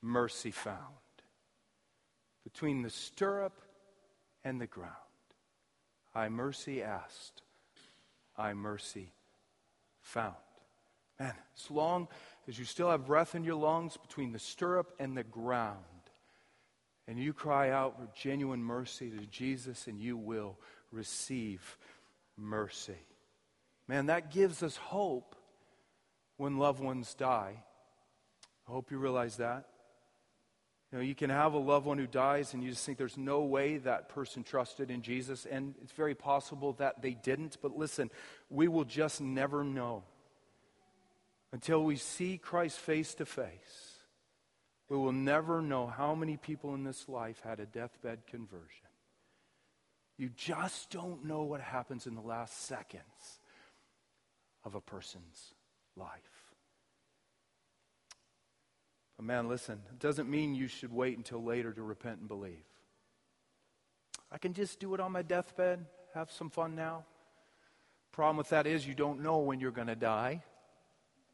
mercy 0.00 0.52
found. 0.52 0.78
Between 2.42 2.80
the 2.80 2.88
stirrup 2.88 3.60
and 4.44 4.58
the 4.58 4.66
ground, 4.66 4.94
I 6.14 6.30
mercy 6.30 6.82
asked, 6.82 7.42
I 8.34 8.54
mercy 8.54 9.12
found. 10.00 10.36
Man, 11.20 11.34
as 11.54 11.70
long 11.70 12.08
as 12.48 12.58
you 12.58 12.64
still 12.64 12.90
have 12.90 13.04
breath 13.04 13.34
in 13.34 13.44
your 13.44 13.54
lungs 13.54 13.98
between 13.98 14.32
the 14.32 14.38
stirrup 14.38 14.94
and 14.98 15.14
the 15.14 15.22
ground, 15.22 15.76
and 17.06 17.18
you 17.18 17.34
cry 17.34 17.70
out 17.70 17.98
for 17.98 18.08
genuine 18.16 18.62
mercy 18.62 19.10
to 19.10 19.26
Jesus, 19.26 19.86
and 19.86 20.00
you 20.00 20.16
will 20.16 20.58
receive 20.90 21.76
mercy. 22.38 22.96
Man, 23.86 24.06
that 24.06 24.30
gives 24.30 24.62
us 24.62 24.76
hope 24.76 25.36
when 26.38 26.56
loved 26.56 26.80
ones 26.80 27.12
die. 27.14 27.62
I 28.66 28.70
hope 28.70 28.90
you 28.90 28.98
realize 28.98 29.36
that. 29.36 29.66
You 30.90 30.98
know, 30.98 31.04
you 31.04 31.14
can 31.14 31.28
have 31.28 31.52
a 31.52 31.58
loved 31.58 31.86
one 31.86 31.98
who 31.98 32.06
dies 32.06 32.54
and 32.54 32.64
you 32.64 32.70
just 32.70 32.84
think 32.84 32.98
there's 32.98 33.18
no 33.18 33.42
way 33.42 33.76
that 33.78 34.08
person 34.08 34.42
trusted 34.42 34.90
in 34.90 35.02
Jesus, 35.02 35.44
and 35.44 35.74
it's 35.82 35.92
very 35.92 36.14
possible 36.14 36.72
that 36.74 37.02
they 37.02 37.12
didn't. 37.12 37.58
But 37.60 37.76
listen, 37.76 38.10
we 38.48 38.68
will 38.68 38.84
just 38.84 39.20
never 39.20 39.62
know 39.62 40.02
until 41.52 41.82
we 41.82 41.96
see 41.96 42.38
Christ 42.38 42.78
face 42.78 43.14
to 43.14 43.26
face. 43.26 43.98
We 44.88 44.96
will 44.96 45.12
never 45.12 45.62
know 45.62 45.86
how 45.86 46.14
many 46.14 46.36
people 46.36 46.74
in 46.74 46.84
this 46.84 47.08
life 47.08 47.40
had 47.44 47.60
a 47.60 47.66
deathbed 47.66 48.26
conversion. 48.26 48.88
You 50.16 50.30
just 50.36 50.90
don't 50.90 51.24
know 51.24 51.42
what 51.42 51.60
happens 51.60 52.06
in 52.06 52.14
the 52.14 52.20
last 52.20 52.66
seconds 52.66 53.40
of 54.64 54.74
a 54.74 54.80
person's 54.80 55.54
life. 55.96 56.08
But 59.16 59.26
man, 59.26 59.48
listen, 59.48 59.80
it 59.90 59.98
doesn't 59.98 60.28
mean 60.28 60.54
you 60.54 60.68
should 60.68 60.92
wait 60.92 61.16
until 61.16 61.42
later 61.42 61.72
to 61.72 61.82
repent 61.82 62.20
and 62.20 62.28
believe. 62.28 62.64
I 64.32 64.38
can 64.38 64.54
just 64.54 64.78
do 64.78 64.94
it 64.94 65.00
on 65.00 65.12
my 65.12 65.22
deathbed, 65.22 65.86
have 66.14 66.30
some 66.30 66.50
fun 66.50 66.74
now. 66.74 67.04
Problem 68.12 68.36
with 68.36 68.50
that 68.50 68.66
is 68.66 68.86
you 68.86 68.94
don't 68.94 69.22
know 69.22 69.38
when 69.38 69.60
you're 69.60 69.70
going 69.70 69.86
to 69.86 69.96
die 69.96 70.42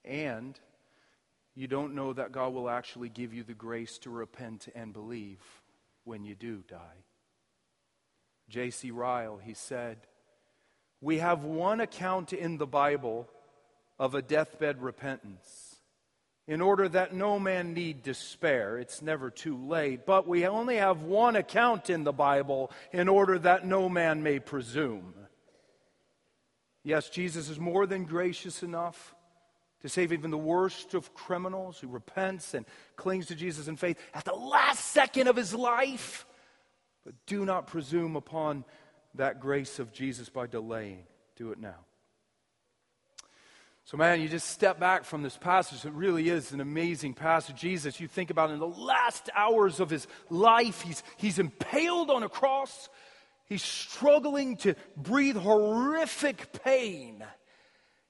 and 0.06 0.58
you 1.54 1.66
don't 1.66 1.94
know 1.94 2.12
that 2.12 2.32
God 2.32 2.52
will 2.52 2.68
actually 2.68 3.08
give 3.08 3.32
you 3.32 3.42
the 3.42 3.54
grace 3.54 3.98
to 3.98 4.10
repent 4.10 4.68
and 4.74 4.92
believe 4.92 5.40
when 6.04 6.24
you 6.24 6.34
do 6.34 6.62
die. 6.68 7.04
J.C. 8.48 8.90
Ryle, 8.90 9.38
he 9.42 9.54
said, 9.54 9.98
We 11.00 11.18
have 11.18 11.44
one 11.44 11.80
account 11.80 12.32
in 12.32 12.58
the 12.58 12.66
Bible 12.66 13.26
of 13.98 14.14
a 14.14 14.22
deathbed 14.22 14.82
repentance 14.82 15.76
in 16.46 16.60
order 16.60 16.88
that 16.88 17.12
no 17.12 17.40
man 17.40 17.74
need 17.74 18.02
despair. 18.02 18.78
It's 18.78 19.02
never 19.02 19.30
too 19.30 19.56
late. 19.56 20.06
But 20.06 20.28
we 20.28 20.46
only 20.46 20.76
have 20.76 21.02
one 21.02 21.34
account 21.34 21.90
in 21.90 22.04
the 22.04 22.12
Bible 22.12 22.70
in 22.92 23.08
order 23.08 23.38
that 23.38 23.66
no 23.66 23.88
man 23.88 24.22
may 24.22 24.38
presume. 24.38 25.14
Yes, 26.84 27.08
Jesus 27.08 27.48
is 27.48 27.58
more 27.58 27.84
than 27.86 28.04
gracious 28.04 28.62
enough 28.62 29.15
to 29.86 29.92
save 29.92 30.12
even 30.12 30.30
the 30.30 30.36
worst 30.36 30.94
of 30.94 31.14
criminals 31.14 31.78
who 31.78 31.86
repents 31.86 32.54
and 32.54 32.66
clings 32.96 33.26
to 33.26 33.36
Jesus 33.36 33.68
in 33.68 33.76
faith 33.76 33.98
at 34.14 34.24
the 34.24 34.34
last 34.34 34.84
second 34.86 35.28
of 35.28 35.36
his 35.36 35.54
life. 35.54 36.26
But 37.04 37.14
do 37.26 37.44
not 37.44 37.68
presume 37.68 38.16
upon 38.16 38.64
that 39.14 39.40
grace 39.40 39.78
of 39.78 39.92
Jesus 39.92 40.28
by 40.28 40.48
delaying. 40.48 41.04
Do 41.36 41.52
it 41.52 41.60
now. 41.60 41.76
So, 43.84 43.96
man, 43.96 44.20
you 44.20 44.28
just 44.28 44.48
step 44.48 44.80
back 44.80 45.04
from 45.04 45.22
this 45.22 45.36
passage. 45.36 45.84
It 45.84 45.92
really 45.92 46.28
is 46.28 46.50
an 46.50 46.60
amazing 46.60 47.14
passage. 47.14 47.54
Jesus, 47.54 48.00
you 48.00 48.08
think 48.08 48.30
about 48.30 48.50
in 48.50 48.58
the 48.58 48.66
last 48.66 49.30
hours 49.32 49.78
of 49.78 49.88
his 49.88 50.08
life, 50.28 50.82
he's, 50.82 51.04
he's 51.16 51.38
impaled 51.38 52.10
on 52.10 52.24
a 52.24 52.28
cross. 52.28 52.88
He's 53.44 53.62
struggling 53.62 54.56
to 54.58 54.74
breathe 54.96 55.36
horrific 55.36 56.52
pain. 56.64 57.24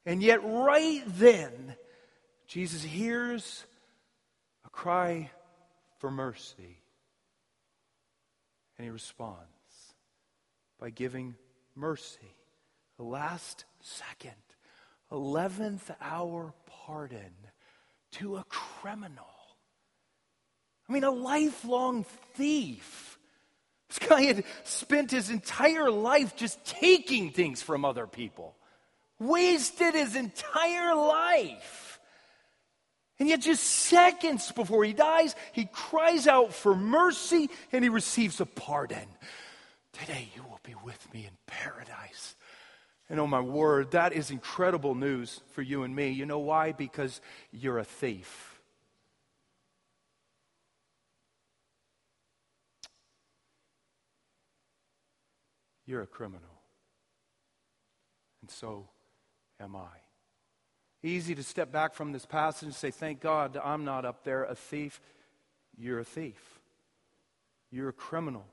And 0.06 0.22
yet, 0.22 0.40
right 0.44 1.02
then, 1.04 1.74
Jesus 2.46 2.82
hears 2.82 3.64
a 4.64 4.70
cry 4.70 5.30
for 5.98 6.12
mercy. 6.12 6.78
And 8.78 8.84
he 8.84 8.90
responds 8.90 9.40
by 10.78 10.90
giving 10.90 11.34
mercy. 11.74 12.36
The 12.98 13.02
last 13.04 13.64
second, 13.80 14.32
11th 15.10 15.94
hour 16.00 16.54
pardon 16.66 17.34
to 18.12 18.36
a 18.36 18.44
criminal. 18.44 19.26
I 20.88 20.92
mean, 20.92 21.02
a 21.02 21.10
lifelong 21.10 22.04
thief. 22.34 23.18
This 23.88 23.98
guy 23.98 24.22
had 24.22 24.44
spent 24.62 25.10
his 25.10 25.30
entire 25.30 25.90
life 25.90 26.36
just 26.36 26.64
taking 26.64 27.30
things 27.30 27.60
from 27.60 27.84
other 27.84 28.06
people 28.06 28.54
wasted 29.18 29.94
his 29.94 30.16
entire 30.16 30.94
life. 30.94 31.98
And 33.18 33.28
yet, 33.28 33.40
just 33.40 33.64
seconds 33.64 34.52
before 34.52 34.84
he 34.84 34.92
dies, 34.92 35.34
he 35.52 35.64
cries 35.64 36.26
out 36.26 36.52
for 36.52 36.76
mercy 36.76 37.48
and 37.72 37.82
he 37.82 37.88
receives 37.88 38.40
a 38.40 38.46
pardon. 38.46 39.08
Today, 39.92 40.28
you 40.34 40.42
will 40.42 40.60
be 40.62 40.74
with 40.84 41.14
me 41.14 41.24
in 41.24 41.32
paradise. 41.46 42.36
And 43.08 43.18
oh 43.18 43.26
my 43.26 43.40
word, 43.40 43.92
that 43.92 44.12
is 44.12 44.30
incredible 44.30 44.94
news 44.94 45.40
for 45.52 45.62
you 45.62 45.84
and 45.84 45.94
me. 45.94 46.10
You 46.10 46.26
know 46.26 46.40
why? 46.40 46.72
Because 46.72 47.20
you're 47.52 47.78
a 47.78 47.84
thief. 47.84 48.60
You're 55.86 56.02
a 56.02 56.06
criminal. 56.06 56.42
And 58.42 58.50
so 58.50 58.88
am 59.60 59.76
I? 59.76 59.88
Easy 61.02 61.34
to 61.34 61.42
step 61.42 61.70
back 61.70 61.94
from 61.94 62.12
this 62.12 62.26
passage 62.26 62.66
and 62.66 62.74
say, 62.74 62.90
Thank 62.90 63.20
God 63.20 63.58
I'm 63.62 63.84
not 63.84 64.04
up 64.04 64.24
there 64.24 64.44
a 64.44 64.54
thief. 64.54 65.00
You're 65.78 66.00
a 66.00 66.04
thief. 66.04 66.40
You're 67.70 67.90
a 67.90 67.92
criminal. 67.92 68.44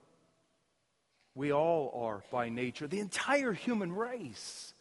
We 1.36 1.52
all 1.52 1.92
are 2.04 2.24
by 2.32 2.50
nature, 2.50 2.88
the 2.88 3.00
entire 3.00 3.54
human 3.54 3.92
race. 3.92 4.74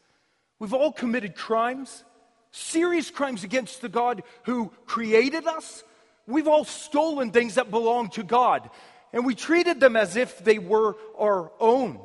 We've 0.58 0.74
all 0.74 0.92
committed 0.92 1.34
crimes, 1.34 2.04
serious 2.50 3.10
crimes 3.10 3.42
against 3.42 3.80
the 3.80 3.88
God 3.88 4.22
who 4.44 4.70
created 4.84 5.46
us. 5.46 5.82
We've 6.26 6.48
all 6.48 6.64
stolen 6.64 7.30
things 7.30 7.54
that 7.54 7.70
belong 7.70 8.10
to 8.10 8.22
God, 8.22 8.68
and 9.12 9.24
we 9.24 9.34
treated 9.34 9.80
them 9.80 9.96
as 9.96 10.16
if 10.16 10.44
they 10.44 10.58
were 10.58 10.96
our 11.18 11.50
own. 11.58 12.00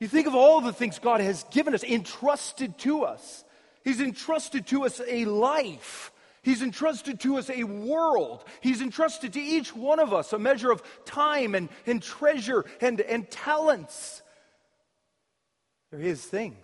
You 0.00 0.08
think 0.08 0.26
of 0.26 0.34
all 0.34 0.60
the 0.60 0.72
things 0.72 0.98
God 0.98 1.20
has 1.20 1.44
given 1.50 1.74
us, 1.74 1.84
entrusted 1.84 2.78
to 2.78 3.04
us. 3.04 3.44
He's 3.84 4.00
entrusted 4.00 4.66
to 4.68 4.84
us 4.84 5.00
a 5.06 5.24
life. 5.24 6.10
He's 6.42 6.62
entrusted 6.62 7.20
to 7.20 7.38
us 7.38 7.48
a 7.48 7.64
world. 7.64 8.44
He's 8.60 8.82
entrusted 8.82 9.32
to 9.34 9.40
each 9.40 9.74
one 9.74 9.98
of 9.98 10.12
us 10.12 10.32
a 10.32 10.38
measure 10.38 10.70
of 10.70 10.82
time 11.04 11.54
and, 11.54 11.68
and 11.86 12.02
treasure 12.02 12.64
and, 12.80 13.00
and 13.00 13.30
talents. 13.30 14.22
They're 15.90 16.00
His 16.00 16.22
things. 16.22 16.56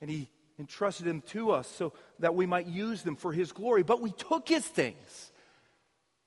And 0.00 0.10
He 0.10 0.28
entrusted 0.58 1.06
them 1.06 1.22
to 1.28 1.50
us 1.50 1.66
so 1.66 1.92
that 2.20 2.34
we 2.34 2.46
might 2.46 2.66
use 2.66 3.02
them 3.02 3.16
for 3.16 3.32
His 3.32 3.52
glory. 3.52 3.82
But 3.82 4.00
we 4.00 4.12
took 4.12 4.48
His 4.48 4.64
things. 4.64 5.32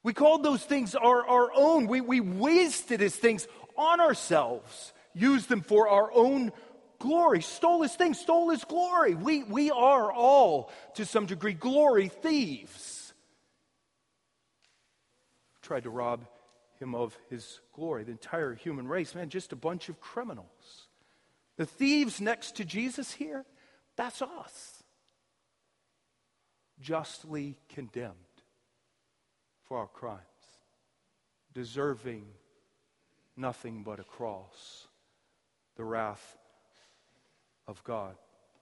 We 0.03 0.13
called 0.13 0.43
those 0.43 0.63
things 0.63 0.95
our, 0.95 1.25
our 1.25 1.51
own. 1.55 1.87
We, 1.87 2.01
we 2.01 2.19
wasted 2.19 2.99
His 2.99 3.15
things 3.15 3.47
on 3.77 4.01
ourselves 4.01 4.93
used 5.13 5.49
them 5.49 5.61
for 5.61 5.87
our 5.87 6.11
own 6.13 6.51
glory, 6.99 7.41
stole 7.41 7.81
his 7.81 7.95
things, 7.95 8.19
stole 8.19 8.49
his 8.49 8.63
glory. 8.63 9.15
We, 9.15 9.43
we 9.43 9.71
are 9.71 10.11
all, 10.11 10.71
to 10.95 11.05
some 11.05 11.25
degree, 11.25 11.53
glory 11.53 12.07
thieves. 12.07 13.13
Tried 15.61 15.83
to 15.83 15.89
rob 15.89 16.25
him 16.79 16.95
of 16.95 17.17
his 17.29 17.59
glory. 17.73 18.03
The 18.03 18.11
entire 18.11 18.53
human 18.53 18.87
race, 18.87 19.13
man, 19.15 19.29
just 19.29 19.51
a 19.51 19.55
bunch 19.55 19.89
of 19.89 19.99
criminals. 19.99 20.87
The 21.57 21.65
thieves 21.65 22.21
next 22.21 22.55
to 22.57 22.65
Jesus 22.65 23.11
here, 23.11 23.45
that's 23.95 24.21
us. 24.21 24.83
Justly 26.79 27.57
condemned 27.69 28.15
for 29.65 29.77
our 29.77 29.87
crimes, 29.87 30.19
deserving 31.53 32.25
nothing 33.37 33.83
but 33.83 33.99
a 33.99 34.03
cross 34.03 34.87
the 35.81 35.85
wrath 35.85 36.37
of 37.67 37.83
God. 37.83 38.13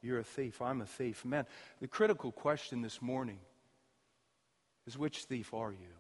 You're 0.02 0.20
a 0.20 0.24
thief. 0.24 0.62
I'm 0.62 0.80
a 0.80 0.86
thief. 0.86 1.26
Man, 1.26 1.46
the 1.82 1.88
critical 1.90 2.32
question 2.32 2.82
this 2.82 3.02
morning 3.02 3.40
is 4.88 4.98
which 4.98 5.26
thief 5.26 5.54
are 5.54 5.74
you? 5.74 5.98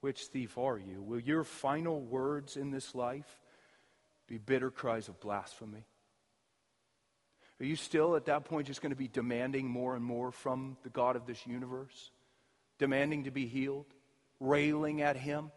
Which 0.00 0.26
thief 0.26 0.58
are 0.58 0.78
you? 0.78 1.02
Will 1.02 1.18
your 1.18 1.42
final 1.42 2.00
words 2.00 2.56
in 2.56 2.70
this 2.70 2.94
life 2.94 3.40
be 4.28 4.38
bitter 4.38 4.70
cries 4.70 5.08
of 5.08 5.18
blasphemy? 5.18 5.84
Are 7.58 7.66
you 7.66 7.74
still 7.74 8.14
at 8.14 8.26
that 8.26 8.44
point 8.44 8.68
just 8.68 8.80
going 8.80 8.90
to 8.90 8.96
be 8.96 9.08
demanding 9.08 9.66
more 9.66 9.96
and 9.96 10.04
more 10.04 10.30
from 10.30 10.76
the 10.84 10.90
God 10.90 11.16
of 11.16 11.26
this 11.26 11.48
universe? 11.48 12.12
Demanding 12.78 13.24
to 13.24 13.32
be 13.32 13.46
healed? 13.46 13.86
Railing 14.38 15.02
at 15.02 15.16
Him 15.16 15.50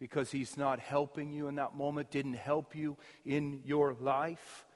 because 0.00 0.32
He's 0.32 0.56
not 0.56 0.80
helping 0.80 1.30
you 1.30 1.46
in 1.46 1.56
that 1.56 1.76
moment, 1.76 2.10
didn't 2.10 2.34
help 2.34 2.74
you 2.74 2.96
in 3.24 3.60
your 3.64 3.94
life? 4.00 4.66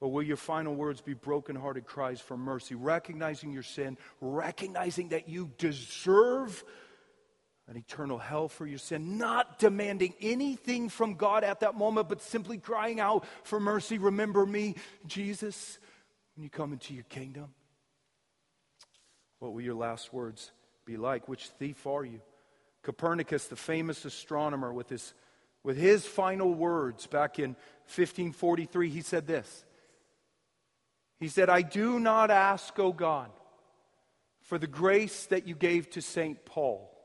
Or 0.00 0.10
will 0.10 0.22
your 0.22 0.36
final 0.36 0.74
words 0.74 1.00
be 1.00 1.14
broken-hearted 1.14 1.86
cries 1.86 2.20
for 2.20 2.36
mercy, 2.36 2.74
recognizing 2.74 3.52
your 3.52 3.62
sin, 3.62 3.96
recognizing 4.20 5.08
that 5.10 5.28
you 5.28 5.50
deserve 5.56 6.62
an 7.68 7.76
eternal 7.76 8.18
hell 8.18 8.48
for 8.48 8.66
your 8.66 8.78
sin, 8.78 9.16
not 9.18 9.58
demanding 9.58 10.14
anything 10.20 10.88
from 10.88 11.14
God 11.14 11.44
at 11.44 11.60
that 11.60 11.74
moment, 11.74 12.08
but 12.08 12.20
simply 12.20 12.58
crying 12.58 13.00
out 13.00 13.24
for 13.44 13.58
mercy. 13.58 13.98
Remember 13.98 14.44
me, 14.44 14.74
Jesus, 15.06 15.78
when 16.34 16.44
you 16.44 16.50
come 16.50 16.72
into 16.72 16.92
your 16.92 17.04
kingdom. 17.04 17.48
What 19.38 19.52
will 19.52 19.62
your 19.62 19.74
last 19.74 20.12
words 20.12 20.50
be 20.84 20.96
like? 20.96 21.28
Which 21.28 21.48
thief 21.58 21.86
are 21.86 22.04
you? 22.04 22.20
Copernicus, 22.86 23.46
the 23.46 23.56
famous 23.56 24.04
astronomer, 24.06 24.72
with 24.72 24.88
his, 24.88 25.12
with 25.62 25.76
his 25.76 26.06
final 26.06 26.54
words 26.54 27.06
back 27.06 27.38
in 27.38 27.50
1543, 27.86 28.88
he 28.88 29.02
said 29.02 29.26
this. 29.26 29.64
He 31.20 31.28
said, 31.28 31.50
I 31.50 31.60
do 31.62 32.00
not 32.00 32.30
ask, 32.30 32.78
O 32.78 32.92
God, 32.92 33.30
for 34.40 34.58
the 34.58 34.66
grace 34.66 35.26
that 35.26 35.46
you 35.46 35.54
gave 35.54 35.90
to 35.90 36.00
St. 36.00 36.44
Paul 36.46 36.96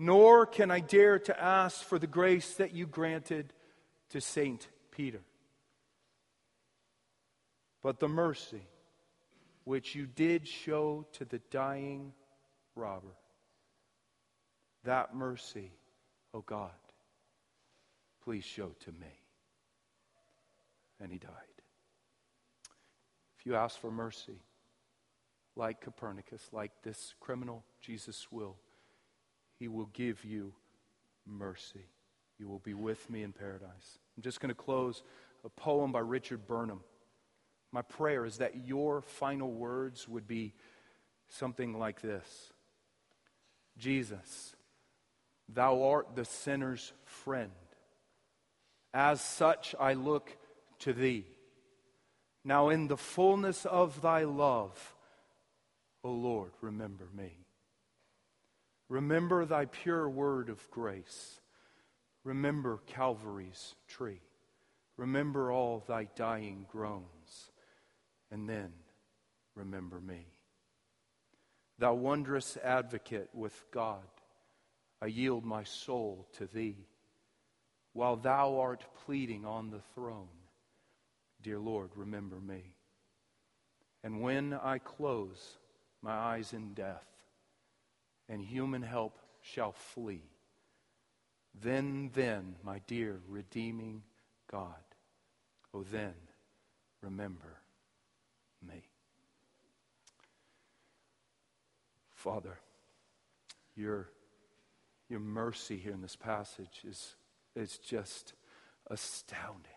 nor 0.00 0.46
can 0.46 0.70
I 0.70 0.78
dare 0.78 1.18
to 1.18 1.42
ask 1.42 1.82
for 1.82 1.98
the 1.98 2.06
grace 2.06 2.54
that 2.54 2.72
you 2.72 2.86
granted 2.86 3.52
to 4.10 4.20
St. 4.20 4.64
Peter. 4.92 5.20
But 7.82 7.98
the 7.98 8.08
mercy 8.08 8.62
which 9.64 9.96
you 9.96 10.06
did 10.06 10.46
show 10.46 11.04
to 11.14 11.24
the 11.24 11.40
dying 11.50 12.12
robber, 12.76 13.16
that 14.88 15.14
mercy, 15.14 15.70
O 16.32 16.38
oh 16.38 16.44
God, 16.46 16.70
please 18.24 18.42
show 18.42 18.70
to 18.84 18.92
me. 18.92 19.20
And 20.98 21.12
he 21.12 21.18
died. 21.18 21.30
If 23.38 23.44
you 23.44 23.54
ask 23.54 23.78
for 23.78 23.90
mercy, 23.90 24.40
like 25.56 25.82
Copernicus, 25.82 26.48
like 26.52 26.72
this 26.82 27.14
criminal, 27.20 27.64
Jesus 27.82 28.26
will 28.32 28.56
he 29.58 29.68
will 29.68 29.90
give 29.92 30.24
you 30.24 30.52
mercy. 31.26 31.84
You 32.38 32.48
will 32.48 32.60
be 32.60 32.74
with 32.74 33.10
me 33.10 33.24
in 33.24 33.32
paradise. 33.32 33.98
I'm 34.16 34.22
just 34.22 34.40
going 34.40 34.50
to 34.50 34.54
close 34.54 35.02
a 35.44 35.48
poem 35.48 35.90
by 35.90 35.98
Richard 35.98 36.46
Burnham. 36.46 36.80
My 37.72 37.82
prayer 37.82 38.24
is 38.24 38.38
that 38.38 38.66
your 38.68 39.02
final 39.02 39.50
words 39.50 40.08
would 40.08 40.28
be 40.28 40.54
something 41.28 41.76
like 41.76 42.00
this 42.00 42.52
Jesus, 43.76 44.54
thou 45.48 45.82
art 45.82 46.14
the 46.14 46.24
sinner's 46.24 46.92
friend. 47.04 47.50
As 48.92 49.20
such, 49.20 49.74
I 49.78 49.94
look 49.94 50.36
to 50.80 50.92
thee. 50.92 51.24
Now, 52.44 52.68
in 52.68 52.88
the 52.88 52.96
fullness 52.96 53.66
of 53.66 54.00
thy 54.00 54.24
love, 54.24 54.94
O 56.04 56.10
Lord, 56.10 56.52
remember 56.60 57.08
me. 57.14 57.32
Remember 58.88 59.44
thy 59.44 59.66
pure 59.66 60.08
word 60.08 60.48
of 60.48 60.70
grace. 60.70 61.40
Remember 62.24 62.80
Calvary's 62.86 63.74
tree. 63.86 64.20
Remember 64.96 65.52
all 65.52 65.84
thy 65.86 66.08
dying 66.16 66.66
groans. 66.70 67.50
And 68.30 68.48
then 68.48 68.72
remember 69.54 70.00
me. 70.00 70.26
Thou 71.78 71.94
wondrous 71.94 72.56
advocate 72.56 73.28
with 73.32 73.64
God, 73.70 74.02
I 75.00 75.06
yield 75.06 75.44
my 75.44 75.64
soul 75.64 76.26
to 76.38 76.46
thee. 76.46 76.86
While 77.92 78.16
thou 78.16 78.58
art 78.58 78.84
pleading 79.04 79.44
on 79.44 79.70
the 79.70 79.80
throne, 79.94 80.28
dear 81.42 81.58
Lord, 81.58 81.90
remember 81.94 82.40
me. 82.40 82.74
And 84.02 84.20
when 84.20 84.52
I 84.54 84.78
close 84.78 85.58
my 86.02 86.12
eyes 86.12 86.52
in 86.52 86.74
death, 86.74 87.06
and 88.28 88.42
human 88.42 88.82
help 88.82 89.18
shall 89.40 89.72
flee. 89.72 90.22
Then, 91.60 92.10
then, 92.14 92.56
my 92.62 92.80
dear 92.86 93.20
redeeming 93.28 94.02
God, 94.50 94.74
oh, 95.74 95.82
then 95.90 96.14
remember 97.00 97.60
me. 98.66 98.82
Father, 102.10 102.58
your, 103.76 104.08
your 105.08 105.20
mercy 105.20 105.76
here 105.76 105.92
in 105.92 106.02
this 106.02 106.16
passage 106.16 106.82
is, 106.86 107.16
is 107.54 107.78
just 107.78 108.34
astounding. 108.88 109.72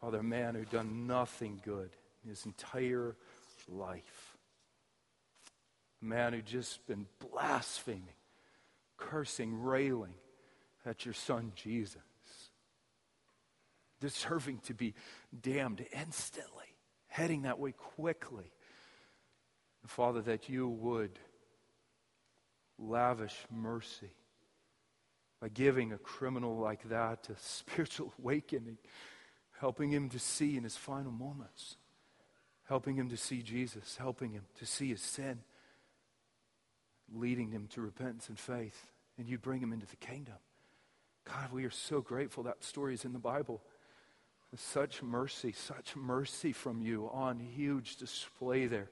Father, 0.00 0.18
a 0.18 0.22
man 0.22 0.54
who 0.54 0.64
done 0.64 1.06
nothing 1.06 1.60
good 1.64 1.90
in 2.22 2.30
his 2.30 2.46
entire 2.46 3.16
life 3.68 4.38
a 6.00 6.04
man 6.04 6.32
who 6.32 6.42
just 6.42 6.86
been 6.86 7.06
blaspheming, 7.18 8.14
cursing, 8.96 9.62
railing 9.62 10.14
at 10.86 11.04
your 11.04 11.14
son 11.14 11.52
Jesus, 11.54 11.96
deserving 14.00 14.58
to 14.66 14.74
be 14.74 14.94
damned 15.40 15.84
instantly, 15.92 16.76
heading 17.08 17.42
that 17.42 17.58
way 17.58 17.72
quickly. 17.72 18.52
Father, 19.86 20.20
that 20.22 20.48
you 20.48 20.68
would 20.68 21.18
lavish 22.78 23.36
mercy 23.50 24.10
by 25.40 25.48
giving 25.48 25.92
a 25.92 25.98
criminal 25.98 26.58
like 26.58 26.88
that 26.88 27.28
a 27.28 27.36
spiritual 27.38 28.12
awakening, 28.18 28.78
helping 29.60 29.90
him 29.90 30.08
to 30.10 30.18
see 30.18 30.56
in 30.56 30.64
his 30.64 30.76
final 30.76 31.12
moments, 31.12 31.76
helping 32.68 32.96
him 32.96 33.08
to 33.08 33.16
see 33.16 33.42
Jesus, 33.42 33.96
helping 33.96 34.32
him 34.32 34.44
to 34.58 34.66
see 34.66 34.88
his 34.88 35.00
sin 35.00 35.40
leading 37.14 37.50
him 37.50 37.66
to 37.68 37.80
repentance 37.80 38.28
and 38.28 38.38
faith, 38.38 38.90
and 39.16 39.28
you 39.28 39.38
bring 39.38 39.60
him 39.60 39.72
into 39.72 39.86
the 39.86 39.96
kingdom. 39.96 40.34
God, 41.24 41.52
we 41.52 41.64
are 41.64 41.70
so 41.70 42.00
grateful 42.00 42.44
that 42.44 42.64
story 42.64 42.94
is 42.94 43.04
in 43.04 43.12
the 43.12 43.18
Bible. 43.18 43.62
Such 44.56 45.02
mercy, 45.02 45.52
such 45.52 45.94
mercy 45.94 46.52
from 46.52 46.80
you 46.80 47.10
on 47.12 47.38
huge 47.38 47.96
display 47.96 48.66
there. 48.66 48.90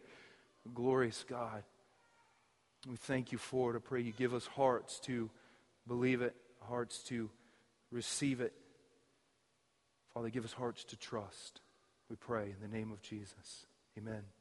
Glorious 0.75 1.25
God. 1.27 1.63
We 2.89 2.97
thank 2.97 3.33
you 3.33 3.39
for 3.39 3.73
it. 3.73 3.77
I 3.77 3.81
pray 3.81 4.01
you 4.01 4.13
give 4.13 4.33
us 4.33 4.47
hearts 4.47 5.01
to 5.01 5.29
believe 5.89 6.23
it, 6.23 6.37
hearts 6.63 7.03
to 7.05 7.31
receive 7.91 8.41
it. 8.41 8.53
Father, 10.15 10.31
give 10.31 10.45
us 10.45 10.53
hearts 10.53 10.85
to 10.85 10.97
trust. 10.97 11.61
We 12.09 12.17
pray 12.17 12.55
in 12.55 12.71
the 12.71 12.75
name 12.75 12.93
of 12.93 13.03
Jesus. 13.03 13.67
Amen. 13.99 14.36